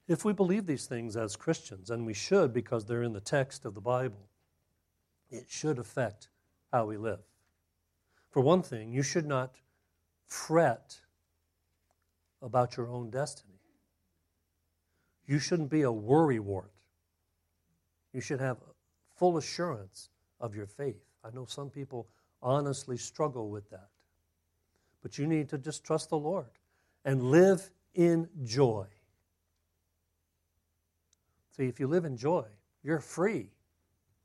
If 0.07 0.24
we 0.24 0.32
believe 0.32 0.66
these 0.66 0.86
things 0.86 1.16
as 1.16 1.36
Christians, 1.36 1.90
and 1.90 2.05
we 2.05 2.12
should 2.12 2.52
because 2.52 2.84
they're 2.84 3.02
in 3.02 3.14
the 3.14 3.20
text 3.20 3.64
of 3.64 3.74
the 3.74 3.80
Bible, 3.80 4.28
it 5.30 5.46
should 5.48 5.78
affect 5.78 6.28
how 6.72 6.86
we 6.86 6.96
live. 6.96 7.20
For 8.30 8.40
one 8.40 8.62
thing, 8.62 8.92
you 8.92 9.02
should 9.02 9.26
not 9.26 9.55
fret 10.26 10.98
about 12.42 12.76
your 12.76 12.88
own 12.88 13.11
destiny. 13.11 13.55
You 15.26 15.38
shouldn't 15.38 15.70
be 15.70 15.82
a 15.82 15.92
worrywart. 15.92 16.68
You 18.12 18.20
should 18.20 18.40
have 18.40 18.59
full 19.16 19.38
assurance 19.38 20.11
of 20.40 20.55
your 20.55 20.66
faith. 20.66 21.02
I 21.24 21.30
know 21.30 21.46
some 21.46 21.70
people 21.70 22.09
honestly 22.42 22.98
struggle 22.98 23.48
with 23.48 23.70
that. 23.70 23.88
But 25.02 25.16
you 25.16 25.26
need 25.26 25.48
to 25.48 25.59
just 25.59 25.84
trust 25.84 26.11
the 26.11 26.18
Lord 26.18 26.50
and 27.05 27.22
live 27.22 27.70
in 27.94 28.28
joy. 28.44 28.86
See, 31.57 31.66
if 31.66 31.78
you 31.78 31.86
live 31.86 32.05
in 32.05 32.16
joy, 32.16 32.46
you're 32.82 33.00
free. 33.00 33.50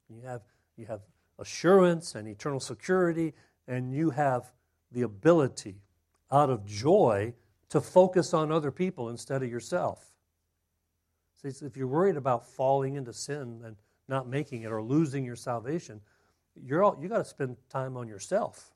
You 0.09 0.21
have, 0.25 0.41
you 0.77 0.85
have 0.87 1.01
assurance 1.37 2.15
and 2.15 2.27
eternal 2.27 2.59
security, 2.59 3.33
and 3.67 3.93
you 3.93 4.09
have 4.09 4.51
the 4.91 5.03
ability 5.03 5.75
out 6.31 6.49
of 6.49 6.65
joy 6.65 7.33
to 7.69 7.81
focus 7.81 8.33
on 8.33 8.51
other 8.51 8.71
people 8.71 9.09
instead 9.09 9.43
of 9.43 9.49
yourself. 9.49 10.15
See, 11.41 11.49
if 11.65 11.77
you're 11.77 11.87
worried 11.87 12.17
about 12.17 12.47
falling 12.47 12.95
into 12.95 13.13
sin 13.13 13.61
and 13.63 13.75
not 14.07 14.27
making 14.27 14.63
it 14.63 14.71
or 14.71 14.81
losing 14.81 15.23
your 15.23 15.35
salvation, 15.35 16.01
you're 16.55 16.83
all, 16.83 16.97
you 16.99 17.07
got 17.07 17.19
to 17.19 17.25
spend 17.25 17.55
time 17.69 17.95
on 17.95 18.07
yourself. 18.07 18.71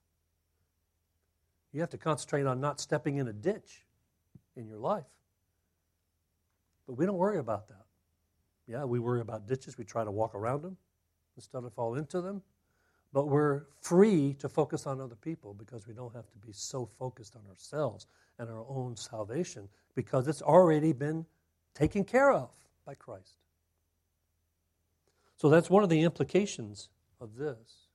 You 1.71 1.81
have 1.81 1.89
to 1.89 1.97
concentrate 1.97 2.45
on 2.45 2.61
not 2.61 2.79
stepping 2.79 3.17
in 3.17 3.27
a 3.27 3.33
ditch 3.33 3.83
in 4.55 4.67
your 4.67 4.77
life. 4.77 5.03
But 6.85 6.93
we 6.93 7.07
don't 7.07 7.17
worry 7.17 7.39
about 7.39 7.67
that. 7.69 7.85
Yeah, 8.67 8.85
we 8.85 8.99
worry 8.99 9.21
about 9.21 9.47
ditches. 9.47 9.77
We 9.77 9.83
try 9.83 10.03
to 10.03 10.11
walk 10.11 10.35
around 10.35 10.61
them 10.61 10.77
instead 11.35 11.63
of 11.63 11.73
fall 11.73 11.95
into 11.95 12.21
them. 12.21 12.41
But 13.11 13.27
we're 13.27 13.65
free 13.81 14.35
to 14.39 14.49
focus 14.49 14.87
on 14.87 14.99
other 14.99 15.15
people 15.15 15.53
because 15.53 15.87
we 15.87 15.93
don't 15.93 16.15
have 16.15 16.29
to 16.31 16.37
be 16.39 16.51
so 16.51 16.89
focused 16.97 17.35
on 17.35 17.43
ourselves 17.49 18.07
and 18.39 18.49
our 18.49 18.65
own 18.67 18.95
salvation 18.95 19.69
because 19.93 20.27
it's 20.27 20.41
already 20.41 20.93
been 20.93 21.25
taken 21.75 22.03
care 22.03 22.31
of 22.31 22.49
by 22.85 22.95
Christ. 22.95 23.35
So 25.35 25.49
that's 25.49 25.69
one 25.69 25.83
of 25.83 25.89
the 25.89 26.01
implications 26.01 26.89
of 27.19 27.35
this. 27.35 27.87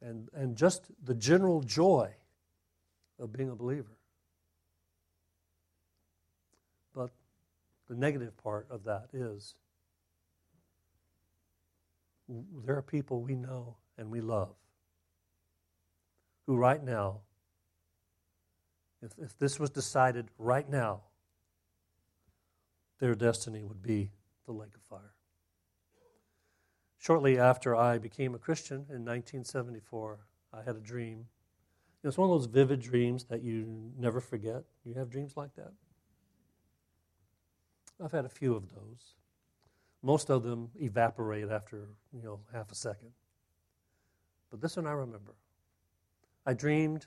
And, 0.00 0.28
and 0.34 0.56
just 0.56 0.90
the 1.04 1.14
general 1.14 1.62
joy 1.62 2.14
of 3.18 3.32
being 3.32 3.50
a 3.50 3.54
believer. 3.54 3.96
But 6.94 7.10
the 7.88 7.94
negative 7.94 8.36
part 8.36 8.66
of 8.70 8.84
that 8.84 9.08
is 9.12 9.54
there 12.28 12.76
are 12.76 12.82
people 12.82 13.20
we 13.20 13.34
know 13.34 13.76
and 13.98 14.10
we 14.10 14.20
love 14.20 14.54
who 16.46 16.56
right 16.56 16.82
now, 16.82 17.20
if, 19.02 19.12
if 19.18 19.38
this 19.38 19.58
was 19.58 19.70
decided 19.70 20.30
right 20.38 20.68
now, 20.68 21.02
their 23.00 23.14
destiny 23.14 23.62
would 23.62 23.82
be 23.82 24.10
the 24.46 24.52
lake 24.52 24.74
of 24.74 24.82
fire. 24.82 25.14
Shortly 26.98 27.38
after 27.38 27.76
I 27.76 27.98
became 27.98 28.34
a 28.34 28.38
Christian 28.38 28.86
in 28.88 29.04
1974, 29.04 30.18
I 30.52 30.62
had 30.62 30.76
a 30.76 30.80
dream. 30.80 31.26
It's 32.02 32.16
one 32.16 32.30
of 32.30 32.38
those 32.38 32.46
vivid 32.46 32.80
dreams 32.80 33.24
that 33.24 33.42
you 33.42 33.92
never 33.98 34.20
forget. 34.20 34.64
You 34.84 34.94
have 34.94 35.10
dreams 35.10 35.36
like 35.36 35.54
that? 35.56 35.72
I've 38.02 38.12
had 38.12 38.24
a 38.24 38.30
few 38.30 38.54
of 38.54 38.68
those. 38.70 39.14
Most 40.02 40.30
of 40.30 40.42
them 40.42 40.70
evaporate 40.80 41.50
after, 41.50 41.88
you 42.12 42.22
know, 42.22 42.40
half 42.52 42.70
a 42.70 42.74
second. 42.74 43.10
But 44.50 44.60
this 44.60 44.76
one 44.76 44.86
I 44.86 44.92
remember. 44.92 45.34
I 46.46 46.52
dreamed 46.52 47.06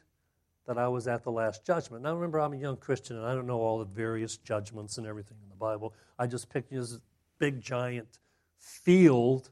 that 0.65 0.77
I 0.77 0.88
was 0.88 1.07
at 1.07 1.23
the 1.23 1.31
last 1.31 1.65
judgment. 1.65 2.03
Now 2.03 2.13
remember 2.13 2.39
I'm 2.39 2.53
a 2.53 2.57
young 2.57 2.77
Christian 2.77 3.17
and 3.17 3.25
I 3.25 3.35
don't 3.35 3.47
know 3.47 3.59
all 3.59 3.79
the 3.79 3.85
various 3.85 4.38
judgments 4.38 4.97
and 4.97 5.07
everything 5.07 5.38
in 5.43 5.49
the 5.49 5.55
Bible. 5.55 5.93
I 6.17 6.27
just 6.27 6.49
picked 6.49 6.71
this 6.71 6.99
big 7.39 7.61
giant 7.61 8.19
field 8.57 9.49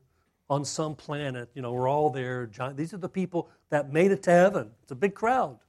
on 0.49 0.65
some 0.65 0.95
planet. 0.95 1.49
You 1.53 1.61
know, 1.61 1.71
we're 1.71 1.87
all 1.87 2.09
there. 2.09 2.49
These 2.75 2.93
are 2.93 2.97
the 2.97 3.07
people 3.07 3.49
that 3.69 3.93
made 3.93 4.11
it 4.11 4.23
to 4.23 4.31
heaven. 4.31 4.71
It's 4.83 4.91
a 4.91 4.95
big 4.95 5.13
crowd. 5.13 5.59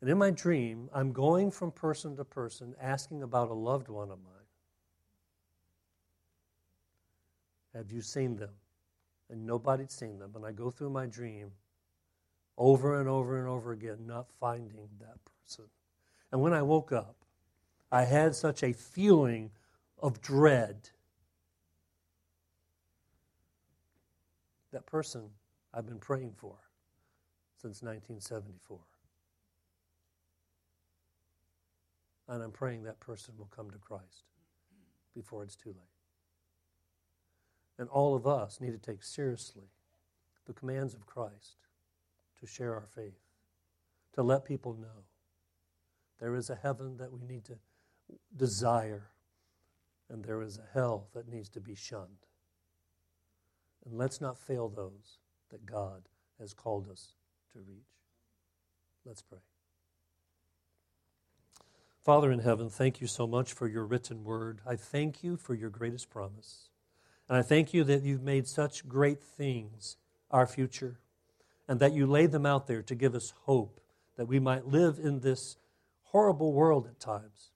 And 0.00 0.08
in 0.08 0.18
my 0.18 0.30
dream, 0.30 0.88
I'm 0.94 1.12
going 1.12 1.50
from 1.50 1.72
person 1.72 2.16
to 2.16 2.24
person 2.24 2.74
asking 2.80 3.22
about 3.22 3.50
a 3.50 3.54
loved 3.54 3.88
one 3.88 4.10
of 4.10 4.18
mine. 4.18 4.34
Have 7.74 7.90
you 7.90 8.00
seen 8.00 8.36
them? 8.36 8.52
And 9.30 9.44
nobody'd 9.46 9.90
seen 9.90 10.18
them. 10.18 10.32
And 10.36 10.46
I 10.46 10.52
go 10.52 10.70
through 10.70 10.90
my 10.90 11.06
dream 11.06 11.50
over 12.56 12.98
and 13.00 13.08
over 13.08 13.38
and 13.38 13.48
over 13.48 13.72
again, 13.72 13.98
not 14.06 14.30
finding 14.40 14.88
that 15.00 15.18
person. 15.24 15.64
And 16.32 16.40
when 16.40 16.52
I 16.52 16.62
woke 16.62 16.92
up, 16.92 17.16
I 17.90 18.04
had 18.04 18.34
such 18.34 18.62
a 18.62 18.72
feeling 18.72 19.50
of 20.00 20.20
dread. 20.20 20.90
That 24.72 24.86
person 24.86 25.30
I've 25.72 25.86
been 25.86 25.98
praying 25.98 26.34
for 26.36 26.56
since 27.56 27.82
1974. 27.82 28.78
And 32.28 32.42
I'm 32.42 32.52
praying 32.52 32.82
that 32.82 33.00
person 33.00 33.34
will 33.38 33.50
come 33.54 33.70
to 33.70 33.78
Christ 33.78 34.24
before 35.14 35.42
it's 35.42 35.56
too 35.56 35.70
late. 35.70 35.98
And 37.78 37.88
all 37.88 38.14
of 38.14 38.26
us 38.26 38.60
need 38.60 38.72
to 38.72 38.78
take 38.78 39.02
seriously 39.02 39.70
the 40.46 40.52
commands 40.52 40.94
of 40.94 41.06
Christ 41.06 41.56
to 42.40 42.46
share 42.46 42.74
our 42.74 42.86
faith, 42.94 43.20
to 44.14 44.22
let 44.22 44.44
people 44.44 44.74
know 44.74 45.04
there 46.20 46.34
is 46.34 46.50
a 46.50 46.56
heaven 46.56 46.96
that 46.98 47.12
we 47.12 47.20
need 47.24 47.44
to 47.44 47.56
desire, 48.36 49.10
and 50.08 50.24
there 50.24 50.42
is 50.42 50.58
a 50.58 50.78
hell 50.78 51.08
that 51.14 51.28
needs 51.28 51.48
to 51.50 51.60
be 51.60 51.74
shunned. 51.74 52.26
And 53.84 53.96
let's 53.96 54.20
not 54.20 54.38
fail 54.38 54.68
those 54.68 55.18
that 55.50 55.64
God 55.64 56.08
has 56.40 56.52
called 56.52 56.88
us 56.88 57.12
to 57.52 57.60
reach. 57.60 58.02
Let's 59.04 59.22
pray. 59.22 59.47
Father 62.08 62.32
in 62.32 62.38
heaven, 62.38 62.70
thank 62.70 63.02
you 63.02 63.06
so 63.06 63.26
much 63.26 63.52
for 63.52 63.68
your 63.68 63.84
written 63.84 64.24
word. 64.24 64.62
I 64.66 64.76
thank 64.76 65.22
you 65.22 65.36
for 65.36 65.54
your 65.54 65.68
greatest 65.68 66.08
promise. 66.08 66.70
And 67.28 67.36
I 67.36 67.42
thank 67.42 67.74
you 67.74 67.84
that 67.84 68.02
you've 68.02 68.22
made 68.22 68.48
such 68.48 68.88
great 68.88 69.22
things 69.22 69.98
our 70.30 70.46
future 70.46 71.00
and 71.68 71.78
that 71.80 71.92
you 71.92 72.06
laid 72.06 72.32
them 72.32 72.46
out 72.46 72.66
there 72.66 72.80
to 72.80 72.94
give 72.94 73.14
us 73.14 73.34
hope 73.42 73.82
that 74.16 74.26
we 74.26 74.38
might 74.38 74.66
live 74.66 74.98
in 74.98 75.20
this 75.20 75.58
horrible 76.04 76.54
world 76.54 76.86
at 76.86 76.98
times, 76.98 77.50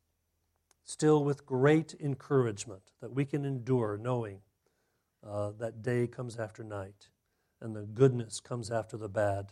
still 0.85 1.25
with 1.25 1.47
great 1.47 1.95
encouragement 1.99 2.93
that 3.01 3.15
we 3.15 3.25
can 3.25 3.47
endure 3.47 3.97
knowing 3.97 4.41
uh, 5.27 5.53
that 5.59 5.81
day 5.81 6.07
comes 6.07 6.39
after 6.39 6.63
night, 6.63 7.09
and 7.63 7.75
the 7.75 7.87
goodness 7.87 8.39
comes 8.39 8.71
after 8.71 8.99
the 8.99 9.09
bad. 9.09 9.47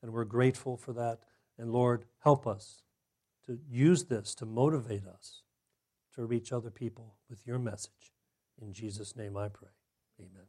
And 0.00 0.12
we're 0.12 0.24
grateful 0.24 0.76
for 0.76 0.92
that. 0.92 1.18
And 1.58 1.72
Lord, 1.72 2.04
help 2.20 2.46
us 2.46 2.84
to 3.46 3.58
use 3.68 4.04
this 4.04 4.34
to 4.36 4.46
motivate 4.46 5.06
us 5.06 5.42
to 6.14 6.24
reach 6.24 6.52
other 6.52 6.70
people 6.70 7.16
with 7.28 7.46
your 7.46 7.58
message. 7.58 8.12
In 8.60 8.72
Jesus' 8.72 9.16
name 9.16 9.36
I 9.36 9.48
pray. 9.48 9.70
Amen. 10.20 10.46